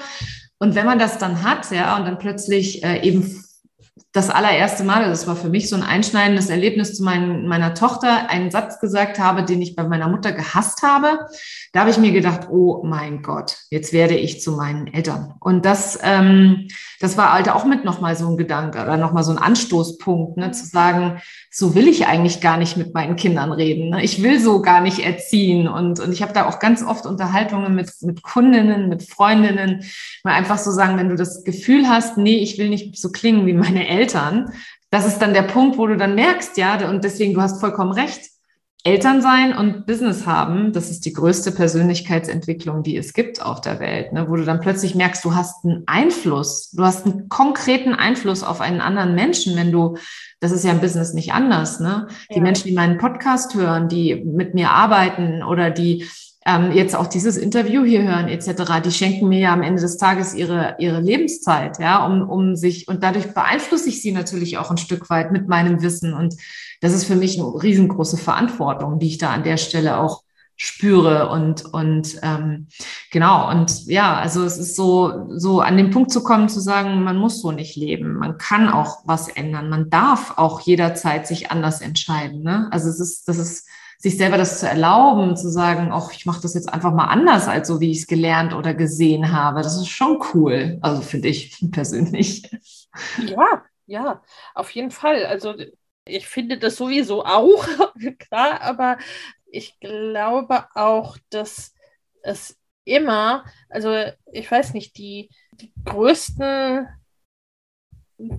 Und 0.58 0.74
wenn 0.74 0.86
man 0.86 0.98
das 0.98 1.18
dann 1.18 1.42
hat, 1.42 1.70
ja, 1.70 1.96
und 1.96 2.04
dann 2.04 2.18
plötzlich 2.18 2.82
äh, 2.82 3.00
eben 3.06 3.44
das 4.12 4.30
allererste 4.30 4.84
Mal, 4.84 5.04
das 5.04 5.26
war 5.26 5.36
für 5.36 5.50
mich 5.50 5.68
so 5.68 5.76
ein 5.76 5.82
einschneidendes 5.82 6.48
Erlebnis 6.48 6.94
zu 6.94 7.04
mein, 7.04 7.46
meiner 7.46 7.74
Tochter, 7.74 8.30
einen 8.30 8.50
Satz 8.50 8.80
gesagt 8.80 9.18
habe, 9.18 9.44
den 9.44 9.60
ich 9.60 9.76
bei 9.76 9.84
meiner 9.84 10.08
Mutter 10.08 10.32
gehasst 10.32 10.82
habe. 10.82 11.26
Da 11.74 11.80
habe 11.80 11.90
ich 11.90 11.98
mir 11.98 12.12
gedacht, 12.12 12.48
oh 12.50 12.82
mein 12.84 13.22
Gott, 13.22 13.58
jetzt 13.70 13.92
werde 13.92 14.16
ich 14.16 14.40
zu 14.40 14.52
meinen 14.52 14.86
Eltern. 14.86 15.34
Und 15.40 15.66
das, 15.66 15.98
ähm, 16.02 16.68
das 17.00 17.18
war 17.18 17.34
halt 17.34 17.50
auch 17.50 17.66
mit 17.66 17.84
nochmal 17.84 18.16
so 18.16 18.28
ein 18.28 18.38
Gedanke 18.38 18.80
oder 18.82 18.96
nochmal 18.96 19.24
so 19.24 19.30
ein 19.30 19.38
Anstoßpunkt, 19.38 20.38
ne, 20.38 20.52
zu 20.52 20.64
sagen, 20.64 21.20
so 21.50 21.74
will 21.74 21.86
ich 21.86 22.06
eigentlich 22.06 22.40
gar 22.40 22.56
nicht 22.56 22.76
mit 22.76 22.94
meinen 22.94 23.16
Kindern 23.16 23.52
reden. 23.52 23.90
Ne? 23.90 24.02
Ich 24.02 24.22
will 24.22 24.40
so 24.40 24.62
gar 24.62 24.80
nicht 24.80 25.00
erziehen. 25.00 25.68
Und, 25.68 26.00
und 26.00 26.12
ich 26.12 26.22
habe 26.22 26.32
da 26.32 26.46
auch 26.46 26.60
ganz 26.60 26.82
oft 26.82 27.04
Unterhaltungen 27.04 27.74
mit, 27.74 27.92
mit 28.02 28.22
Kundinnen, 28.22 28.88
mit 28.88 29.02
Freundinnen, 29.02 29.84
mal 30.24 30.34
einfach 30.34 30.58
so 30.58 30.70
sagen, 30.70 30.96
wenn 30.96 31.08
du 31.08 31.16
das 31.16 31.44
Gefühl 31.44 31.88
hast, 31.88 32.16
nee, 32.16 32.38
ich 32.38 32.58
will 32.58 32.68
nicht 32.68 32.96
so 32.96 33.10
klingen 33.10 33.46
wie 33.46 33.52
meine 33.52 33.86
Eltern, 33.86 33.97
das 34.90 35.06
ist 35.06 35.18
dann 35.18 35.34
der 35.34 35.42
Punkt, 35.42 35.78
wo 35.78 35.86
du 35.86 35.96
dann 35.96 36.14
merkst, 36.14 36.56
ja, 36.56 36.88
und 36.88 37.04
deswegen, 37.04 37.34
du 37.34 37.40
hast 37.40 37.60
vollkommen 37.60 37.92
recht, 37.92 38.22
Eltern 38.84 39.20
sein 39.20 39.56
und 39.56 39.86
Business 39.86 40.24
haben, 40.24 40.72
das 40.72 40.88
ist 40.88 41.04
die 41.04 41.12
größte 41.12 41.50
Persönlichkeitsentwicklung, 41.50 42.84
die 42.84 42.96
es 42.96 43.12
gibt 43.12 43.42
auf 43.42 43.60
der 43.60 43.80
Welt, 43.80 44.12
ne? 44.12 44.30
wo 44.30 44.36
du 44.36 44.44
dann 44.44 44.60
plötzlich 44.60 44.94
merkst, 44.94 45.24
du 45.24 45.34
hast 45.34 45.64
einen 45.64 45.82
Einfluss, 45.86 46.70
du 46.70 46.84
hast 46.84 47.04
einen 47.04 47.28
konkreten 47.28 47.92
Einfluss 47.92 48.44
auf 48.44 48.60
einen 48.60 48.80
anderen 48.80 49.16
Menschen, 49.16 49.56
wenn 49.56 49.72
du, 49.72 49.98
das 50.40 50.52
ist 50.52 50.64
ja 50.64 50.70
im 50.70 50.80
Business 50.80 51.12
nicht 51.12 51.32
anders, 51.32 51.80
ne? 51.80 52.06
Die 52.30 52.36
ja. 52.36 52.40
Menschen, 52.40 52.68
die 52.68 52.74
meinen 52.74 52.98
Podcast 52.98 53.54
hören, 53.54 53.88
die 53.88 54.14
mit 54.24 54.54
mir 54.54 54.70
arbeiten 54.70 55.42
oder 55.42 55.70
die 55.70 56.08
ähm, 56.48 56.72
jetzt 56.72 56.96
auch 56.96 57.06
dieses 57.06 57.36
Interview 57.36 57.84
hier 57.84 58.02
hören 58.02 58.28
etc., 58.28 58.80
die 58.82 58.90
schenken 58.90 59.28
mir 59.28 59.38
ja 59.38 59.52
am 59.52 59.62
Ende 59.62 59.82
des 59.82 59.98
Tages 59.98 60.32
ihre, 60.32 60.76
ihre 60.78 61.00
Lebenszeit, 61.00 61.78
ja, 61.78 62.06
um, 62.06 62.28
um 62.28 62.56
sich, 62.56 62.88
und 62.88 63.02
dadurch 63.02 63.34
beeinflusse 63.34 63.90
ich 63.90 64.00
sie 64.00 64.12
natürlich 64.12 64.56
auch 64.56 64.70
ein 64.70 64.78
Stück 64.78 65.10
weit 65.10 65.30
mit 65.30 65.46
meinem 65.46 65.82
Wissen. 65.82 66.14
Und 66.14 66.36
das 66.80 66.94
ist 66.94 67.04
für 67.04 67.16
mich 67.16 67.38
eine 67.38 67.46
riesengroße 67.62 68.16
Verantwortung, 68.16 68.98
die 68.98 69.08
ich 69.08 69.18
da 69.18 69.30
an 69.30 69.44
der 69.44 69.58
Stelle 69.58 69.98
auch 69.98 70.22
spüre 70.60 71.28
und 71.28 71.66
und 71.66 72.18
ähm, 72.22 72.66
genau 73.12 73.48
und 73.48 73.86
ja 73.86 74.16
also 74.16 74.42
es 74.42 74.58
ist 74.58 74.74
so 74.74 75.28
so 75.28 75.60
an 75.60 75.76
den 75.76 75.90
Punkt 75.90 76.10
zu 76.10 76.24
kommen 76.24 76.48
zu 76.48 76.58
sagen 76.58 77.04
man 77.04 77.16
muss 77.16 77.40
so 77.40 77.52
nicht 77.52 77.76
leben 77.76 78.14
man 78.14 78.38
kann 78.38 78.68
auch 78.68 79.02
was 79.04 79.28
ändern 79.28 79.68
man 79.68 79.88
darf 79.88 80.36
auch 80.36 80.58
jederzeit 80.58 81.28
sich 81.28 81.52
anders 81.52 81.80
entscheiden 81.80 82.42
ne? 82.42 82.66
also 82.72 82.88
es 82.88 82.98
ist 82.98 83.28
das 83.28 83.38
ist 83.38 83.68
sich 83.98 84.16
selber 84.16 84.38
das 84.38 84.60
zu 84.60 84.68
erlauben, 84.68 85.36
zu 85.36 85.50
sagen, 85.50 85.90
ach, 85.92 86.12
ich 86.12 86.24
mache 86.24 86.40
das 86.40 86.54
jetzt 86.54 86.72
einfach 86.72 86.92
mal 86.94 87.06
anders, 87.06 87.48
als 87.48 87.66
so 87.66 87.80
wie 87.80 87.90
ich 87.90 87.98
es 87.98 88.06
gelernt 88.06 88.54
oder 88.54 88.72
gesehen 88.72 89.32
habe. 89.32 89.60
Das 89.60 89.76
ist 89.76 89.88
schon 89.88 90.22
cool. 90.32 90.78
Also 90.82 91.02
finde 91.02 91.28
ich 91.28 91.58
persönlich. 91.72 92.48
Ja, 93.18 93.64
ja, 93.86 94.22
auf 94.54 94.70
jeden 94.70 94.92
Fall. 94.92 95.26
Also 95.26 95.54
ich 96.04 96.28
finde 96.28 96.58
das 96.58 96.76
sowieso 96.76 97.24
auch, 97.24 97.66
klar, 98.18 98.60
aber 98.60 98.98
ich 99.50 99.80
glaube 99.80 100.66
auch, 100.74 101.18
dass 101.30 101.74
es 102.22 102.56
immer, 102.84 103.44
also 103.68 103.94
ich 104.32 104.50
weiß 104.50 104.74
nicht, 104.74 104.96
die, 104.96 105.28
die 105.52 105.72
größten 105.84 106.86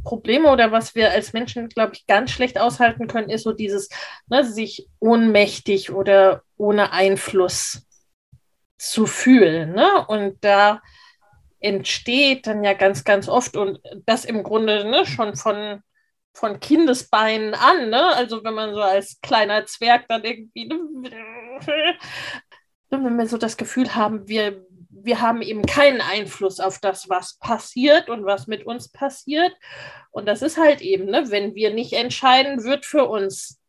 Probleme 0.04 0.52
oder 0.52 0.72
was 0.72 0.94
wir 0.96 1.12
als 1.12 1.34
Menschen, 1.34 1.70
glaube 1.70 1.94
ich, 1.94 2.06
ganz 2.06 2.32
schlecht 2.32 2.60
aushalten 2.60 3.08
können, 3.08 3.30
ist 3.30 3.44
so 3.44 3.54
dieses, 3.54 3.90
ne, 4.28 4.44
sich 4.44 4.88
ohnmächtig 5.00 5.92
oder 5.92 6.44
ohne 6.58 6.92
Einfluss 6.92 7.86
zu 8.78 9.06
fühlen. 9.06 9.74
Ne? 9.74 10.06
Und 10.08 10.44
da 10.44 10.82
entsteht 11.60 12.48
dann 12.48 12.64
ja 12.64 12.74
ganz, 12.74 13.04
ganz 13.04 13.28
oft 13.28 13.56
und 13.58 13.80
das 14.06 14.26
im 14.26 14.44
Grunde 14.44 14.90
ne, 14.90 15.06
schon 15.06 15.36
von, 15.36 15.82
von 16.34 16.60
Kindesbeinen 16.60 17.54
an. 17.54 17.90
Ne? 17.90 18.04
Also 18.16 18.44
wenn 18.44 18.54
man 18.54 18.74
so 18.74 18.82
als 18.82 19.20
kleiner 19.22 19.66
Zwerg 19.66 20.08
dann 20.08 20.24
irgendwie, 20.24 20.68
ne, 20.68 20.80
wenn 22.90 23.18
wir 23.18 23.28
so 23.28 23.38
das 23.38 23.58
Gefühl 23.58 23.96
haben, 23.96 24.28
wir 24.28 24.66
wir 25.04 25.22
haben 25.22 25.42
eben 25.42 25.64
keinen 25.66 26.02
Einfluss 26.02 26.60
auf 26.60 26.80
das, 26.80 27.10
was 27.10 27.38
passiert 27.40 28.10
und 28.10 28.26
was 28.26 28.48
mit 28.48 28.66
uns 28.66 28.90
passiert. 28.90 29.54
Und 30.12 30.28
das 30.28 30.42
ist 30.42 30.58
halt 30.58 30.82
eben, 30.82 31.06
ne, 31.06 31.30
wenn 31.32 31.56
wir 31.56 31.74
nicht 31.74 31.94
entscheiden, 31.94 32.64
wird 32.64 32.86
für 32.86 33.06
uns 33.06 33.60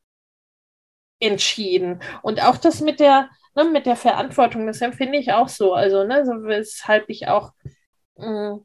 entschieden. 1.20 2.03
Und 2.22 2.43
auch 2.43 2.57
das 2.57 2.81
mit 2.81 3.01
der, 3.01 3.28
ne, 3.55 3.64
mit 3.64 3.87
der 3.87 3.97
Verantwortung, 3.97 4.66
das 4.66 4.81
empfinde 4.81 5.18
ich 5.18 5.33
auch 5.33 5.49
so. 5.49 5.74
Also, 5.74 6.05
ne, 6.05 6.24
so 6.24 6.33
weshalb 6.45 7.09
ich 7.09 7.28
auch 7.28 7.53
mm, 8.16 8.59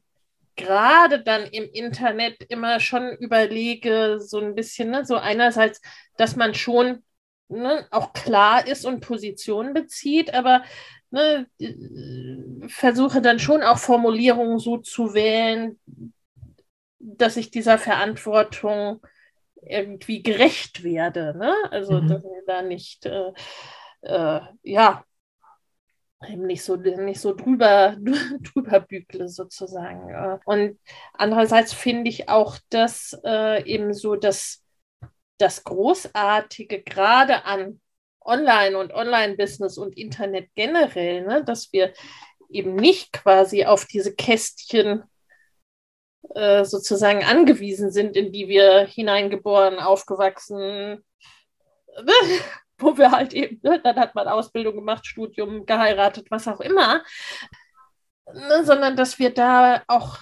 gerade 0.56 1.22
dann 1.22 1.44
im 1.44 1.64
Internet 1.72 2.42
immer 2.48 2.80
schon 2.80 3.12
überlege, 3.18 4.18
so 4.20 4.40
ein 4.40 4.54
bisschen, 4.54 4.90
ne, 4.90 5.04
so 5.04 5.16
einerseits, 5.16 5.80
dass 6.16 6.36
man 6.36 6.54
schon 6.54 7.04
ne, 7.48 7.86
auch 7.90 8.12
klar 8.12 8.66
ist 8.66 8.84
und 8.84 9.00
Position 9.00 9.74
bezieht, 9.74 10.34
aber 10.34 10.62
ne, 11.10 11.46
versuche 12.68 13.20
dann 13.20 13.38
schon 13.38 13.62
auch 13.62 13.78
Formulierungen 13.78 14.58
so 14.58 14.78
zu 14.78 15.14
wählen, 15.14 15.78
dass 16.98 17.36
ich 17.36 17.50
dieser 17.50 17.78
Verantwortung 17.78 19.00
irgendwie 19.62 20.22
gerecht 20.22 20.82
werde. 20.82 21.34
Ne? 21.36 21.54
Also, 21.70 22.00
mhm. 22.00 22.08
dass 22.08 22.24
ich 22.24 22.46
da 22.46 22.62
nicht, 22.62 23.06
äh, 23.06 23.32
äh, 24.02 24.40
ja, 24.62 25.04
eben 26.28 26.46
nicht 26.46 26.62
so, 26.62 26.76
nicht 26.76 27.20
so 27.20 27.34
drüber, 27.34 27.96
drüber 28.52 28.80
bügle 28.80 29.28
sozusagen. 29.28 30.40
Und 30.44 30.78
andererseits 31.12 31.72
finde 31.72 32.08
ich 32.08 32.28
auch, 32.28 32.58
dass 32.70 33.18
äh, 33.24 33.64
eben 33.64 33.92
so 33.92 34.16
das, 34.16 34.62
das 35.38 35.64
Großartige 35.64 36.82
gerade 36.82 37.44
an 37.44 37.80
Online 38.20 38.76
und 38.78 38.92
Online-Business 38.92 39.78
und 39.78 39.96
Internet 39.96 40.50
generell, 40.54 41.24
ne, 41.24 41.44
dass 41.44 41.72
wir 41.72 41.92
eben 42.50 42.74
nicht 42.74 43.12
quasi 43.12 43.64
auf 43.64 43.86
diese 43.86 44.14
Kästchen 44.14 45.04
äh, 46.34 46.64
sozusagen 46.64 47.24
angewiesen 47.24 47.90
sind, 47.90 48.16
in 48.16 48.32
die 48.32 48.48
wir 48.48 48.86
hineingeboren, 48.86 49.78
aufgewachsen, 49.78 51.04
ne, 52.02 52.12
wo 52.78 52.98
wir 52.98 53.10
halt 53.12 53.32
eben, 53.32 53.60
ne, 53.62 53.80
dann 53.82 53.96
hat 53.96 54.14
man 54.14 54.28
Ausbildung 54.28 54.74
gemacht, 54.74 55.06
Studium, 55.06 55.64
geheiratet, 55.66 56.26
was 56.30 56.48
auch 56.48 56.60
immer, 56.60 57.04
ne, 58.32 58.64
sondern 58.64 58.96
dass 58.96 59.18
wir 59.18 59.32
da 59.32 59.82
auch 59.86 60.18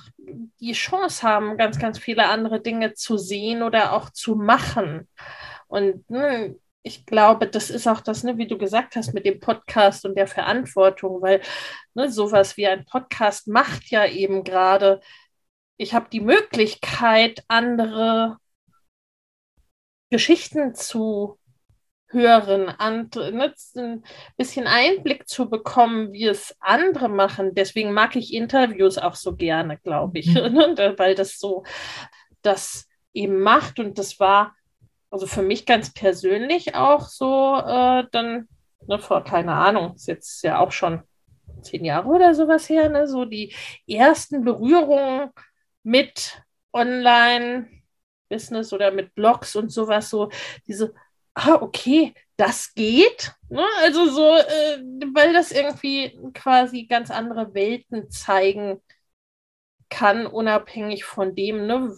die 0.60 0.72
Chance 0.72 1.22
haben, 1.22 1.56
ganz, 1.56 1.78
ganz 1.78 1.98
viele 1.98 2.28
andere 2.28 2.60
Dinge 2.60 2.94
zu 2.94 3.18
sehen 3.18 3.62
oder 3.62 3.92
auch 3.92 4.10
zu 4.10 4.36
machen. 4.36 5.08
Und 5.68 6.08
ne, 6.10 6.56
ich 6.82 7.06
glaube, 7.06 7.48
das 7.48 7.70
ist 7.70 7.88
auch 7.88 8.00
das, 8.00 8.24
ne, 8.24 8.38
wie 8.38 8.46
du 8.46 8.58
gesagt 8.58 8.96
hast, 8.96 9.14
mit 9.14 9.26
dem 9.26 9.40
Podcast 9.40 10.04
und 10.04 10.16
der 10.16 10.26
Verantwortung, 10.26 11.22
weil 11.22 11.40
ne, 11.94 12.10
sowas 12.10 12.56
wie 12.56 12.66
ein 12.66 12.84
Podcast 12.84 13.48
macht 13.48 13.90
ja 13.90 14.06
eben 14.06 14.44
gerade, 14.44 15.00
ich 15.76 15.94
habe 15.94 16.08
die 16.10 16.20
Möglichkeit, 16.20 17.44
andere 17.48 18.38
Geschichten 20.10 20.74
zu 20.74 21.38
hören, 22.14 22.68
andere, 22.68 23.32
ne, 23.32 23.54
ein 23.76 24.04
bisschen 24.36 24.66
Einblick 24.66 25.28
zu 25.28 25.50
bekommen, 25.50 26.12
wie 26.12 26.26
es 26.26 26.56
andere 26.60 27.08
machen. 27.08 27.54
Deswegen 27.54 27.92
mag 27.92 28.16
ich 28.16 28.32
Interviews 28.32 28.98
auch 28.98 29.14
so 29.14 29.36
gerne, 29.36 29.78
glaube 29.78 30.20
ich, 30.20 30.28
mhm. 30.28 30.54
Ne, 30.74 30.94
weil 30.96 31.14
das 31.14 31.38
so 31.38 31.64
das 32.42 32.86
eben 33.12 33.40
macht 33.40 33.78
und 33.78 33.98
das 33.98 34.20
war 34.20 34.54
also 35.14 35.28
für 35.28 35.42
mich 35.42 35.64
ganz 35.64 35.94
persönlich 35.94 36.74
auch 36.74 37.06
so, 37.06 37.54
äh, 37.56 38.04
dann 38.10 38.48
ne, 38.88 38.98
vor, 38.98 39.22
keine 39.22 39.52
Ahnung, 39.52 39.94
ist 39.94 40.08
jetzt 40.08 40.42
ja 40.42 40.58
auch 40.58 40.72
schon 40.72 41.02
zehn 41.62 41.84
Jahre 41.84 42.08
oder 42.08 42.34
sowas 42.34 42.68
her, 42.68 42.88
ne, 42.88 43.06
so 43.06 43.24
die 43.24 43.54
ersten 43.86 44.42
Berührungen 44.42 45.30
mit 45.84 46.42
Online-Business 46.72 48.72
oder 48.72 48.90
mit 48.90 49.14
Blogs 49.14 49.54
und 49.54 49.70
sowas, 49.70 50.10
so 50.10 50.30
diese, 50.66 50.92
ah, 51.34 51.58
okay, 51.60 52.14
das 52.36 52.74
geht. 52.74 53.32
Ne? 53.48 53.64
Also 53.82 54.08
so, 54.08 54.36
äh, 54.36 54.82
weil 55.14 55.32
das 55.32 55.52
irgendwie 55.52 56.18
quasi 56.32 56.86
ganz 56.86 57.10
andere 57.10 57.54
Welten 57.54 58.10
zeigen 58.10 58.80
kann, 59.88 60.26
unabhängig 60.26 61.04
von 61.04 61.34
dem, 61.34 61.66
ne, 61.66 61.94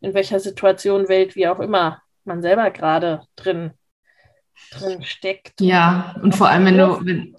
in 0.00 0.14
welcher 0.14 0.40
Situation, 0.40 1.08
Welt, 1.08 1.36
wie 1.36 1.48
auch 1.48 1.60
immer 1.60 2.00
man 2.24 2.42
selber 2.42 2.70
gerade 2.70 3.22
drin, 3.36 3.72
drin 4.70 5.02
steckt. 5.02 5.60
Ja, 5.60 6.14
und 6.22 6.34
vor 6.34 6.48
allem, 6.48 6.66
wenn 6.66 6.78
du, 6.78 7.04
wenn, 7.04 7.36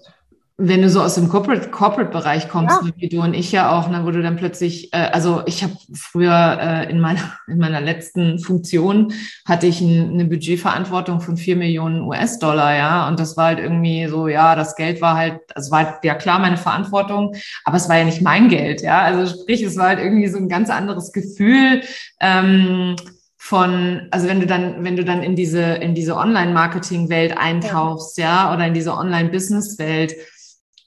wenn 0.62 0.82
du 0.82 0.90
so 0.90 1.00
aus 1.00 1.14
dem 1.14 1.28
Corporate, 1.30 1.70
Corporate-Bereich 1.70 2.50
kommst, 2.50 2.82
ja. 2.82 2.90
wie 2.96 3.08
du 3.08 3.22
und 3.22 3.32
ich 3.32 3.50
ja 3.50 3.72
auch, 3.72 3.88
ne, 3.88 4.04
wo 4.04 4.10
du 4.10 4.20
dann 4.20 4.36
plötzlich, 4.36 4.92
äh, 4.92 5.08
also 5.10 5.42
ich 5.46 5.62
habe 5.62 5.72
früher 5.94 6.58
äh, 6.60 6.90
in, 6.90 7.00
meiner, 7.00 7.32
in 7.48 7.58
meiner 7.58 7.80
letzten 7.80 8.38
Funktion 8.38 9.12
hatte 9.46 9.66
ich 9.66 9.80
ein, 9.80 10.10
eine 10.10 10.26
Budgetverantwortung 10.26 11.22
von 11.22 11.38
vier 11.38 11.56
Millionen 11.56 12.02
US-Dollar, 12.02 12.76
ja, 12.76 13.08
und 13.08 13.18
das 13.18 13.38
war 13.38 13.46
halt 13.46 13.58
irgendwie 13.58 14.06
so, 14.06 14.28
ja, 14.28 14.54
das 14.54 14.76
Geld 14.76 15.00
war 15.00 15.16
halt, 15.16 15.40
also 15.54 15.70
war 15.70 15.86
halt, 15.86 16.04
ja 16.04 16.14
klar 16.14 16.38
meine 16.38 16.58
Verantwortung, 16.58 17.34
aber 17.64 17.78
es 17.78 17.88
war 17.88 17.96
ja 17.96 18.04
nicht 18.04 18.20
mein 18.20 18.48
Geld, 18.48 18.82
ja, 18.82 19.00
also 19.00 19.40
sprich, 19.40 19.62
es 19.62 19.78
war 19.78 19.88
halt 19.88 19.98
irgendwie 19.98 20.28
so 20.28 20.36
ein 20.36 20.48
ganz 20.50 20.68
anderes 20.68 21.12
Gefühl, 21.12 21.80
ähm, 22.20 22.96
von, 23.38 24.08
also 24.10 24.28
wenn 24.28 24.40
du 24.40 24.46
dann, 24.46 24.84
wenn 24.84 24.96
du 24.96 25.04
dann 25.04 25.22
in 25.22 25.34
diese, 25.34 25.62
in 25.62 25.94
diese 25.94 26.16
Online-Marketing-Welt 26.16 27.38
eintauchst, 27.38 28.18
ja. 28.18 28.24
ja, 28.24 28.54
oder 28.54 28.66
in 28.66 28.74
diese 28.74 28.92
Online-Business-Welt, 28.92 30.14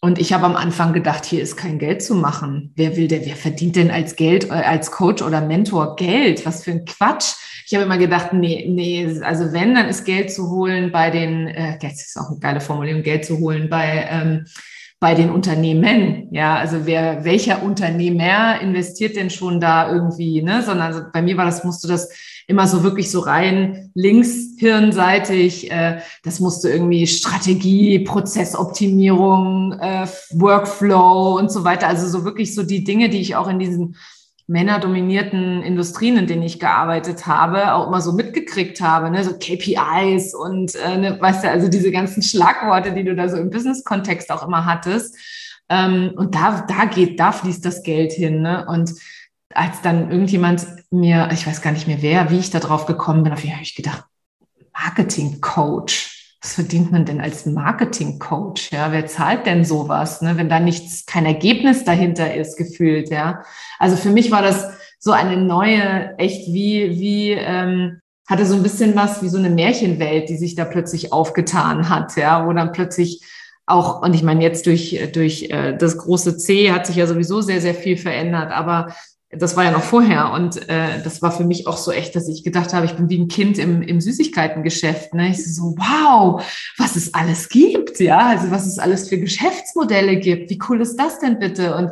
und 0.03 0.19
ich 0.19 0.33
habe 0.33 0.43
am 0.43 0.57
Anfang 0.57 0.91
gedacht, 0.91 1.23
hier 1.23 1.41
ist 1.41 1.55
kein 1.55 1.79
Geld 1.79 2.03
zu 2.03 2.13
machen. 2.13 2.73
Wer 2.75 2.97
will 2.97 3.07
der, 3.07 3.25
wer 3.25 3.37
verdient 3.37 3.77
denn 3.77 3.89
als 3.89 4.17
Geld, 4.17 4.49
äh, 4.49 4.55
als 4.55 4.91
Coach 4.91 5.21
oder 5.21 5.39
Mentor 5.39 5.95
Geld? 5.95 6.45
Was 6.45 6.65
für 6.65 6.71
ein 6.71 6.83
Quatsch. 6.83 7.35
Ich 7.65 7.73
habe 7.73 7.85
immer 7.85 7.97
gedacht, 7.97 8.33
nee, 8.33 8.65
nee, 8.67 9.21
also 9.21 9.53
wenn, 9.53 9.75
dann 9.75 9.87
ist 9.87 10.03
Geld 10.03 10.29
zu 10.29 10.49
holen 10.49 10.91
bei 10.91 11.09
den, 11.09 11.47
äh, 11.47 11.79
das 11.79 12.05
ist 12.05 12.17
auch 12.17 12.31
eine 12.31 12.39
geile 12.41 12.59
Formulierung, 12.59 13.01
Geld 13.01 13.23
zu 13.23 13.37
holen 13.37 13.69
bei, 13.69 14.05
ähm, 14.11 14.45
bei 15.03 15.15
den 15.15 15.31
Unternehmen. 15.31 16.29
Ja, 16.31 16.55
also 16.55 16.85
wer, 16.85 17.25
welcher 17.25 17.61
Unternehmer 17.61 18.61
investiert 18.61 19.17
denn 19.17 19.29
schon 19.29 19.59
da 19.59 19.91
irgendwie, 19.91 20.41
ne? 20.41 20.63
Sondern 20.63 21.07
bei 21.11 21.21
mir 21.21 21.35
war 21.35 21.43
das, 21.43 21.65
musst 21.65 21.83
du 21.83 21.89
das 21.89 22.09
immer 22.47 22.67
so 22.67 22.83
wirklich 22.83 23.11
so 23.11 23.19
rein 23.19 23.91
links 23.95 24.55
hirnseitig. 24.59 25.69
Äh, 25.69 25.99
das 26.23 26.39
musste 26.39 26.69
irgendwie 26.69 27.05
Strategie, 27.05 27.99
Prozessoptimierung, 27.99 29.73
äh, 29.73 30.07
Workflow 30.31 31.37
und 31.37 31.51
so 31.51 31.65
weiter. 31.65 31.89
Also 31.89 32.07
so 32.07 32.23
wirklich 32.23 32.55
so 32.55 32.63
die 32.63 32.85
Dinge, 32.85 33.09
die 33.09 33.19
ich 33.19 33.35
auch 33.35 33.49
in 33.49 33.59
diesen 33.59 33.97
männerdominierten 34.47 35.61
Industrien, 35.61 36.17
in 36.17 36.27
denen 36.27 36.43
ich 36.43 36.59
gearbeitet 36.59 37.27
habe, 37.27 37.73
auch 37.73 37.87
immer 37.87 38.01
so 38.01 38.11
mitgekriegt 38.11 38.81
habe, 38.81 39.09
ne? 39.09 39.23
so 39.23 39.37
KPIs 39.37 40.33
und 40.35 40.75
äh, 40.75 40.97
ne, 40.97 41.17
weißt 41.19 41.43
du, 41.45 41.49
also 41.49 41.69
diese 41.69 41.91
ganzen 41.91 42.21
Schlagworte, 42.21 42.93
die 42.93 43.03
du 43.03 43.15
da 43.15 43.29
so 43.29 43.37
im 43.37 43.49
Business-Kontext 43.49 44.31
auch 44.31 44.45
immer 44.45 44.65
hattest. 44.65 45.15
Ähm, 45.69 46.11
und 46.15 46.35
da, 46.35 46.65
da 46.67 46.85
geht, 46.85 47.19
da 47.19 47.31
fließt 47.31 47.63
das 47.63 47.83
Geld 47.83 48.11
hin. 48.11 48.41
Ne? 48.41 48.65
Und 48.67 48.93
als 49.53 49.81
dann 49.81 50.11
irgendjemand 50.11 50.65
mir, 50.91 51.29
ich 51.31 51.47
weiß 51.47 51.61
gar 51.61 51.71
nicht 51.71 51.87
mehr 51.87 52.01
wer, 52.01 52.29
wie 52.29 52.39
ich 52.39 52.49
da 52.49 52.59
drauf 52.59 52.85
gekommen 52.85 53.23
bin, 53.23 53.33
auf 53.33 53.43
jeden 53.43 53.53
habe 53.55 53.63
ich 53.63 53.75
gedacht, 53.75 54.03
Marketing 54.73 55.39
Coach. 55.39 56.12
Was 56.43 56.55
verdient 56.55 56.91
man 56.91 57.05
denn 57.05 57.21
als 57.21 57.45
Marketing 57.45 58.19
Coach? 58.19 58.69
Ja, 58.73 58.91
wer 58.91 59.05
zahlt 59.05 59.45
denn 59.45 59.63
sowas, 59.63 60.21
ne, 60.21 60.35
wenn 60.35 60.49
da 60.49 60.59
nichts, 60.59 61.05
kein 61.05 61.25
Ergebnis 61.25 61.85
dahinter 61.85 62.35
ist, 62.35 62.57
gefühlt, 62.57 63.09
ja? 63.09 63.43
Also 63.79 63.95
für 63.95 64.09
mich 64.09 64.29
war 64.29 64.41
das 64.41 64.67
so 64.99 65.11
eine 65.11 65.37
neue, 65.37 66.17
echt 66.17 66.51
wie, 66.51 66.99
wie, 66.99 67.31
ähm, 67.31 68.01
hatte 68.27 68.45
so 68.45 68.55
ein 68.55 68.63
bisschen 68.63 68.93
was 68.93 69.23
wie 69.23 69.29
so 69.29 69.37
eine 69.37 69.49
Märchenwelt, 69.49 70.27
die 70.27 70.35
sich 70.35 70.55
da 70.55 70.65
plötzlich 70.65 71.13
aufgetan 71.13 71.87
hat, 71.87 72.17
ja, 72.17 72.45
wo 72.45 72.51
dann 72.51 72.73
plötzlich 72.73 73.21
auch, 73.65 74.01
und 74.01 74.13
ich 74.13 74.23
meine, 74.23 74.43
jetzt 74.43 74.65
durch, 74.65 74.99
durch 75.13 75.43
äh, 75.49 75.77
das 75.77 75.97
große 75.97 76.37
C 76.37 76.73
hat 76.73 76.85
sich 76.85 76.97
ja 76.97 77.07
sowieso 77.07 77.39
sehr, 77.39 77.61
sehr 77.61 77.73
viel 77.73 77.95
verändert, 77.95 78.51
aber 78.51 78.93
das 79.37 79.55
war 79.55 79.63
ja 79.63 79.71
noch 79.71 79.83
vorher 79.83 80.31
und 80.31 80.69
äh, 80.69 81.01
das 81.03 81.21
war 81.21 81.31
für 81.31 81.43
mich 81.43 81.67
auch 81.67 81.77
so 81.77 81.91
echt, 81.91 82.15
dass 82.15 82.27
ich 82.27 82.43
gedacht 82.43 82.73
habe, 82.73 82.85
ich 82.85 82.93
bin 82.93 83.09
wie 83.09 83.19
ein 83.19 83.27
Kind 83.27 83.57
im, 83.57 83.81
im 83.81 84.01
Süßigkeitengeschäft. 84.01 85.13
Ne? 85.13 85.29
Ich 85.29 85.55
so, 85.55 85.75
wow, 85.77 86.43
was 86.77 86.95
es 86.95 87.13
alles 87.13 87.49
gibt, 87.49 87.99
ja, 87.99 88.27
also 88.27 88.51
was 88.51 88.65
es 88.67 88.79
alles 88.79 89.09
für 89.09 89.17
Geschäftsmodelle 89.17 90.17
gibt. 90.17 90.49
Wie 90.49 90.59
cool 90.69 90.81
ist 90.81 90.97
das 90.97 91.19
denn 91.19 91.39
bitte? 91.39 91.75
Und 91.75 91.91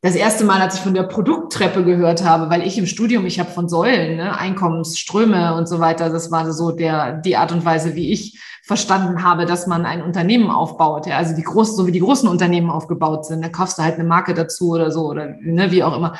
das 0.00 0.14
erste 0.14 0.44
Mal, 0.44 0.60
als 0.60 0.76
ich 0.76 0.80
von 0.80 0.94
der 0.94 1.02
Produkttreppe 1.02 1.84
gehört 1.84 2.24
habe, 2.24 2.50
weil 2.50 2.64
ich 2.64 2.78
im 2.78 2.86
Studium, 2.86 3.26
ich 3.26 3.40
habe 3.40 3.50
von 3.50 3.68
Säulen, 3.68 4.16
ne, 4.16 4.38
Einkommensströme 4.38 5.54
und 5.54 5.68
so 5.68 5.80
weiter, 5.80 6.08
das 6.08 6.30
war 6.30 6.52
so 6.52 6.70
der, 6.70 7.14
die 7.14 7.36
Art 7.36 7.50
und 7.50 7.64
Weise, 7.64 7.96
wie 7.96 8.12
ich 8.12 8.38
verstanden 8.62 9.24
habe, 9.24 9.44
dass 9.44 9.66
man 9.66 9.86
ein 9.86 10.02
Unternehmen 10.02 10.50
aufbaut. 10.50 11.06
Ja, 11.06 11.16
also 11.16 11.34
die 11.34 11.42
großen, 11.42 11.74
so 11.74 11.86
wie 11.86 11.92
die 11.92 12.00
großen 12.00 12.28
Unternehmen 12.28 12.70
aufgebaut 12.70 13.26
sind, 13.26 13.42
da 13.42 13.48
kaufst 13.48 13.78
du 13.78 13.82
halt 13.82 13.94
eine 13.94 14.04
Marke 14.04 14.34
dazu 14.34 14.70
oder 14.70 14.92
so 14.92 15.06
oder 15.06 15.34
ne, 15.40 15.72
wie 15.72 15.82
auch 15.82 15.96
immer. 15.96 16.16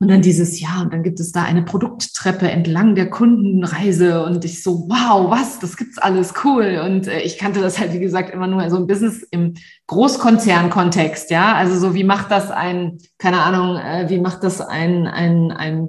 Und 0.00 0.08
dann 0.08 0.22
dieses 0.22 0.60
Jahr, 0.60 0.82
und 0.82 0.92
dann 0.92 1.02
gibt 1.02 1.18
es 1.18 1.32
da 1.32 1.42
eine 1.42 1.62
Produkttreppe 1.62 2.48
entlang 2.48 2.94
der 2.94 3.10
Kundenreise 3.10 4.24
und 4.24 4.44
ich 4.44 4.62
so, 4.62 4.88
wow, 4.88 5.28
was, 5.28 5.58
das 5.58 5.76
gibt's 5.76 5.98
alles, 5.98 6.34
cool. 6.44 6.80
Und 6.84 7.08
äh, 7.08 7.20
ich 7.22 7.36
kannte 7.36 7.60
das 7.60 7.80
halt, 7.80 7.92
wie 7.92 7.98
gesagt, 7.98 8.32
immer 8.32 8.46
nur 8.46 8.70
so 8.70 8.76
ein 8.76 8.86
Business 8.86 9.24
im 9.32 9.54
Großkonzern-Kontext, 9.88 11.32
ja. 11.32 11.52
Also 11.54 11.76
so, 11.80 11.94
wie 11.94 12.04
macht 12.04 12.30
das 12.30 12.52
ein, 12.52 12.98
keine 13.18 13.40
Ahnung, 13.40 13.76
äh, 13.76 14.08
wie 14.08 14.20
macht 14.20 14.44
das 14.44 14.60
ein, 14.60 15.08
ein, 15.08 15.50
ein, 15.50 15.88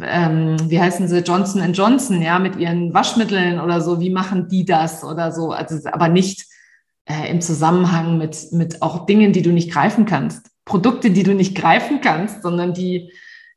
ähm, 0.00 0.56
wie 0.70 0.80
heißen 0.80 1.06
sie, 1.06 1.18
Johnson 1.18 1.74
Johnson, 1.74 2.22
ja, 2.22 2.38
mit 2.38 2.56
ihren 2.56 2.94
Waschmitteln 2.94 3.60
oder 3.60 3.82
so, 3.82 4.00
wie 4.00 4.10
machen 4.10 4.48
die 4.48 4.64
das 4.64 5.04
oder 5.04 5.30
so, 5.30 5.50
also 5.50 5.76
aber 5.90 6.08
nicht 6.08 6.46
äh, 7.04 7.30
im 7.30 7.42
Zusammenhang 7.42 8.16
mit, 8.16 8.50
mit 8.52 8.80
auch 8.80 9.04
Dingen, 9.04 9.34
die 9.34 9.42
du 9.42 9.50
nicht 9.50 9.70
greifen 9.70 10.06
kannst. 10.06 10.46
Produkte, 10.64 11.10
die 11.10 11.22
du 11.22 11.34
nicht 11.34 11.54
greifen 11.54 12.00
kannst, 12.00 12.42
sondern 12.42 12.72
die 12.72 13.12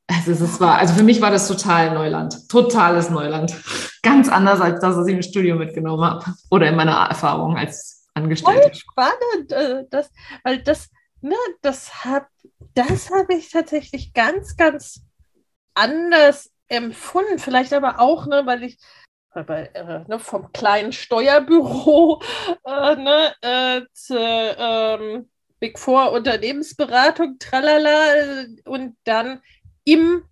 also 0.08 0.32
es 0.32 0.60
war, 0.60 0.78
also 0.78 0.93
für 0.93 1.03
mich 1.03 1.22
war 1.22 1.32
das 1.32 1.47
total 1.47 1.93
Neuland, 1.93 2.47
totales 2.49 3.10
Neuland. 3.10 3.56
Ganz 4.03 4.30
anders 4.30 4.62
als 4.62 4.80
das, 4.80 4.95
was 4.95 5.08
ich 5.08 5.16
im 5.16 5.22
Studio 5.24 5.56
mitgenommen 5.56 6.03
habe 6.03 6.26
oder 6.51 6.70
in 6.70 6.76
meiner 6.76 7.08
Erfahrung 7.10 7.58
als 7.58 8.08
Angestellte. 8.14 8.62
Voll 8.62 8.74
spannend, 8.74 9.51
äh, 9.51 9.84
das, 9.89 10.12
weil 10.43 10.62
das, 10.62 10.89
ne, 11.22 11.36
das 11.62 12.06
habe 12.06 12.28
das 12.76 13.10
hab 13.10 13.30
ich 13.30 13.49
tatsächlich 13.49 14.14
ganz, 14.14 14.58
ganz 14.58 15.01
anders 15.74 16.51
empfunden. 16.68 17.39
Vielleicht 17.39 17.74
aber 17.74 17.99
auch, 17.99 18.28
ne, 18.28 18.45
weil 18.45 18.64
ich 18.64 18.78
bei, 19.34 19.66
äh, 19.74 20.03
ne, 20.08 20.20
vom 20.20 20.51
kleinen 20.53 20.91
Steuerbüro 20.91 22.22
äh, 22.66 22.95
ne, 22.95 23.34
äh, 23.41 23.82
zu, 23.93 24.18
ähm, 24.18 25.30
Big 25.60 25.80
Four 25.80 26.12
Unternehmensberatung, 26.12 27.38
tralala, 27.39 28.45
und 28.66 28.97
dann 29.06 29.41
im 29.86 30.24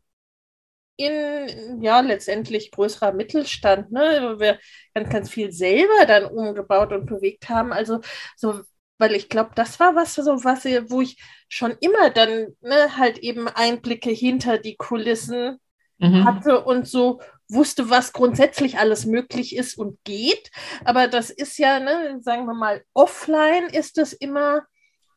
in 0.95 1.81
ja 1.81 2.01
letztendlich 2.01 2.71
größerer 2.71 3.13
Mittelstand, 3.13 3.91
ne, 3.91 4.35
wo 4.35 4.39
wir 4.39 4.59
ganz, 4.93 5.09
ganz 5.09 5.29
viel 5.29 5.51
selber 5.51 6.05
dann 6.07 6.25
umgebaut 6.25 6.91
und 6.91 7.05
bewegt 7.07 7.49
haben. 7.49 7.73
Also 7.73 7.99
so, 8.35 8.61
weil 8.99 9.15
ich 9.15 9.29
glaube, 9.29 9.51
das 9.55 9.79
war 9.79 9.95
was, 9.95 10.15
so 10.15 10.43
was, 10.43 10.65
wo 10.89 11.01
ich 11.01 11.21
schon 11.49 11.75
immer 11.81 12.09
dann 12.11 12.55
ne, 12.61 12.97
halt 12.97 13.17
eben 13.19 13.47
Einblicke 13.47 14.11
hinter 14.11 14.59
die 14.59 14.75
Kulissen 14.75 15.59
mhm. 15.97 16.25
hatte 16.25 16.63
und 16.63 16.87
so 16.87 17.21
wusste, 17.49 17.89
was 17.89 18.13
grundsätzlich 18.13 18.77
alles 18.77 19.05
möglich 19.05 19.55
ist 19.55 19.77
und 19.77 19.99
geht. 20.03 20.51
Aber 20.85 21.07
das 21.07 21.29
ist 21.29 21.57
ja, 21.57 21.79
ne, 21.79 22.19
sagen 22.21 22.45
wir 22.45 22.53
mal, 22.53 22.83
offline 22.93 23.65
ist 23.65 23.97
das 23.97 24.13
immer 24.13 24.63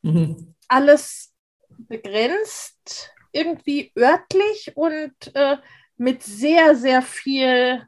mhm. 0.03 0.55
alles 0.69 1.35
begrenzt 1.69 3.13
irgendwie 3.37 3.93
örtlich 3.97 4.73
und 4.77 5.15
äh, 5.35 5.57
mit 5.97 6.23
sehr, 6.23 6.75
sehr 6.75 7.03
viel, 7.03 7.87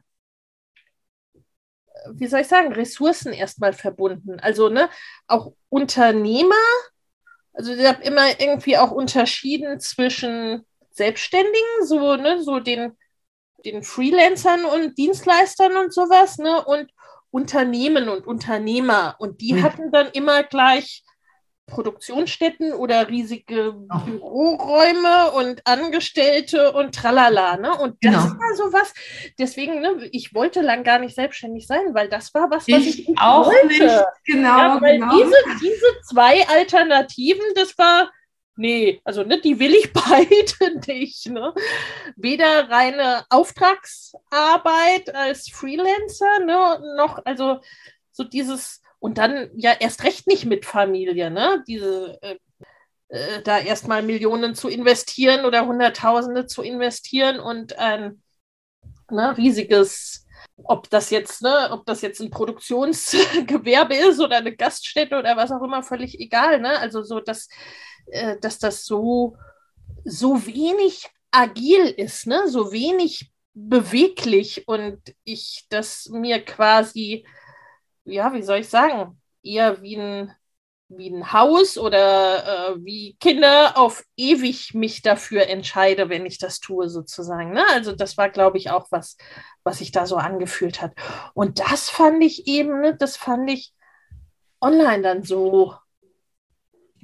wie 2.13 2.27
soll 2.27 2.41
ich 2.41 2.47
sagen, 2.47 2.73
Ressourcen 2.73 3.33
erstmal 3.33 3.73
verbunden. 3.73 4.39
Also 4.39 4.69
ne, 4.69 4.89
auch 5.27 5.53
Unternehmer, 5.69 6.55
also 7.53 7.73
ich 7.73 7.85
habe 7.85 8.03
immer 8.03 8.39
irgendwie 8.39 8.77
auch 8.77 8.91
unterschieden 8.91 9.79
zwischen 9.79 10.65
Selbstständigen, 10.91 11.85
so, 11.85 12.15
ne, 12.15 12.41
so 12.41 12.59
den, 12.59 12.97
den 13.65 13.83
Freelancern 13.83 14.65
und 14.65 14.97
Dienstleistern 14.97 15.75
und 15.77 15.93
sowas, 15.93 16.37
ne, 16.37 16.63
und 16.65 16.91
Unternehmen 17.31 18.09
und 18.09 18.25
Unternehmer. 18.25 19.15
Und 19.19 19.41
die 19.41 19.53
mhm. 19.53 19.63
hatten 19.63 19.91
dann 19.91 20.07
immer 20.11 20.43
gleich 20.43 21.03
Produktionsstätten 21.69 22.73
oder 22.73 23.07
riesige 23.07 23.73
oh. 23.73 23.99
Büroräume 24.05 25.31
und 25.31 25.65
Angestellte 25.65 26.71
und 26.73 26.95
tralala. 26.95 27.57
Ne? 27.57 27.71
Und 27.71 27.97
das 28.01 28.23
genau. 28.23 28.39
war 28.39 28.55
so 28.55 28.73
was, 28.73 28.93
deswegen, 29.37 29.81
ne, 29.81 30.09
ich 30.11 30.33
wollte 30.33 30.61
lang 30.61 30.83
gar 30.83 30.99
nicht 30.99 31.15
selbstständig 31.15 31.67
sein, 31.67 31.93
weil 31.93 32.09
das 32.09 32.33
war 32.33 32.49
was, 32.49 32.67
was 32.67 32.85
ich, 32.85 33.07
ich 33.09 33.17
auch 33.17 33.47
wollte. 33.47 33.67
nicht. 33.67 34.05
Genau, 34.25 34.57
ja, 34.57 34.81
weil 34.81 34.99
genau. 34.99 35.17
Diese, 35.17 35.35
diese 35.61 35.85
zwei 36.09 36.47
Alternativen, 36.47 37.45
das 37.55 37.77
war, 37.77 38.11
nee, 38.55 39.01
also 39.03 39.23
ne, 39.23 39.39
die 39.39 39.59
will 39.59 39.73
ich 39.73 39.93
beide 39.93 40.79
nicht. 40.87 41.27
Ne? 41.29 41.53
Weder 42.15 42.69
reine 42.69 43.25
Auftragsarbeit 43.29 45.13
als 45.15 45.49
Freelancer, 45.49 46.39
ne, 46.39 46.95
noch, 46.97 47.19
also 47.25 47.59
so 48.11 48.23
dieses, 48.23 48.81
und 48.99 49.17
dann 49.17 49.49
ja 49.55 49.73
erst 49.79 50.03
recht 50.03 50.27
nicht 50.27 50.45
mit 50.45 50.65
Familie, 50.65 51.31
ne? 51.31 51.63
Diese, 51.67 52.17
äh, 52.21 52.37
äh, 53.09 53.41
da 53.43 53.59
erstmal 53.59 54.03
Millionen 54.03 54.55
zu 54.55 54.69
investieren 54.69 55.45
oder 55.45 55.65
Hunderttausende 55.65 56.45
zu 56.47 56.61
investieren 56.61 57.39
und 57.39 57.77
ein 57.79 58.21
ne, 59.11 59.35
riesiges, 59.37 60.25
ob 60.63 60.89
das 60.89 61.09
jetzt, 61.09 61.41
ne, 61.41 61.69
ob 61.71 61.85
das 61.85 62.01
jetzt 62.01 62.21
ein 62.21 62.29
Produktionsgewerbe 62.29 63.95
ist 64.09 64.19
oder 64.19 64.37
eine 64.37 64.55
Gaststätte 64.55 65.17
oder 65.17 65.35
was 65.37 65.51
auch 65.51 65.63
immer, 65.63 65.83
völlig 65.83 66.19
egal, 66.19 66.59
ne? 66.59 66.77
Also 66.79 67.03
so, 67.03 67.19
dass, 67.19 67.47
äh, 68.07 68.37
dass 68.39 68.59
das 68.59 68.85
so, 68.85 69.37
so 70.05 70.45
wenig 70.45 71.07
agil 71.31 71.85
ist, 71.85 72.27
ne? 72.27 72.47
So 72.47 72.71
wenig 72.71 73.31
beweglich 73.53 74.67
und 74.67 74.99
ich 75.23 75.65
das 75.69 76.09
mir 76.09 76.43
quasi, 76.43 77.25
ja, 78.09 78.33
wie 78.33 78.43
soll 78.43 78.59
ich 78.59 78.69
sagen, 78.69 79.19
eher 79.43 79.81
wie 79.81 79.97
ein, 79.97 80.33
wie 80.89 81.09
ein 81.09 81.31
Haus 81.33 81.77
oder 81.77 82.73
äh, 82.73 82.83
wie 82.83 83.15
Kinder 83.19 83.77
auf 83.77 84.03
ewig 84.17 84.73
mich 84.73 85.01
dafür 85.01 85.47
entscheide, 85.47 86.09
wenn 86.09 86.25
ich 86.25 86.39
das 86.39 86.59
tue, 86.59 86.89
sozusagen. 86.89 87.53
Ne? 87.53 87.63
Also 87.71 87.93
das 87.95 88.17
war, 88.17 88.29
glaube 88.29 88.57
ich, 88.57 88.71
auch 88.71 88.87
was, 88.91 89.17
was 89.63 89.79
sich 89.79 89.91
da 89.91 90.05
so 90.05 90.17
angefühlt 90.17 90.81
hat. 90.81 90.93
Und 91.33 91.59
das 91.59 91.89
fand 91.89 92.23
ich 92.23 92.47
eben, 92.47 92.81
ne, 92.81 92.95
das 92.97 93.17
fand 93.17 93.49
ich 93.49 93.73
online 94.61 95.03
dann 95.03 95.23
so 95.23 95.75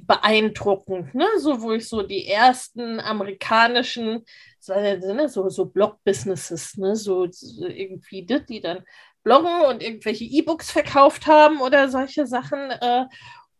beeindruckend, 0.06 1.14
ne? 1.14 1.26
So, 1.38 1.62
wo 1.62 1.72
ich 1.72 1.88
so 1.88 2.02
die 2.02 2.28
ersten 2.28 3.00
amerikanischen, 3.00 4.24
ne, 4.68 5.28
so, 5.28 5.48
so 5.48 5.66
Blog-Businesses, 5.66 6.76
ne, 6.76 6.96
so, 6.96 7.26
so 7.30 7.66
irgendwie, 7.66 8.24
die, 8.24 8.44
die 8.46 8.60
dann 8.60 8.84
bloggen 9.26 9.62
und 9.62 9.82
irgendwelche 9.82 10.24
E-Books 10.24 10.70
verkauft 10.70 11.26
haben 11.26 11.60
oder 11.60 11.88
solche 11.88 12.26
Sachen. 12.28 12.70
Äh, 12.70 13.06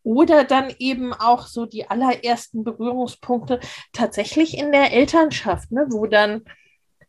oder 0.04 0.44
dann 0.44 0.72
eben 0.78 1.12
auch 1.12 1.48
so 1.48 1.66
die 1.66 1.90
allerersten 1.90 2.62
Berührungspunkte 2.62 3.58
tatsächlich 3.92 4.56
in 4.56 4.70
der 4.70 4.92
Elternschaft, 4.92 5.72
ne, 5.72 5.86
wo 5.90 6.06
dann, 6.06 6.44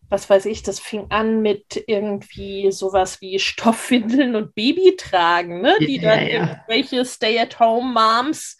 was 0.09 0.27
weiß 0.27 0.47
ich, 0.47 0.63
das 0.63 0.79
fing 0.79 1.05
an 1.09 1.43
mit 1.43 1.83
irgendwie 1.85 2.71
sowas 2.71 3.21
wie 3.21 3.37
Stoffwindeln 3.37 4.35
und 4.35 4.55
Babytragen, 4.55 5.61
ne, 5.61 5.75
die 5.79 5.99
dann 5.99 6.21
ja, 6.21 6.27
ja. 6.27 6.39
irgendwelche 6.39 7.05
Stay-at-home-Moms 7.05 8.57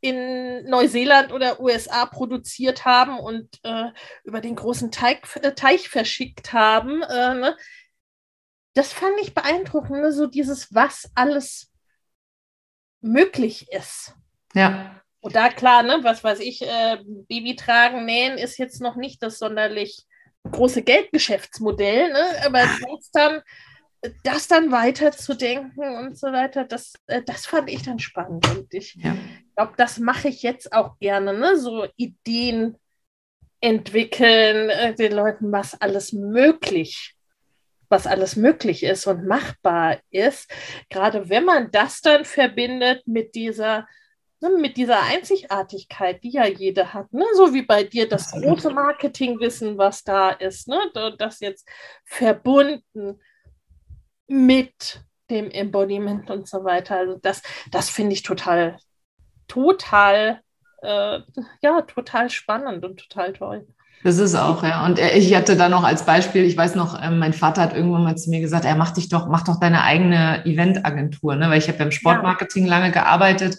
in 0.00 0.64
Neuseeland 0.64 1.32
oder 1.32 1.60
USA 1.60 2.06
produziert 2.06 2.84
haben 2.84 3.20
und 3.20 3.48
äh, 3.62 3.90
über 4.24 4.40
den 4.40 4.56
großen 4.56 4.90
Teig, 4.90 5.28
äh, 5.40 5.54
Teich 5.54 5.88
verschickt 5.88 6.52
haben. 6.52 7.02
Äh, 7.02 7.34
ne? 7.34 7.56
Das 8.76 8.92
fand 8.92 9.14
ich 9.22 9.32
beeindruckend, 9.32 10.02
ne? 10.02 10.12
so 10.12 10.26
dieses, 10.26 10.74
was 10.74 11.10
alles 11.14 11.72
möglich 13.00 13.72
ist. 13.72 14.14
Ja. 14.52 15.00
Und 15.20 15.34
da 15.34 15.48
klar, 15.48 15.82
ne, 15.82 16.00
was 16.02 16.22
weiß 16.22 16.40
ich, 16.40 16.60
äh, 16.60 16.98
Baby 17.26 17.56
tragen, 17.56 18.04
nähen 18.04 18.36
ist 18.36 18.58
jetzt 18.58 18.82
noch 18.82 18.96
nicht 18.96 19.22
das 19.22 19.38
sonderlich 19.38 20.04
große 20.50 20.82
Geldgeschäftsmodell, 20.82 22.12
ne? 22.12 22.24
aber 22.44 22.68
dann 23.14 23.42
das 24.22 24.46
dann 24.46 24.70
weiterzudenken 24.70 25.96
und 25.96 26.18
so 26.18 26.28
weiter, 26.28 26.64
das, 26.64 26.92
äh, 27.06 27.22
das 27.22 27.46
fand 27.46 27.70
ich 27.70 27.82
dann 27.82 27.98
spannend. 27.98 28.46
Und 28.50 28.72
ich 28.74 28.94
ja. 28.96 29.16
glaube, 29.56 29.72
das 29.78 29.98
mache 29.98 30.28
ich 30.28 30.42
jetzt 30.42 30.72
auch 30.74 30.98
gerne, 30.98 31.32
ne? 31.32 31.56
so 31.56 31.86
Ideen 31.96 32.76
entwickeln, 33.60 34.68
äh, 34.68 34.94
den 34.94 35.12
Leuten, 35.12 35.50
was 35.50 35.80
alles 35.80 36.12
möglich 36.12 37.15
was 37.88 38.06
alles 38.06 38.36
möglich 38.36 38.82
ist 38.82 39.06
und 39.06 39.26
machbar 39.26 39.98
ist, 40.10 40.50
gerade 40.90 41.28
wenn 41.28 41.44
man 41.44 41.70
das 41.70 42.00
dann 42.00 42.24
verbindet 42.24 43.06
mit 43.06 43.34
dieser 43.34 43.86
ne, 44.40 44.50
mit 44.50 44.76
dieser 44.76 45.02
Einzigartigkeit, 45.02 46.22
die 46.22 46.30
ja 46.32 46.46
jeder 46.46 46.92
hat, 46.92 47.12
ne? 47.12 47.24
so 47.34 47.54
wie 47.54 47.62
bei 47.62 47.84
dir 47.84 48.08
das 48.08 48.32
große 48.32 48.70
Marketingwissen, 48.70 49.78
was 49.78 50.04
da 50.04 50.30
ist, 50.30 50.68
ne? 50.68 50.78
das 51.18 51.40
jetzt 51.40 51.68
verbunden 52.04 53.20
mit 54.26 55.00
dem 55.30 55.50
Embodiment 55.50 56.30
und 56.30 56.48
so 56.48 56.64
weiter. 56.64 56.96
Also 56.96 57.18
das, 57.18 57.42
das 57.70 57.90
finde 57.90 58.14
ich 58.14 58.22
total, 58.22 58.78
total, 59.48 60.40
äh, 60.82 61.20
ja, 61.62 61.82
total 61.82 62.30
spannend 62.30 62.84
und 62.84 63.00
total 63.00 63.32
toll. 63.32 63.66
Das 64.06 64.18
ist 64.18 64.36
auch, 64.36 64.62
ja. 64.62 64.86
Und 64.86 65.00
ich 65.00 65.34
hatte 65.34 65.56
da 65.56 65.68
noch 65.68 65.82
als 65.82 66.06
Beispiel, 66.06 66.44
ich 66.44 66.56
weiß 66.56 66.76
noch, 66.76 66.96
ähm, 67.02 67.18
mein 67.18 67.32
Vater 67.32 67.60
hat 67.60 67.74
irgendwann 67.74 68.04
mal 68.04 68.16
zu 68.16 68.30
mir 68.30 68.40
gesagt, 68.40 68.64
er 68.64 68.76
macht 68.76 68.96
dich 68.98 69.08
doch, 69.08 69.26
mach 69.26 69.42
doch 69.42 69.58
deine 69.58 69.82
eigene 69.82 70.46
Eventagentur, 70.46 71.34
ne? 71.34 71.50
Weil 71.50 71.58
ich 71.58 71.66
habe 71.66 71.78
ja 71.78 71.86
im 71.86 71.90
Sportmarketing 71.90 72.66
ja. 72.66 72.70
lange 72.70 72.92
gearbeitet 72.92 73.58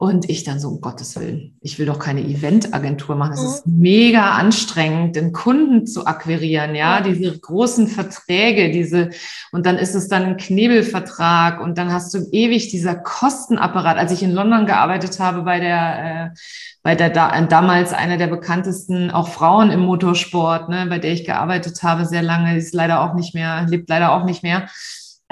und 0.00 0.30
ich 0.30 0.44
dann 0.44 0.58
so, 0.58 0.68
um 0.68 0.80
Gottes 0.80 1.14
Willen, 1.16 1.58
ich 1.60 1.78
will 1.78 1.84
doch 1.84 1.98
keine 1.98 2.22
Eventagentur 2.22 3.16
machen. 3.16 3.34
Es 3.34 3.40
mhm. 3.40 3.46
ist 3.48 3.66
mega 3.66 4.30
anstrengend, 4.30 5.14
den 5.14 5.32
Kunden 5.32 5.86
zu 5.86 6.06
akquirieren, 6.06 6.74
ja, 6.74 7.02
diese 7.02 7.38
großen 7.38 7.86
Verträge, 7.86 8.70
diese, 8.70 9.10
und 9.52 9.66
dann 9.66 9.76
ist 9.76 9.94
es 9.94 10.08
dann 10.08 10.22
ein 10.22 10.36
Knebelvertrag 10.38 11.60
und 11.60 11.76
dann 11.76 11.92
hast 11.92 12.14
du 12.14 12.26
ewig 12.32 12.70
dieser 12.70 12.94
Kostenapparat. 12.94 13.98
Als 13.98 14.10
ich 14.10 14.22
in 14.22 14.32
London 14.32 14.64
gearbeitet 14.64 15.20
habe 15.20 15.42
bei 15.42 15.60
der, 15.60 16.30
äh, 16.32 16.38
bei 16.82 16.94
der 16.94 17.10
da, 17.10 17.38
damals 17.42 17.92
einer 17.92 18.16
der 18.16 18.28
bekanntesten, 18.28 19.10
auch 19.10 19.28
Frauen 19.28 19.70
im 19.70 19.80
Motorsport, 19.80 20.70
ne, 20.70 20.86
bei 20.88 20.98
der 20.98 21.12
ich 21.12 21.26
gearbeitet 21.26 21.82
habe, 21.82 22.06
sehr 22.06 22.22
lange, 22.22 22.56
ist 22.56 22.72
leider 22.72 23.02
auch 23.02 23.12
nicht 23.12 23.34
mehr, 23.34 23.66
lebt 23.68 23.90
leider 23.90 24.12
auch 24.12 24.24
nicht 24.24 24.42
mehr 24.42 24.66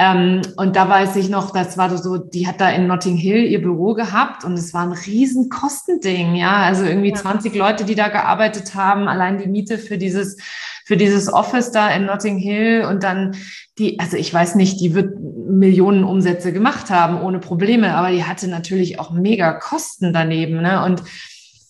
ähm, 0.01 0.43
und 0.57 0.77
da 0.77 0.89
weiß 0.89 1.17
ich 1.17 1.29
noch, 1.29 1.51
das 1.51 1.77
war 1.77 1.97
so, 1.99 2.19
die 2.19 2.47
hat 2.47 2.61
da 2.61 2.71
in 2.71 2.87
Notting 2.87 3.17
Hill 3.17 3.45
ihr 3.45 3.61
Büro 3.61 3.95
gehabt 3.95 4.45
und 4.45 4.53
es 4.53 4.73
war 4.73 4.83
ein 4.83 4.93
riesen 4.93 5.49
Kostending, 5.49 6.37
ja. 6.37 6.59
Also 6.59 6.85
irgendwie 6.85 7.11
ja. 7.11 7.17
20 7.17 7.53
Leute, 7.57 7.85
die 7.85 7.97
da 7.97 8.07
gearbeitet 8.07 8.77
haben, 8.77 9.09
allein 9.09 9.39
die 9.39 9.49
Miete 9.49 9.77
für 9.77 9.99
dieses, 9.99 10.37
für 10.85 10.97
dieses 10.97 11.33
Office 11.33 11.73
da 11.73 11.91
in 11.91 12.07
Notting 12.07 12.39
Hill 12.39 12.87
und 12.89 13.03
dann 13.03 13.35
die, 13.79 13.99
also 13.99 14.17
ich 14.17 14.33
weiß 14.33 14.55
nicht, 14.55 14.81
die 14.81 14.95
wird 14.95 15.19
Millionen 15.21 16.05
Umsätze 16.05 16.53
gemacht 16.53 16.91
haben 16.91 17.21
ohne 17.21 17.41
Probleme, 17.41 17.97
aber 17.97 18.13
die 18.13 18.23
hatte 18.23 18.47
natürlich 18.47 19.01
auch 19.01 19.11
mega 19.11 19.53
Kosten 19.53 20.13
daneben, 20.13 20.63
ne? 20.63 20.85
Und 20.85 21.03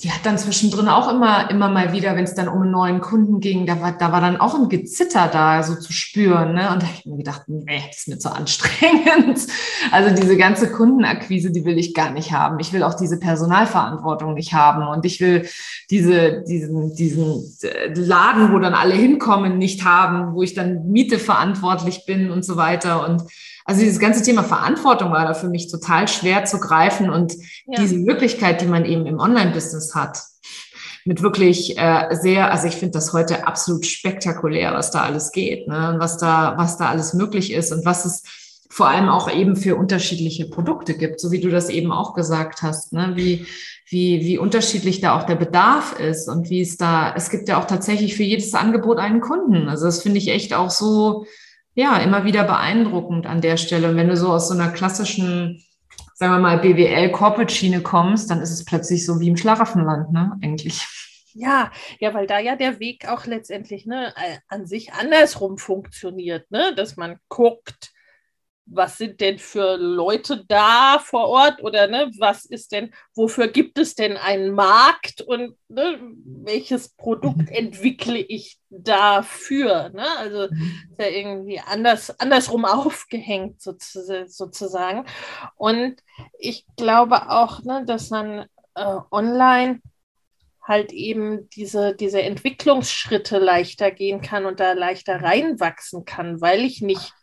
die 0.01 0.12
hat 0.12 0.24
dann 0.24 0.38
zwischendrin 0.38 0.86
auch 0.86 1.12
immer, 1.12 1.51
immer 1.51 1.68
mal 1.68 1.92
wieder, 1.92 2.14
wenn 2.14 2.22
es 2.22 2.34
dann 2.34 2.46
um 2.46 2.62
einen 2.62 2.70
neuen 2.70 3.01
Kunden 3.01 3.40
ging, 3.40 3.66
da 3.66 3.80
war, 3.80 3.90
da 3.90 4.12
war 4.12 4.20
dann 4.20 4.36
auch 4.36 4.55
ein 4.55 4.68
Gezitter 4.68 5.26
da, 5.26 5.64
so 5.64 5.74
zu 5.74 5.92
spüren. 5.92 6.55
Ne? 6.55 6.70
Und 6.72 6.82
da 6.82 6.86
habe 6.86 6.96
ich 6.96 7.05
mir 7.05 7.16
gedacht, 7.16 7.42
nee, 7.49 7.82
das 7.88 7.99
ist 7.99 8.09
mir 8.09 8.18
zu 8.18 8.32
anstrengend. 8.32 9.40
Also 9.90 10.14
diese 10.14 10.36
ganze 10.36 10.70
Kundenakquise, 10.70 11.51
die 11.51 11.64
will 11.64 11.78
ich 11.78 11.94
gar 11.94 12.11
nicht 12.11 12.32
haben. 12.32 12.59
Ich 12.61 12.72
will 12.72 12.82
auch 12.82 12.94
diese 12.94 13.18
Personalverantwortung 13.18 14.34
nicht 14.34 14.53
haben. 14.53 14.86
Und 14.86 15.07
ich 15.07 15.20
will 15.20 15.49
diese, 15.90 16.42
diesen, 16.42 16.94
diesen 16.94 17.57
äh, 17.62 17.94
Laden, 17.94 18.53
wo 18.53 18.59
dann 18.59 18.74
alle 18.74 18.94
hinkommen, 18.94 19.57
nicht 19.57 19.84
haben, 19.84 20.34
wo 20.34 20.42
ich 20.42 20.55
dann 20.55 20.88
Miete 20.88 21.18
verantwortlich 21.18 22.05
bin 22.07 22.30
und 22.30 22.44
so 22.44 22.57
weiter. 22.57 23.09
Und 23.09 23.22
also 23.68 23.82
dieses 23.82 23.98
ganze 23.98 24.22
Thema 24.22 24.44
Verantwortung 24.44 25.12
war 25.12 25.26
da 25.26 25.34
für 25.34 25.50
mich 25.50 25.70
total 25.70 26.08
schwer 26.08 26.46
zu 26.46 26.58
greifen 26.58 27.10
und 27.10 27.34
ja. 27.66 27.78
diese 27.78 27.98
Möglichkeit, 27.98 28.62
die 28.62 28.66
man 28.66 28.86
eben 28.86 29.04
im 29.04 29.18
Online-Business 29.18 29.94
hat, 29.94 30.22
mit 31.04 31.20
wirklich 31.20 31.76
äh, 31.76 32.08
sehr, 32.18 32.50
also 32.50 32.66
ich 32.66 32.76
finde 32.76 32.92
das 32.92 33.12
heute 33.12 33.46
absolut 33.46 33.84
spektakulär, 33.84 34.72
was 34.72 34.90
da 34.90 35.02
alles 35.02 35.32
geht, 35.32 35.68
ne? 35.68 35.92
Und 35.92 36.00
was 36.00 36.16
da, 36.16 36.54
was 36.56 36.78
da 36.78 36.88
alles 36.88 37.12
möglich 37.12 37.52
ist 37.52 37.70
und 37.70 37.84
was 37.84 38.06
es 38.06 38.22
vor 38.70 38.88
allem 38.88 39.10
auch 39.10 39.30
eben 39.30 39.54
für 39.54 39.76
unterschiedliche 39.76 40.46
Produkte 40.48 40.94
gibt, 40.94 41.20
so 41.20 41.30
wie 41.30 41.40
du 41.40 41.50
das 41.50 41.68
eben 41.68 41.92
auch 41.92 42.14
gesagt 42.14 42.62
hast, 42.62 42.94
ne? 42.94 43.12
wie, 43.16 43.46
wie, 43.86 44.20
wie 44.20 44.38
unterschiedlich 44.38 45.00
da 45.00 45.18
auch 45.18 45.24
der 45.24 45.36
Bedarf 45.36 45.98
ist 45.98 46.28
und 46.28 46.48
wie 46.48 46.62
es 46.62 46.76
da, 46.78 47.14
es 47.14 47.28
gibt 47.28 47.48
ja 47.48 47.60
auch 47.60 47.66
tatsächlich 47.66 48.14
für 48.14 48.22
jedes 48.22 48.54
Angebot 48.54 48.98
einen 48.98 49.20
Kunden. 49.20 49.68
Also 49.68 49.86
das 49.86 50.02
finde 50.02 50.18
ich 50.18 50.28
echt 50.28 50.54
auch 50.54 50.70
so, 50.70 51.26
ja, 51.79 51.99
immer 51.99 52.24
wieder 52.24 52.43
beeindruckend 52.43 53.24
an 53.26 53.41
der 53.41 53.57
Stelle. 53.57 53.89
Und 53.89 53.97
wenn 53.97 54.09
du 54.09 54.16
so 54.16 54.33
aus 54.33 54.49
so 54.49 54.55
einer 54.55 54.72
klassischen, 54.72 55.62
sagen 56.14 56.33
wir 56.33 56.41
mal, 56.41 56.59
BWL-Corporate-Schiene 56.59 57.83
kommst, 57.83 58.33
dann 58.33 58.41
ist 58.41 58.51
es 58.51 58.64
plötzlich 58.64 59.07
so 59.07 59.20
wie 59.20 59.29
im 59.29 59.37
Schlaraffenland, 59.37 60.12
ne, 60.12 60.37
eigentlich. 60.43 60.85
Ja, 61.35 61.70
ja, 62.01 62.12
weil 62.14 62.26
da 62.26 62.41
ja 62.41 62.57
der 62.57 62.81
Weg 62.81 63.07
auch 63.09 63.26
letztendlich 63.26 63.87
ne, 63.87 64.12
an 64.49 64.66
sich 64.66 64.93
andersrum 64.93 65.57
funktioniert, 65.57 66.51
ne? 66.51 66.74
dass 66.74 66.97
man 66.97 67.20
guckt, 67.29 67.93
was 68.70 68.98
sind 68.98 69.20
denn 69.20 69.38
für 69.38 69.76
Leute 69.76 70.44
da 70.46 70.98
vor 70.98 71.28
Ort 71.28 71.62
oder 71.62 71.86
ne, 71.86 72.10
was 72.18 72.44
ist 72.44 72.72
denn, 72.72 72.92
wofür 73.14 73.48
gibt 73.48 73.78
es 73.78 73.94
denn 73.94 74.16
einen 74.16 74.52
Markt 74.52 75.20
und 75.20 75.56
ne, 75.68 75.98
welches 76.24 76.90
Produkt 76.90 77.38
mhm. 77.38 77.48
entwickle 77.48 78.18
ich 78.18 78.58
dafür? 78.70 79.90
Ne? 79.90 80.06
Also 80.18 80.48
mhm. 80.50 80.72
ist 80.90 81.00
ja 81.00 81.08
irgendwie 81.08 81.60
anders, 81.60 82.18
andersrum 82.20 82.64
aufgehängt 82.64 83.62
sozusagen. 83.62 85.06
Und 85.56 86.02
ich 86.38 86.66
glaube 86.76 87.30
auch, 87.30 87.62
ne, 87.64 87.84
dass 87.86 88.10
man 88.10 88.46
äh, 88.74 88.96
online 89.10 89.80
halt 90.62 90.92
eben 90.92 91.48
diese, 91.50 91.94
diese 91.96 92.20
Entwicklungsschritte 92.20 93.38
leichter 93.38 93.90
gehen 93.90 94.20
kann 94.20 94.44
und 94.44 94.60
da 94.60 94.72
leichter 94.74 95.22
reinwachsen 95.22 96.04
kann, 96.04 96.42
weil 96.42 96.60
ich 96.60 96.82
nicht 96.82 97.14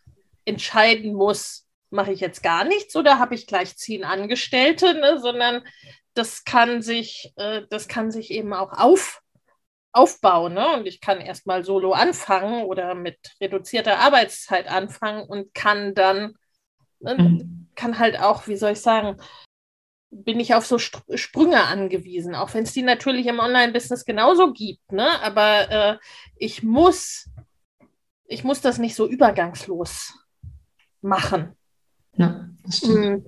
entscheiden 0.45 1.13
muss, 1.13 1.65
mache 1.89 2.11
ich 2.11 2.19
jetzt 2.19 2.43
gar 2.43 2.63
nichts 2.63 2.95
oder 2.95 3.19
habe 3.19 3.35
ich 3.35 3.47
gleich 3.47 3.75
zehn 3.77 4.03
Angestellte, 4.03 4.93
ne? 4.93 5.19
sondern 5.19 5.63
das 6.13 6.43
kann 6.43 6.81
sich, 6.81 7.33
äh, 7.37 7.63
das 7.69 7.87
kann 7.87 8.11
sich 8.11 8.31
eben 8.31 8.53
auch 8.53 8.73
auf, 8.73 9.21
aufbauen. 9.91 10.53
Ne? 10.53 10.73
Und 10.73 10.85
ich 10.85 11.01
kann 11.01 11.19
erstmal 11.19 11.63
solo 11.63 11.93
anfangen 11.93 12.63
oder 12.65 12.95
mit 12.95 13.17
reduzierter 13.41 13.99
Arbeitszeit 13.99 14.67
anfangen 14.67 15.27
und 15.27 15.53
kann 15.53 15.93
dann, 15.93 16.35
ne, 16.99 17.15
mhm. 17.15 17.69
kann 17.75 17.99
halt 17.99 18.19
auch, 18.19 18.47
wie 18.47 18.57
soll 18.57 18.73
ich 18.73 18.81
sagen, 18.81 19.17
bin 20.11 20.39
ich 20.39 20.53
auf 20.53 20.65
so 20.65 20.77
Sprünge 20.77 21.63
angewiesen, 21.63 22.35
auch 22.35 22.53
wenn 22.53 22.63
es 22.63 22.71
die 22.71 22.83
natürlich 22.83 23.27
im 23.27 23.39
Online-Business 23.39 24.05
genauso 24.05 24.53
gibt. 24.53 24.91
Ne? 24.91 25.21
Aber 25.21 25.71
äh, 25.71 25.97
ich 26.37 26.63
muss, 26.63 27.29
ich 28.25 28.45
muss 28.45 28.61
das 28.61 28.77
nicht 28.77 28.95
so 28.95 29.07
übergangslos 29.07 30.13
machen. 31.06 31.56
Ja, 32.18 32.49
das 32.64 32.82
mm, 32.84 33.26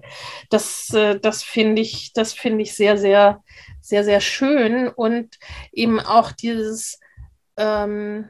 Das, 0.49 0.93
äh, 0.93 1.19
das 1.19 1.43
finde 1.43 1.81
ich, 1.81 2.13
das 2.13 2.33
finde 2.33 2.63
ich 2.63 2.75
sehr, 2.75 2.97
sehr, 2.97 3.43
sehr, 3.81 4.03
sehr 4.03 4.21
schön. 4.21 4.87
Und 4.87 5.37
eben 5.71 5.99
auch 5.99 6.31
dieses 6.31 6.99
ähm, 7.57 8.29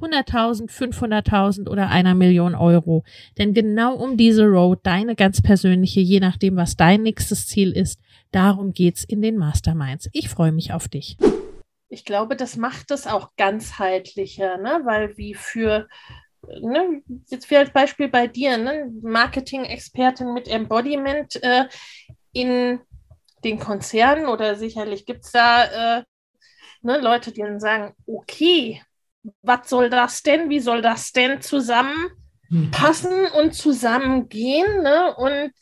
100.000, 0.00 0.70
500.000 0.70 1.68
oder 1.68 1.88
einer 1.88 2.14
Million 2.14 2.54
Euro. 2.54 3.04
Denn 3.38 3.54
genau 3.54 3.94
um 3.94 4.16
diese 4.16 4.44
Road, 4.44 4.80
deine 4.82 5.14
ganz 5.14 5.40
persönliche, 5.40 6.00
je 6.00 6.20
nachdem, 6.20 6.56
was 6.56 6.76
dein 6.76 7.02
nächstes 7.02 7.46
Ziel 7.46 7.72
ist, 7.72 8.00
darum 8.32 8.72
geht's 8.72 9.04
in 9.04 9.22
den 9.22 9.36
Masterminds. 9.36 10.08
Ich 10.12 10.28
freue 10.28 10.52
mich 10.52 10.72
auf 10.72 10.88
dich 10.88 11.16
ich 11.94 12.04
glaube, 12.04 12.34
das 12.34 12.56
macht 12.56 12.90
es 12.90 13.06
auch 13.06 13.30
ganzheitlicher, 13.36 14.58
ne? 14.58 14.80
weil 14.84 15.16
wie 15.16 15.34
für, 15.34 15.88
ne, 16.60 17.02
jetzt 17.28 17.48
wie 17.50 17.56
als 17.56 17.72
Beispiel 17.72 18.08
bei 18.08 18.26
dir, 18.26 18.58
ne? 18.58 18.90
Marketing-Expertin 19.00 20.34
mit 20.34 20.48
Embodiment 20.48 21.40
äh, 21.42 21.66
in 22.32 22.80
den 23.44 23.60
Konzernen 23.60 24.26
oder 24.26 24.56
sicherlich 24.56 25.06
gibt 25.06 25.24
es 25.24 25.30
da 25.30 25.98
äh, 25.98 26.04
ne, 26.82 26.98
Leute, 26.98 27.30
die 27.30 27.42
dann 27.42 27.60
sagen, 27.60 27.94
okay, 28.06 28.82
was 29.42 29.68
soll 29.68 29.90
das 29.90 30.22
denn? 30.22 30.50
Wie 30.50 30.60
soll 30.60 30.82
das 30.82 31.12
denn 31.12 31.40
zusammenpassen 31.40 33.26
und 33.38 33.54
zusammengehen? 33.54 34.82
Ne? 34.82 35.14
Und 35.16 35.52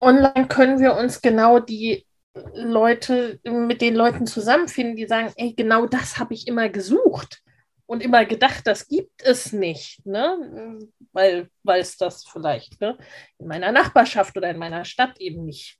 online 0.00 0.48
können 0.48 0.80
wir 0.80 0.94
uns 0.96 1.20
genau 1.22 1.60
die 1.60 2.06
Leute, 2.54 3.38
mit 3.44 3.80
den 3.80 3.94
Leuten 3.94 4.26
zusammenfinden, 4.26 4.96
die 4.96 5.06
sagen, 5.06 5.32
ey, 5.36 5.54
genau 5.54 5.86
das 5.86 6.18
habe 6.18 6.34
ich 6.34 6.48
immer 6.48 6.68
gesucht 6.68 7.42
und 7.86 8.02
immer 8.02 8.24
gedacht, 8.24 8.66
das 8.66 8.88
gibt 8.88 9.22
es 9.22 9.52
nicht, 9.52 10.04
ne? 10.04 10.78
Weil, 11.12 11.48
es 11.64 11.96
das 11.96 12.24
vielleicht 12.26 12.80
ne? 12.80 12.98
in 13.38 13.46
meiner 13.46 13.70
Nachbarschaft 13.70 14.36
oder 14.36 14.50
in 14.50 14.58
meiner 14.58 14.84
Stadt 14.84 15.20
eben 15.20 15.44
nicht 15.44 15.78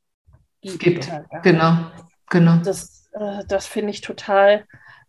gibt. 0.60 0.78
gibt. 0.78 1.10
Halt, 1.10 1.26
ja. 1.32 1.40
Genau, 1.40 1.90
genau. 2.30 2.56
Das, 2.58 3.10
äh, 3.12 3.42
das 3.48 3.66
finde 3.66 3.90
ich 3.90 4.00
total 4.00 4.64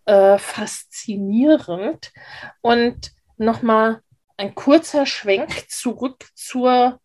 äh, 0.05 0.37
faszinierend. 0.37 2.11
Und 2.61 3.11
nochmal 3.37 4.01
ein 4.37 4.55
kurzer 4.55 5.05
Schwenk 5.05 5.69
zurück 5.69 6.25
zur 6.35 6.99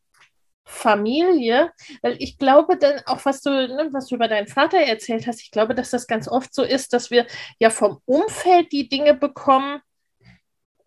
Familie, 0.65 1.73
weil 2.01 2.17
ich 2.21 2.39
glaube 2.39 2.77
dann 2.77 3.01
auch, 3.07 3.25
was 3.25 3.43
du, 3.43 3.51
ne, 3.51 3.89
was 3.93 4.07
du 4.07 4.15
über 4.15 4.29
deinen 4.29 4.47
Vater 4.47 4.79
erzählt 4.79 5.27
hast, 5.27 5.43
ich 5.43 5.51
glaube, 5.51 5.75
dass 5.75 5.91
das 5.91 6.07
ganz 6.07 6.29
oft 6.29 6.55
so 6.55 6.63
ist, 6.63 6.93
dass 6.93 7.11
wir 7.11 7.27
ja 7.59 7.71
vom 7.71 8.01
Umfeld 8.05 8.71
die 8.71 8.89
Dinge 8.89 9.15
bekommen, 9.15 9.81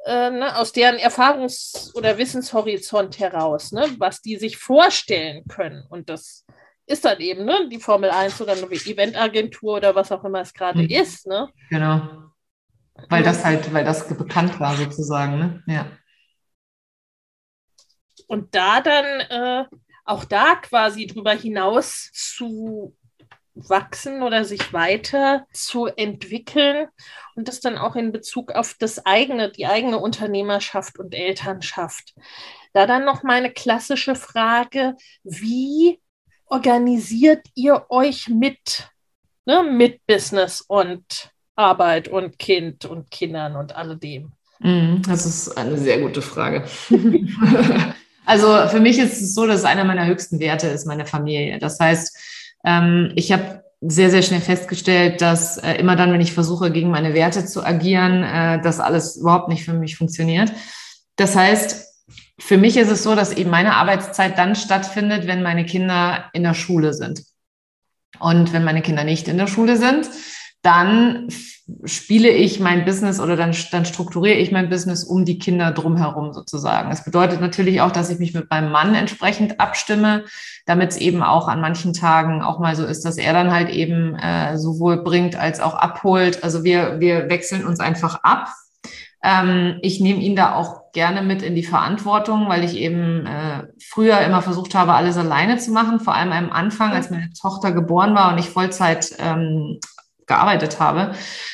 äh, 0.06 0.30
ne, 0.32 0.58
aus 0.58 0.72
deren 0.72 0.98
Erfahrungs- 0.98 1.94
oder 1.96 2.18
Wissenshorizont 2.18 3.20
heraus, 3.20 3.74
ne, 3.74 3.86
was 3.98 4.22
die 4.22 4.38
sich 4.38 4.58
vorstellen 4.58 5.46
können. 5.48 5.86
Und 5.90 6.10
das 6.10 6.46
ist 6.86 7.06
dann 7.06 7.20
eben 7.20 7.46
ne, 7.46 7.70
die 7.70 7.80
Formel 7.80 8.10
1 8.10 8.42
oder 8.42 8.54
eine 8.54 8.64
Eventagentur 8.64 9.78
oder 9.78 9.96
was 9.96 10.12
auch 10.12 10.24
immer 10.24 10.42
es 10.42 10.54
gerade 10.54 10.84
mhm. 10.84 10.90
ist. 10.90 11.28
Ne? 11.28 11.50
Genau. 11.70 12.02
Weil 13.10 13.24
das 13.24 13.44
halt, 13.44 13.74
weil 13.74 13.86
das 13.86 14.08
bekannt 14.08 14.60
war 14.60 14.76
sozusagen, 14.76 15.40
ne? 15.40 15.64
Ja 15.68 15.88
und 18.34 18.56
da 18.56 18.82
dann 18.82 19.20
äh, 19.22 19.66
auch 20.06 20.26
da 20.26 20.56
quasi 20.56 21.08
drüber 21.08 21.34
hinaus 21.34 22.10
zu 22.14 22.96
wachsen 23.56 24.24
oder 24.24 24.44
sich 24.44 24.74
weiter 24.74 25.46
zu 25.54 25.86
entwickeln 25.86 26.88
und 27.36 27.48
das 27.48 27.60
dann 27.60 27.78
auch 27.78 27.96
in 27.96 28.12
Bezug 28.12 28.52
auf 28.52 28.74
das 28.80 29.06
eigene, 29.06 29.52
die 29.52 29.68
eigene 29.68 30.00
Unternehmerschaft 30.00 30.98
und 30.98 31.14
Elternschaft. 31.14 32.16
Da 32.74 32.88
dann 32.88 33.06
noch 33.06 33.22
meine 33.22 33.52
klassische 33.52 34.16
Frage, 34.16 34.96
wie 35.24 36.02
organisiert 36.54 37.48
ihr 37.56 37.86
euch 37.90 38.30
mit, 38.30 38.88
ne, 39.46 39.64
mit 39.64 40.06
Business 40.06 40.62
und 40.62 41.04
Arbeit 41.56 42.08
und 42.08 42.38
Kind 42.38 42.86
und 42.86 43.10
Kindern 43.10 43.56
und 43.56 43.76
alledem? 43.76 44.34
Mm, 44.60 45.02
das 45.02 45.26
ist 45.26 45.58
eine 45.58 45.78
sehr 45.78 46.00
gute 46.00 46.22
Frage. 46.22 46.66
Also 48.26 48.70
für 48.70 48.80
mich 48.80 49.00
ist 49.00 49.22
es 49.22 49.36
so, 49.36 49.46
dass 49.46 49.66
einer 49.66 49.84
meiner 49.84 50.06
höchsten 50.06 50.40
Werte 50.40 50.68
ist 50.68 50.88
meine 50.88 51.06
Familie. 51.06 51.60
Das 51.60 51.78
heißt, 51.78 52.18
ähm, 52.64 53.12
ich 53.16 53.34
habe 53.34 53.64
sehr, 53.82 54.10
sehr 54.10 54.22
schnell 54.22 54.40
festgestellt, 54.40 55.20
dass 55.20 55.58
äh, 55.58 55.74
immer 55.74 55.98
dann, 55.98 56.14
wenn 56.14 56.22
ich 56.22 56.32
versuche, 56.32 56.72
gegen 56.72 56.90
meine 56.90 57.14
Werte 57.14 57.46
zu 57.46 57.66
agieren, 57.66 58.24
äh, 58.24 58.62
das 58.62 58.80
alles 58.80 59.18
überhaupt 59.18 59.50
nicht 59.50 59.66
für 59.66 59.74
mich 59.74 59.98
funktioniert. 59.98 60.54
Das 61.18 61.36
heißt, 61.36 61.93
für 62.40 62.58
mich 62.58 62.78
ist 62.78 62.90
es 62.90 63.04
so, 63.04 63.16
dass 63.16 63.34
eben 63.34 63.50
meine 63.50 63.76
Arbeitszeit 63.76 64.38
dann 64.38 64.56
stattfindet, 64.56 65.28
wenn 65.28 65.44
meine 65.44 65.66
Kinder 65.66 66.30
in 66.34 66.44
der 66.44 66.54
Schule 66.54 66.94
sind. 66.94 67.24
Und 68.20 68.54
wenn 68.54 68.64
meine 68.64 68.82
Kinder 68.82 69.04
nicht 69.04 69.28
in 69.28 69.38
der 69.38 69.48
Schule 69.48 69.78
sind, 69.78 70.10
dann 70.62 71.28
spiele 71.86 72.30
ich 72.30 72.60
mein 72.60 72.86
Business 72.86 73.20
oder 73.20 73.36
dann, 73.36 73.56
dann 73.72 73.86
strukturiere 73.86 74.38
ich 74.38 74.52
mein 74.52 74.70
Business 74.70 75.04
um 75.04 75.26
die 75.26 75.38
Kinder 75.38 75.72
drumherum 75.72 76.34
sozusagen. 76.34 76.90
Das 76.90 77.06
bedeutet 77.06 77.42
natürlich 77.42 77.82
auch, 77.82 77.92
dass 77.92 78.10
ich 78.10 78.20
mich 78.20 78.34
mit 78.34 78.50
meinem 78.50 78.72
Mann 78.72 78.96
entsprechend 78.96 79.60
abstimme, 79.60 80.26
damit 80.66 80.92
es 80.92 80.98
eben 80.98 81.24
auch 81.24 81.48
an 81.48 81.62
manchen 81.62 81.94
Tagen 81.94 82.42
auch 82.42 82.60
mal 82.60 82.76
so 82.76 82.86
ist, 82.86 83.06
dass 83.06 83.18
er 83.18 83.34
dann 83.34 83.52
halt 83.52 83.70
eben 83.70 84.16
äh, 84.16 84.58
sowohl 84.58 85.04
bringt 85.04 85.36
als 85.36 85.60
auch 85.60 85.76
abholt. 85.76 86.44
Also 86.44 86.64
wir, 86.64 87.00
wir 87.00 87.30
wechseln 87.30 87.66
uns 87.66 87.80
einfach 87.80 88.24
ab. 88.24 88.50
Ähm, 89.24 89.80
ich 89.82 90.00
nehme 90.02 90.22
ihn 90.22 90.36
da 90.36 90.54
auch 90.56 90.92
gerne 90.92 91.22
mit 91.22 91.42
in 91.42 91.56
die 91.56 91.64
Verantwortung, 91.64 92.50
weil 92.50 92.64
ich 92.64 92.76
eben 92.76 93.26
äh, 93.26 93.64
früher 93.82 94.20
immer 94.20 94.42
versucht 94.42 94.76
habe, 94.76 94.94
alles 94.94 95.18
alleine 95.18 95.58
zu 95.58 95.72
machen, 95.72 96.00
vor 96.00 96.14
allem 96.14 96.32
am 96.32 96.52
Anfang, 96.52 96.92
als 96.92 97.10
meine 97.10 97.32
Tochter 97.32 97.72
geboren 97.72 98.14
war 98.14 98.32
und 98.32 98.38
ich 98.38 98.50
Vollzeit 98.50 99.16
ähm, 99.20 99.80
gearbeitet 100.28 100.80
habe, 100.80 101.14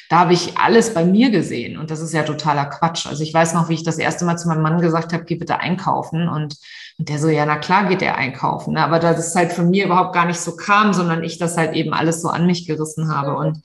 da 0.09 0.19
habe 0.19 0.33
ich 0.33 0.57
alles 0.57 0.93
bei 0.93 1.03
mir 1.03 1.31
gesehen 1.31 1.77
und 1.77 1.91
das 1.91 2.01
ist 2.01 2.13
ja 2.13 2.23
totaler 2.23 2.65
Quatsch. 2.65 3.07
Also 3.07 3.23
ich 3.23 3.33
weiß 3.33 3.53
noch, 3.53 3.69
wie 3.69 3.73
ich 3.73 3.83
das 3.83 3.97
erste 3.97 4.25
Mal 4.25 4.37
zu 4.37 4.47
meinem 4.47 4.61
Mann 4.61 4.81
gesagt 4.81 5.13
habe, 5.13 5.23
geh 5.23 5.35
bitte 5.35 5.59
einkaufen 5.59 6.27
und, 6.27 6.55
und 6.97 7.09
der 7.09 7.19
so, 7.19 7.29
ja, 7.29 7.45
na 7.45 7.57
klar 7.57 7.85
geht 7.85 8.01
er 8.01 8.17
einkaufen, 8.17 8.73
ne? 8.73 8.83
aber 8.83 8.99
dass 8.99 9.17
es 9.17 9.35
halt 9.35 9.53
von 9.53 9.69
mir 9.69 9.85
überhaupt 9.85 10.13
gar 10.13 10.25
nicht 10.25 10.39
so 10.39 10.55
kam, 10.55 10.93
sondern 10.93 11.23
ich 11.23 11.37
das 11.37 11.57
halt 11.57 11.73
eben 11.73 11.93
alles 11.93 12.21
so 12.21 12.29
an 12.29 12.45
mich 12.45 12.67
gerissen 12.67 13.13
habe 13.13 13.35
und 13.35 13.61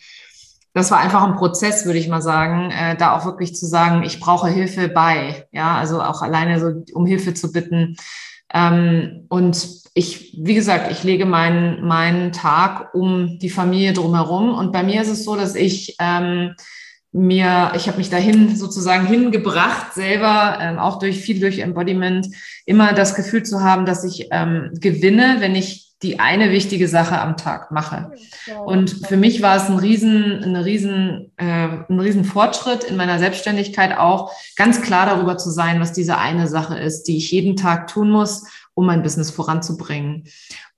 das 0.75 0.91
war 0.91 0.99
einfach 0.99 1.23
ein 1.23 1.37
Prozess, 1.37 1.87
würde 1.87 2.01
ich 2.01 2.09
mal 2.09 2.21
sagen, 2.21 2.71
äh, 2.73 2.97
da 2.97 3.17
auch 3.17 3.25
wirklich 3.25 3.55
zu 3.55 3.65
sagen, 3.65 4.03
ich 4.03 4.19
brauche 4.19 4.49
Hilfe 4.49 4.89
bei, 4.89 5.47
ja, 5.53 5.77
also 5.77 6.03
auch 6.03 6.21
alleine 6.21 6.61
so 6.61 6.83
um 6.95 7.07
Hilfe 7.07 7.33
zu 7.33 7.53
bitten. 7.53 7.97
Ähm, 8.53 9.27
und 9.29 9.85
ich, 9.95 10.37
wie 10.43 10.55
gesagt, 10.55 10.91
ich 10.91 11.05
lege 11.05 11.27
meinen, 11.27 11.87
meinen 11.87 12.33
Tag 12.33 12.93
um 12.93 13.39
die 13.39 13.51
Familie 13.51 13.93
drumherum. 13.93 14.53
Und 14.53 14.73
bei 14.73 14.83
mir 14.83 15.01
ist 15.01 15.09
es 15.09 15.25
so, 15.25 15.37
dass 15.37 15.55
ich 15.55 15.97
ähm, 16.01 16.57
mir, 17.13 17.73
ich 17.77 17.87
habe 17.87 17.99
mich 17.99 18.11
dahin 18.11 18.57
sozusagen 18.57 19.07
hingebracht, 19.07 19.95
selber, 19.95 20.59
ähm, 20.61 20.81
auch 20.81 20.99
durch 20.99 21.21
viel 21.21 21.39
durch 21.39 21.61
Embodiment, 21.61 22.27
immer 22.67 22.93
das 22.93 23.15
Gefühl 23.15 23.45
zu 23.45 23.63
haben, 23.63 23.87
dass 23.87 24.03
ich 24.03 24.27
ähm, 24.33 24.71
gewinne, 24.75 25.37
wenn 25.39 25.55
ich 25.55 25.94
die 26.05 26.21
eine 26.21 26.51
wichtige 26.51 26.87
Sache 26.87 27.19
am 27.21 27.37
Tag 27.37 27.71
mache. 27.71 28.13
Und 28.65 28.91
für 29.09 29.17
mich 29.17 29.43
war 29.43 29.57
es 29.57 29.69
ein 29.69 29.79
riesen, 29.79 30.45
eine 30.45 30.65
riesen, 30.65 31.33
äh, 31.37 31.69
ein 31.89 31.99
riesen 31.99 32.25
Fortschritt 32.25 32.85
in 32.85 32.97
meiner 32.97 33.19
Selbstständigkeit 33.19 33.97
auch, 33.97 34.31
ganz 34.55 34.83
klar 34.83 35.07
darüber 35.07 35.39
zu 35.39 35.51
sein, 35.51 35.81
was 35.81 35.93
diese 35.93 36.19
eine 36.19 36.47
Sache 36.47 36.79
ist, 36.79 37.05
die 37.05 37.17
ich 37.17 37.31
jeden 37.31 37.57
Tag 37.57 37.89
tun 37.89 38.11
muss, 38.11 38.45
um 38.75 38.87
mein 38.87 39.03
Business 39.03 39.31
voranzubringen. 39.31 40.25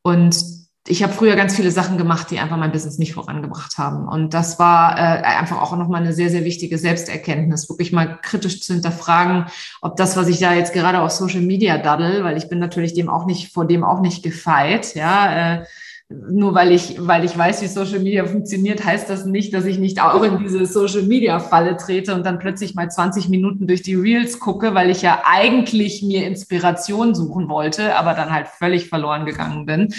Und 0.02 0.65
ich 0.88 1.02
habe 1.02 1.12
früher 1.12 1.36
ganz 1.36 1.56
viele 1.56 1.70
Sachen 1.70 1.98
gemacht, 1.98 2.30
die 2.30 2.38
einfach 2.38 2.56
mein 2.56 2.72
Business 2.72 2.98
nicht 2.98 3.14
vorangebracht 3.14 3.78
haben. 3.78 4.08
Und 4.08 4.34
das 4.34 4.58
war 4.58 4.96
äh, 4.96 5.22
einfach 5.22 5.60
auch 5.60 5.76
nochmal 5.76 6.02
eine 6.02 6.12
sehr, 6.12 6.30
sehr 6.30 6.44
wichtige 6.44 6.78
Selbsterkenntnis, 6.78 7.68
wirklich 7.68 7.92
mal 7.92 8.18
kritisch 8.22 8.62
zu 8.62 8.72
hinterfragen, 8.72 9.46
ob 9.80 9.96
das, 9.96 10.16
was 10.16 10.28
ich 10.28 10.38
da 10.38 10.54
jetzt 10.54 10.72
gerade 10.72 11.00
auf 11.00 11.10
Social 11.10 11.40
Media 11.40 11.78
daddel, 11.78 12.24
weil 12.24 12.36
ich 12.36 12.48
bin 12.48 12.58
natürlich 12.58 12.94
dem 12.94 13.08
auch 13.08 13.26
nicht, 13.26 13.52
vor 13.52 13.66
dem 13.66 13.84
auch 13.84 14.00
nicht 14.00 14.22
gefeit, 14.22 14.94
ja, 14.94 15.54
äh, 15.56 15.64
nur 16.08 16.54
weil 16.54 16.70
ich, 16.70 17.04
weil 17.04 17.24
ich 17.24 17.36
weiß, 17.36 17.62
wie 17.62 17.66
Social 17.66 17.98
Media 17.98 18.24
funktioniert, 18.26 18.84
heißt 18.84 19.10
das 19.10 19.24
nicht, 19.24 19.52
dass 19.52 19.64
ich 19.64 19.78
nicht 19.78 20.00
auch 20.00 20.22
in 20.22 20.38
diese 20.38 20.64
Social 20.64 21.02
Media 21.02 21.40
Falle 21.40 21.76
trete 21.76 22.14
und 22.14 22.24
dann 22.24 22.38
plötzlich 22.38 22.76
mal 22.76 22.88
20 22.88 23.28
Minuten 23.28 23.66
durch 23.66 23.82
die 23.82 23.96
Reels 23.96 24.38
gucke, 24.38 24.74
weil 24.74 24.90
ich 24.90 25.02
ja 25.02 25.22
eigentlich 25.24 26.02
mir 26.02 26.24
Inspiration 26.26 27.14
suchen 27.16 27.48
wollte, 27.48 27.96
aber 27.96 28.14
dann 28.14 28.32
halt 28.32 28.46
völlig 28.46 28.88
verloren 28.88 29.26
gegangen 29.26 29.66
bin. 29.66 29.92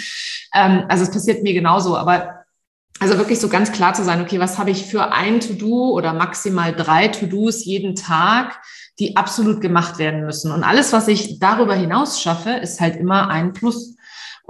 Ähm, 0.54 0.84
also 0.88 1.04
es 1.04 1.10
passiert 1.10 1.42
mir 1.42 1.52
genauso, 1.52 1.94
aber 1.96 2.38
also 3.00 3.18
wirklich 3.18 3.38
so 3.38 3.48
ganz 3.48 3.70
klar 3.70 3.92
zu 3.92 4.02
sein, 4.02 4.22
okay, 4.22 4.40
was 4.40 4.58
habe 4.58 4.70
ich 4.70 4.86
für 4.86 5.12
ein 5.12 5.40
To-Do 5.40 5.90
oder 5.90 6.14
maximal 6.14 6.72
drei 6.72 7.08
To-Dos 7.08 7.64
jeden 7.64 7.94
Tag, 7.94 8.60
die 8.98 9.16
absolut 9.16 9.60
gemacht 9.60 9.98
werden 9.98 10.24
müssen. 10.24 10.50
Und 10.50 10.64
alles, 10.64 10.92
was 10.92 11.06
ich 11.06 11.38
darüber 11.38 11.74
hinaus 11.74 12.20
schaffe, 12.20 12.50
ist 12.50 12.80
halt 12.80 12.96
immer 12.96 13.28
ein 13.28 13.52
Plus. 13.52 13.97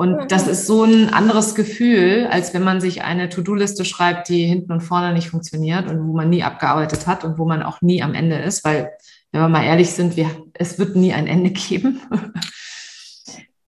Und 0.01 0.31
das 0.31 0.47
ist 0.47 0.69
so 0.69 0.85
ein 0.85 1.13
anderes 1.13 1.57
Gefühl, 1.57 2.29
als 2.31 2.55
wenn 2.55 2.63
man 2.63 2.81
sich 2.81 3.03
eine 3.03 3.29
To-Do-Liste 3.31 3.85
schreibt, 3.85 4.29
die 4.29 4.45
hinten 4.45 4.71
und 4.71 4.81
vorne 4.81 5.13
nicht 5.13 5.29
funktioniert 5.29 5.91
und 5.91 6.07
wo 6.07 6.13
man 6.13 6.31
nie 6.31 6.45
abgearbeitet 6.45 7.09
hat 7.09 7.25
und 7.25 7.37
wo 7.37 7.45
man 7.45 7.65
auch 7.65 7.81
nie 7.81 8.01
am 8.01 8.15
Ende 8.15 8.37
ist, 8.37 8.65
weil, 8.65 8.93
wenn 9.33 9.41
wir 9.41 9.49
mal 9.49 9.65
ehrlich 9.65 9.91
sind, 9.91 10.17
wir, 10.17 10.31
es 10.55 10.79
wird 10.79 10.95
nie 10.95 11.13
ein 11.13 11.27
Ende 11.27 11.51
geben. 11.51 12.01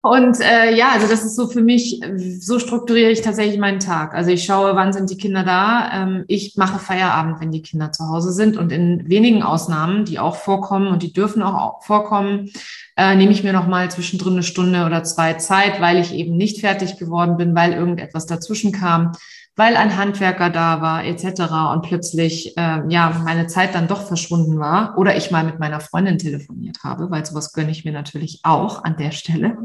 Und 0.03 0.41
äh, 0.41 0.75
ja, 0.75 0.93
also 0.95 1.07
das 1.07 1.27
ist 1.27 1.37
so 1.37 1.47
für 1.47 1.61
mich, 1.61 2.01
so 2.39 2.59
strukturiere 2.59 3.11
ich 3.11 3.21
tatsächlich 3.21 3.59
meinen 3.59 3.81
Tag. 3.81 4.15
Also 4.15 4.31
ich 4.31 4.45
schaue, 4.45 4.75
wann 4.75 4.95
sind 4.95 5.11
die 5.11 5.19
Kinder 5.19 5.45
da. 5.45 5.91
Ähm, 5.93 6.25
ich 6.27 6.57
mache 6.57 6.79
Feierabend, 6.79 7.39
wenn 7.41 7.53
die 7.53 7.61
Kinder 7.61 7.93
zu 7.93 8.09
Hause 8.09 8.33
sind. 8.33 8.57
Und 8.57 8.73
in 8.73 9.11
wenigen 9.11 9.43
Ausnahmen, 9.43 10.07
die 10.07 10.19
auch 10.19 10.37
vorkommen 10.37 10.89
und 10.89 11.03
die 11.03 11.13
dürfen 11.13 11.43
auch 11.43 11.83
vorkommen, 11.83 12.51
äh, 12.97 13.15
nehme 13.15 13.33
ich 13.33 13.45
mir 13.45 13.53
nochmal 13.53 13.91
zwischendrin 13.91 14.35
eine 14.35 14.43
Stunde 14.43 14.87
oder 14.87 15.05
zwei 15.05 15.35
Zeit, 15.35 15.83
weil 15.83 15.99
ich 15.99 16.15
eben 16.15 16.35
nicht 16.35 16.61
fertig 16.61 16.97
geworden 16.97 17.37
bin, 17.37 17.55
weil 17.55 17.75
irgendetwas 17.75 18.25
dazwischen 18.25 18.73
kam 18.73 19.13
weil 19.57 19.77
ein 19.77 19.97
Handwerker 19.97 20.51
da 20.51 20.81
war 20.81 21.05
etc. 21.05 21.73
und 21.75 21.83
plötzlich 21.83 22.57
äh, 22.57 22.83
ja 22.89 23.21
meine 23.25 23.47
Zeit 23.47 23.75
dann 23.75 23.89
doch 23.89 24.07
verschwunden 24.07 24.59
war 24.59 24.97
oder 24.97 25.17
ich 25.17 25.31
mal 25.31 25.45
mit 25.45 25.59
meiner 25.59 25.81
Freundin 25.81 26.19
telefoniert 26.19 26.79
habe, 26.83 27.11
weil 27.11 27.25
sowas 27.25 27.53
gönne 27.53 27.71
ich 27.71 27.85
mir 27.85 27.93
natürlich 27.93 28.41
auch 28.43 28.85
an 28.85 28.97
der 28.97 29.11
Stelle. 29.11 29.59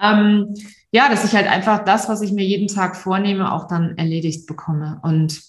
Ähm, 0.00 0.54
ja, 0.90 1.08
dass 1.08 1.24
ich 1.24 1.34
halt 1.34 1.48
einfach 1.48 1.84
das, 1.84 2.08
was 2.08 2.22
ich 2.22 2.32
mir 2.32 2.44
jeden 2.44 2.68
Tag 2.68 2.96
vornehme, 2.96 3.52
auch 3.52 3.66
dann 3.66 3.96
erledigt 3.96 4.46
bekomme. 4.46 5.00
Und 5.02 5.42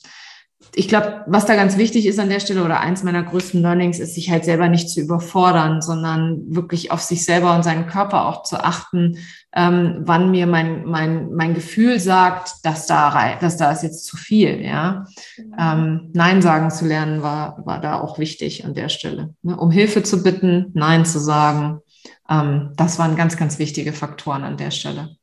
ich 0.75 0.87
glaube, 0.87 1.23
was 1.27 1.45
da 1.45 1.55
ganz 1.55 1.77
wichtig 1.77 2.05
ist 2.05 2.19
an 2.19 2.29
der 2.29 2.39
Stelle 2.39 2.63
oder 2.63 2.79
eins 2.79 3.03
meiner 3.03 3.23
größten 3.23 3.61
Learnings 3.61 3.99
ist, 3.99 4.15
sich 4.15 4.31
halt 4.31 4.45
selber 4.45 4.69
nicht 4.69 4.89
zu 4.89 5.01
überfordern, 5.01 5.81
sondern 5.81 6.55
wirklich 6.55 6.91
auf 6.91 7.01
sich 7.01 7.25
selber 7.25 7.55
und 7.55 7.63
seinen 7.63 7.87
Körper 7.87 8.25
auch 8.25 8.43
zu 8.43 8.63
achten, 8.63 9.17
ähm, 9.55 9.97
wann 9.99 10.31
mir 10.31 10.47
mein, 10.47 10.83
mein, 10.85 11.31
mein 11.33 11.53
Gefühl 11.53 11.99
sagt, 11.99 12.55
dass 12.63 12.87
da, 12.87 13.37
dass 13.39 13.57
da 13.57 13.71
ist 13.71 13.83
jetzt 13.83 14.05
zu 14.05 14.17
viel, 14.17 14.61
ja. 14.61 15.05
Mhm. 15.37 15.55
Ähm, 15.59 16.09
Nein 16.13 16.41
sagen 16.41 16.71
zu 16.71 16.85
lernen 16.85 17.21
war, 17.21 17.63
war 17.65 17.79
da 17.79 17.99
auch 17.99 18.17
wichtig 18.17 18.65
an 18.65 18.73
der 18.73 18.89
Stelle. 18.89 19.35
Ne? 19.43 19.55
Um 19.55 19.69
Hilfe 19.69 20.01
zu 20.01 20.23
bitten, 20.23 20.71
Nein 20.73 21.05
zu 21.05 21.19
sagen, 21.19 21.81
ähm, 22.29 22.71
das 22.75 22.97
waren 22.97 23.15
ganz, 23.15 23.37
ganz 23.37 23.59
wichtige 23.59 23.93
Faktoren 23.93 24.43
an 24.43 24.57
der 24.57 24.71
Stelle. 24.71 25.15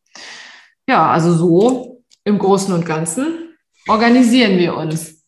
Ja, 0.88 1.10
also 1.10 1.34
so 1.34 2.02
im 2.24 2.38
Großen 2.38 2.72
und 2.72 2.86
Ganzen 2.86 3.56
organisieren 3.88 4.58
wir 4.58 4.76
uns. 4.76 5.19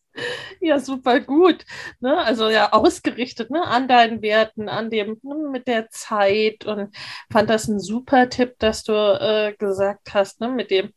Ja, 0.65 0.79
super 0.79 1.19
gut. 1.19 1.65
Ne? 1.99 2.17
Also 2.19 2.49
ja, 2.49 2.73
ausgerichtet 2.73 3.51
ne? 3.51 3.67
an 3.67 3.89
deinen 3.89 4.23
Werten, 4.23 4.69
an 4.69 4.91
dem 4.91 5.19
ne? 5.25 5.35
mit 5.51 5.67
der 5.67 5.91
Zeit 5.91 6.65
und 6.67 6.95
fand 7.33 7.51
das 7.51 7.67
ein 7.67 7.81
super 7.81 8.29
Tipp, 8.29 8.55
dass 8.61 8.85
du 8.85 8.93
äh, 8.93 9.55
gesagt 9.59 10.15
hast, 10.15 10.41
ne? 10.41 10.49
mit 10.49 10.71
dem, 10.71 10.93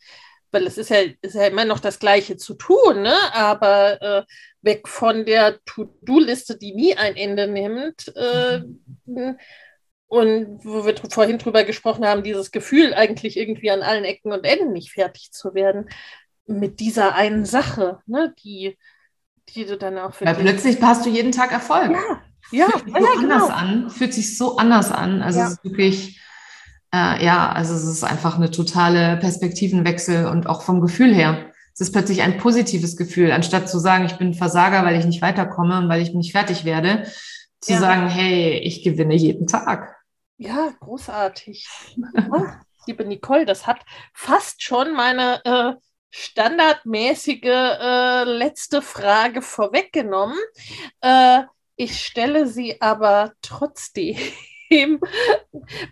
weil 0.51 0.67
es 0.67 0.77
ist 0.77 0.89
ja, 0.89 0.99
ist 1.21 1.33
ja 1.33 1.47
immer 1.47 1.65
noch 1.65 1.79
das 1.79 1.97
Gleiche 1.97 2.37
zu 2.37 2.53
tun, 2.53 3.01
ne? 3.01 3.15
aber 3.33 4.01
äh, 4.03 4.23
weg 4.61 4.87
von 4.87 5.25
der 5.25 5.59
To-Do-Liste, 5.65 6.59
die 6.59 6.75
nie 6.75 6.95
ein 6.95 7.15
Ende 7.15 7.47
nimmt. 7.47 8.15
Äh, 8.15 8.61
und 10.07 10.63
wo 10.63 10.85
wir 10.85 10.95
vorhin 11.09 11.39
drüber 11.39 11.63
gesprochen 11.63 12.05
haben, 12.05 12.21
dieses 12.21 12.51
Gefühl, 12.51 12.93
eigentlich 12.93 13.35
irgendwie 13.35 13.71
an 13.71 13.81
allen 13.81 14.05
Ecken 14.05 14.31
und 14.31 14.45
Enden 14.45 14.73
nicht 14.73 14.91
fertig 14.91 15.31
zu 15.31 15.55
werden, 15.55 15.89
mit 16.45 16.79
dieser 16.79 17.15
einen 17.15 17.45
Sache, 17.45 18.01
ne, 18.05 18.31
die 18.43 18.77
die 19.53 19.65
du 19.65 19.77
dann 19.77 19.97
auch 19.97 20.13
für 20.13 20.25
Weil 20.25 20.35
plötzlich 20.35 20.81
hast 20.81 21.05
du 21.05 21.09
jeden 21.09 21.31
Tag 21.31 21.51
Erfolg. 21.51 21.91
Ja, 22.51 22.67
ja, 22.67 22.67
fühlt 22.67 22.85
sich 22.85 22.93
so 22.93 22.99
ja, 22.99 23.09
anders 23.17 23.43
genau. 23.43 23.47
an, 23.47 23.89
fühlt 23.89 24.13
sich 24.13 24.37
so 24.37 24.57
anders 24.57 24.91
an. 24.91 25.21
Also 25.21 25.39
ja. 25.39 25.45
es 25.45 25.51
ist 25.53 25.63
wirklich, 25.63 26.21
äh, 26.93 27.25
ja, 27.25 27.51
also 27.51 27.73
es 27.73 27.83
ist 27.83 28.03
einfach 28.03 28.35
eine 28.35 28.51
totale 28.51 29.17
Perspektivenwechsel 29.17 30.27
und 30.27 30.47
auch 30.47 30.61
vom 30.61 30.81
Gefühl 30.81 31.13
her. 31.13 31.51
Es 31.73 31.81
ist 31.81 31.91
plötzlich 31.91 32.21
ein 32.21 32.37
positives 32.37 32.95
Gefühl, 32.95 33.31
anstatt 33.31 33.69
zu 33.69 33.79
sagen, 33.79 34.05
ich 34.05 34.17
bin 34.17 34.33
Versager, 34.33 34.85
weil 34.85 34.97
ich 34.97 35.05
nicht 35.05 35.21
weiterkomme 35.21 35.77
und 35.77 35.89
weil 35.89 36.01
ich 36.01 36.13
nicht 36.13 36.31
fertig 36.31 36.63
werde, 36.63 37.05
zu 37.59 37.73
ja. 37.73 37.79
sagen, 37.79 38.07
hey, 38.07 38.59
ich 38.59 38.83
gewinne 38.83 39.15
jeden 39.15 39.47
Tag. 39.47 39.95
Ja, 40.37 40.71
großartig. 40.79 41.67
Liebe 42.87 43.05
Nicole, 43.05 43.45
das 43.45 43.65
hat 43.65 43.79
fast 44.13 44.61
schon 44.61 44.93
meine 44.93 45.43
äh, 45.43 45.73
standardmäßige 46.17 47.43
äh, 47.43 48.23
letzte 48.23 48.81
Frage 48.81 49.41
vorweggenommen. 49.41 50.37
Äh, 51.01 51.41
ich 51.75 52.01
stelle 52.05 52.47
sie 52.47 52.81
aber 52.81 53.33
trotzdem. 53.41 54.17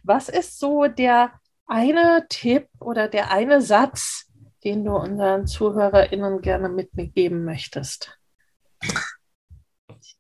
Was 0.04 0.30
ist 0.30 0.60
so 0.60 0.88
der 0.88 1.34
eine 1.68 2.26
Tipp 2.30 2.68
oder 2.80 3.10
der 3.10 3.32
eine 3.32 3.62
Satz, 3.62 4.28
den 4.64 4.86
du 4.86 4.96
unseren 4.96 5.46
ZuhörerInnen 5.46 6.42
gerne 6.42 6.70
mitgeben 6.70 7.44
möchtest? 7.44 8.18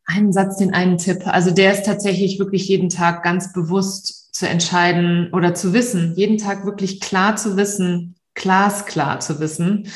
Einen 0.06 0.34
Satz, 0.34 0.58
den 0.58 0.74
einen 0.74 0.97
Tipp. 0.97 1.26
Also 1.26 1.51
der 1.51 1.72
ist 1.72 1.86
tatsächlich 1.86 2.39
wirklich 2.39 2.68
jeden 2.68 2.89
Tag 2.89 3.24
ganz 3.24 3.54
bewusst 3.54 4.36
zu 4.36 4.49
entscheiden 4.49 5.32
oder 5.32 5.54
zu 5.54 5.72
wissen, 5.72 6.14
jeden 6.16 6.38
Tag 6.38 6.66
wirklich 6.66 6.99
klar 6.99 7.38
zu 7.38 7.56
wissen, 7.56 8.16
glasklar 8.36 9.19
zu 9.19 9.39
wissen, 9.39 9.91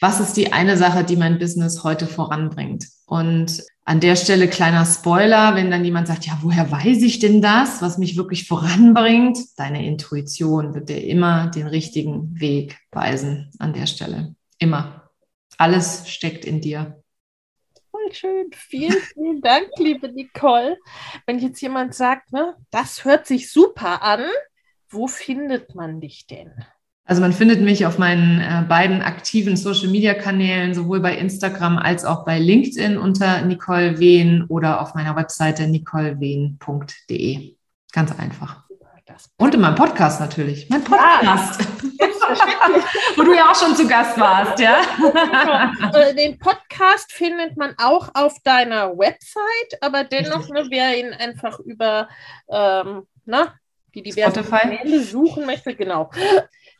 was 0.00 0.20
ist 0.20 0.36
die 0.36 0.52
eine 0.52 0.76
Sache, 0.76 1.04
die 1.04 1.16
mein 1.16 1.38
Business 1.38 1.84
heute 1.84 2.06
voranbringt. 2.06 2.86
Und 3.06 3.62
an 3.84 4.00
der 4.00 4.16
Stelle 4.16 4.48
kleiner 4.48 4.86
Spoiler, 4.86 5.56
wenn 5.56 5.70
dann 5.70 5.84
jemand 5.84 6.06
sagt, 6.06 6.24
ja, 6.26 6.38
woher 6.42 6.70
weiß 6.70 7.02
ich 7.02 7.18
denn 7.18 7.42
das, 7.42 7.82
was 7.82 7.98
mich 7.98 8.16
wirklich 8.16 8.46
voranbringt? 8.46 9.38
Deine 9.56 9.84
Intuition 9.84 10.74
wird 10.74 10.88
dir 10.88 11.04
immer 11.04 11.48
den 11.48 11.66
richtigen 11.66 12.40
Weg 12.40 12.78
weisen 12.92 13.50
an 13.58 13.72
der 13.72 13.86
Stelle. 13.86 14.34
Immer. 14.58 15.10
Alles 15.58 16.08
steckt 16.08 16.44
in 16.44 16.60
dir. 16.60 17.02
Voll 17.90 18.12
schön. 18.12 18.50
Vielen, 18.54 19.00
vielen 19.12 19.40
Dank, 19.42 19.68
liebe 19.76 20.10
Nicole. 20.10 20.78
Wenn 21.26 21.38
jetzt 21.40 21.60
jemand 21.60 21.94
sagt, 21.94 22.32
ne, 22.32 22.56
das 22.70 23.04
hört 23.04 23.26
sich 23.26 23.50
super 23.50 24.02
an, 24.02 24.24
wo 24.88 25.08
findet 25.08 25.74
man 25.74 26.00
dich 26.00 26.26
denn? 26.26 26.64
Also 27.04 27.22
man 27.22 27.32
findet 27.32 27.60
mich 27.60 27.86
auf 27.86 27.98
meinen 27.98 28.40
äh, 28.40 28.64
beiden 28.68 29.02
aktiven 29.02 29.56
Social-Media-Kanälen, 29.56 30.74
sowohl 30.74 31.00
bei 31.00 31.16
Instagram 31.16 31.76
als 31.76 32.04
auch 32.04 32.24
bei 32.24 32.38
LinkedIn 32.38 32.98
unter 32.98 33.42
Nicole 33.42 33.98
Wehn 33.98 34.44
oder 34.48 34.80
auf 34.80 34.94
meiner 34.94 35.16
Webseite 35.16 35.66
nicolewehn.de. 35.66 37.56
Ganz 37.92 38.18
einfach. 38.18 38.62
Und 39.38 39.54
in 39.54 39.60
meinem 39.60 39.74
Podcast 39.74 40.20
natürlich. 40.20 40.68
Mein 40.70 40.84
Podcast. 40.84 41.60
Ja, 41.98 42.06
Wo 43.16 43.22
du 43.22 43.34
ja 43.34 43.50
auch 43.50 43.56
schon 43.56 43.74
zu 43.74 43.88
Gast 43.88 44.18
warst, 44.18 44.60
ja. 44.60 44.76
Genau. 44.96 46.12
Den 46.12 46.38
Podcast 46.38 47.12
findet 47.12 47.56
man 47.56 47.74
auch 47.78 48.10
auf 48.14 48.36
deiner 48.44 48.96
Website, 48.96 49.82
aber 49.82 50.04
dennoch, 50.04 50.48
ne, 50.50 50.66
wer 50.70 50.96
ihn 50.96 51.12
einfach 51.12 51.58
über 51.58 52.08
ähm, 52.48 53.06
na, 53.24 53.54
die 53.94 54.02
diversen 54.02 54.48
Kanäle 54.48 55.02
suchen 55.02 55.44
möchte, 55.44 55.74
genau 55.74 56.10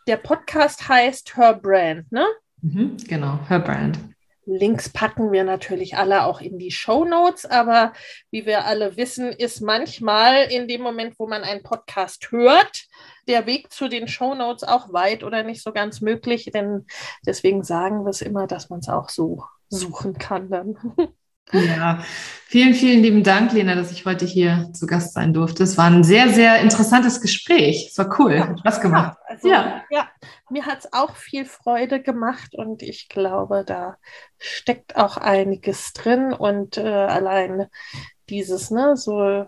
der 0.06 0.16
Podcast 0.16 0.88
heißt 0.88 1.36
Her 1.36 1.54
Brand, 1.54 2.10
ne? 2.10 2.26
Mhm, 2.62 2.96
genau, 3.08 3.38
Her 3.48 3.60
Brand. 3.60 3.98
Links 4.46 4.88
packen 4.88 5.30
wir 5.30 5.44
natürlich 5.44 5.96
alle 5.96 6.24
auch 6.24 6.40
in 6.40 6.58
die 6.58 6.72
Show 6.72 7.04
Notes, 7.04 7.46
aber 7.46 7.92
wie 8.30 8.46
wir 8.46 8.64
alle 8.64 8.96
wissen, 8.96 9.30
ist 9.30 9.60
manchmal 9.60 10.50
in 10.50 10.66
dem 10.66 10.82
Moment, 10.82 11.18
wo 11.18 11.28
man 11.28 11.44
einen 11.44 11.62
Podcast 11.62 12.32
hört, 12.32 12.86
der 13.28 13.46
Weg 13.46 13.72
zu 13.72 13.88
den 13.88 14.08
Show 14.08 14.34
Notes 14.34 14.64
auch 14.64 14.92
weit 14.92 15.22
oder 15.22 15.44
nicht 15.44 15.62
so 15.62 15.72
ganz 15.72 16.00
möglich, 16.00 16.50
denn 16.52 16.86
deswegen 17.24 17.62
sagen 17.62 18.04
wir 18.04 18.10
es 18.10 18.22
immer, 18.22 18.46
dass 18.46 18.70
man 18.70 18.80
es 18.80 18.88
auch 18.88 19.08
so 19.08 19.44
suchen 19.68 20.18
kann 20.18 20.50
dann. 20.50 20.76
Ja, 21.52 22.00
vielen, 22.46 22.74
vielen 22.74 23.02
lieben 23.02 23.24
Dank, 23.24 23.52
Lena, 23.52 23.74
dass 23.74 23.90
ich 23.90 24.04
heute 24.06 24.24
hier 24.24 24.70
zu 24.72 24.86
Gast 24.86 25.14
sein 25.14 25.34
durfte. 25.34 25.64
Es 25.64 25.76
war 25.76 25.86
ein 25.86 26.04
sehr, 26.04 26.28
sehr 26.28 26.60
interessantes 26.60 27.20
Gespräch. 27.20 27.88
Es 27.90 27.98
war 27.98 28.18
cool, 28.18 28.38
hat 28.38 28.58
Spaß 28.60 28.80
gemacht. 28.80 29.18
Ja, 29.18 29.26
also, 29.28 29.48
ja. 29.48 29.82
ja 29.90 30.08
mir 30.48 30.66
hat 30.66 30.80
es 30.80 30.92
auch 30.92 31.16
viel 31.16 31.44
Freude 31.44 32.02
gemacht 32.02 32.54
und 32.54 32.82
ich 32.82 33.08
glaube, 33.08 33.64
da 33.64 33.96
steckt 34.38 34.96
auch 34.96 35.16
einiges 35.16 35.92
drin 35.92 36.32
und 36.32 36.76
äh, 36.76 36.82
allein 36.82 37.66
dieses, 38.28 38.70
ne, 38.70 38.96
so, 38.96 39.46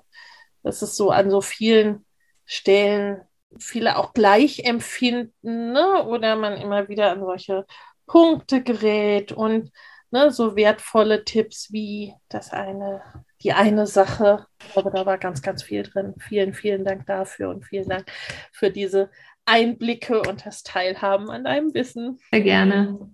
das 0.62 0.82
ist 0.82 0.97
so 0.97 1.11
an 1.11 1.30
so 1.30 1.40
vielen 1.40 2.05
Stellen 2.45 3.22
viele 3.59 3.99
auch 3.99 4.12
gleich 4.12 4.61
empfinden, 4.61 5.72
ne, 5.72 6.05
oder 6.05 6.36
man 6.36 6.55
immer 6.55 6.88
wieder 6.88 7.11
an 7.11 7.20
solche 7.20 7.66
Punkte 8.07 8.62
gerät 8.62 9.32
und 9.32 9.70
ne, 10.12 10.30
so 10.30 10.56
wertvolle 10.56 11.24
Tipps 11.24 11.72
wie 11.72 12.14
das 12.28 12.52
eine, 12.52 13.02
die 13.42 13.52
eine 13.52 13.86
Sache. 13.86 14.46
Ich 14.64 14.72
glaube, 14.72 14.90
da 14.94 15.06
war 15.06 15.18
ganz, 15.18 15.42
ganz 15.42 15.62
viel 15.62 15.82
drin. 15.82 16.14
Vielen, 16.18 16.54
vielen 16.54 16.84
Dank 16.84 17.06
dafür 17.06 17.50
und 17.50 17.64
vielen 17.64 17.88
Dank 17.88 18.04
für 18.52 18.70
diese 18.70 19.10
Einblicke 19.44 20.22
und 20.22 20.46
das 20.46 20.62
Teilhaben 20.62 21.30
an 21.30 21.44
deinem 21.44 21.74
Wissen. 21.74 22.18
Sehr 22.30 22.42
gerne. 22.42 23.10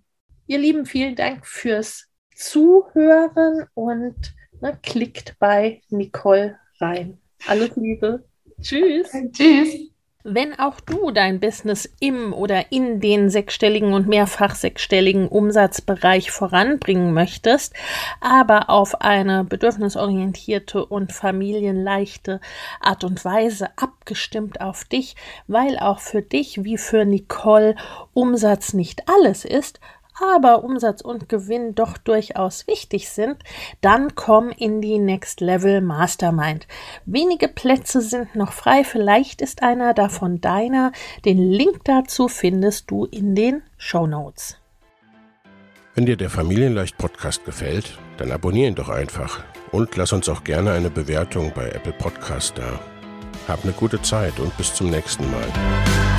Ihr 0.46 0.59
Lieben, 0.59 0.86
vielen 0.86 1.16
Dank 1.16 1.46
fürs 1.46 2.09
Zuhören 2.34 3.66
und 3.74 4.34
ne, 4.61 4.78
klickt 4.82 5.36
bei 5.38 5.82
Nicole 5.88 6.59
rein. 6.80 7.18
Alles 7.46 7.76
Liebe. 7.76 8.24
Tschüss. 8.61 9.11
Tschüss. 9.32 9.88
Wenn 10.25 10.59
auch 10.59 10.81
du 10.81 11.12
dein 11.12 11.39
Business 11.39 11.89
im 12.01 12.33
oder 12.33 12.73
in 12.73 12.99
den 12.99 13.31
sechsstelligen 13.31 13.93
und 13.93 14.09
mehrfach 14.09 14.57
sechsstelligen 14.57 15.29
Umsatzbereich 15.29 16.33
voranbringen 16.33 17.14
möchtest, 17.14 17.73
aber 18.21 18.69
auf 18.69 19.01
eine 19.01 19.45
bedürfnisorientierte 19.45 20.85
und 20.85 21.12
familienleichte 21.12 22.41
Art 22.81 23.05
und 23.05 23.25
Weise 23.25 23.69
abgestimmt 23.77 24.61
auf 24.61 24.85
dich, 24.85 25.14
weil 25.47 25.79
auch 25.79 26.01
für 26.01 26.21
dich 26.21 26.64
wie 26.64 26.79
für 26.79 27.05
Nicole 27.05 27.77
Umsatz 28.12 28.73
nicht 28.73 29.05
alles 29.09 29.45
ist, 29.45 29.79
aber 30.21 30.64
Umsatz 30.64 31.01
und 31.01 31.29
Gewinn 31.29 31.75
doch 31.75 31.99
durchaus 31.99 32.66
wichtig 32.66 33.11
sind, 33.11 33.37
dann 33.81 34.14
komm 34.14 34.51
in 34.51 34.81
die 34.81 34.99
Next 34.99 35.41
Level 35.41 35.81
Mastermind. 35.81 36.66
Wenige 37.07 37.49
Plätze 37.49 38.01
sind 38.01 38.35
noch 38.35 38.53
frei, 38.53 38.85
vielleicht 38.85 39.41
ist 39.41 39.62
einer 39.62 39.95
davon 39.95 40.41
deiner. 40.41 40.93
Den 41.25 41.39
Link 41.39 41.85
dazu 41.85 42.29
findest 42.29 42.91
du 42.91 43.05
in 43.05 43.35
den 43.35 43.62
Show 43.77 44.07
Notes. 44.07 44.57
Wenn 45.95 46.07
dir 46.07 46.16
der 46.16 46.31
Familienleicht 46.31 46.97
Podcast 46.97 47.45
gefällt, 47.45 47.99
dann 48.19 48.31
abonnier 48.31 48.69
ihn 48.69 48.77
doch 48.77 48.89
einfach 48.89 49.43
und 49.73 49.97
lass 49.97 50.12
uns 50.12 50.29
auch 50.29 50.45
gerne 50.45 50.73
eine 50.73 50.91
Bewertung 50.91 51.53
bei 51.55 51.69
Apple 51.71 51.93
Podcast 51.93 52.57
da. 52.57 52.79
Hab 53.49 53.64
eine 53.64 53.73
gute 53.73 54.01
Zeit 54.03 54.39
und 54.39 54.57
bis 54.57 54.75
zum 54.75 54.91
nächsten 54.91 55.29
Mal. 55.31 56.18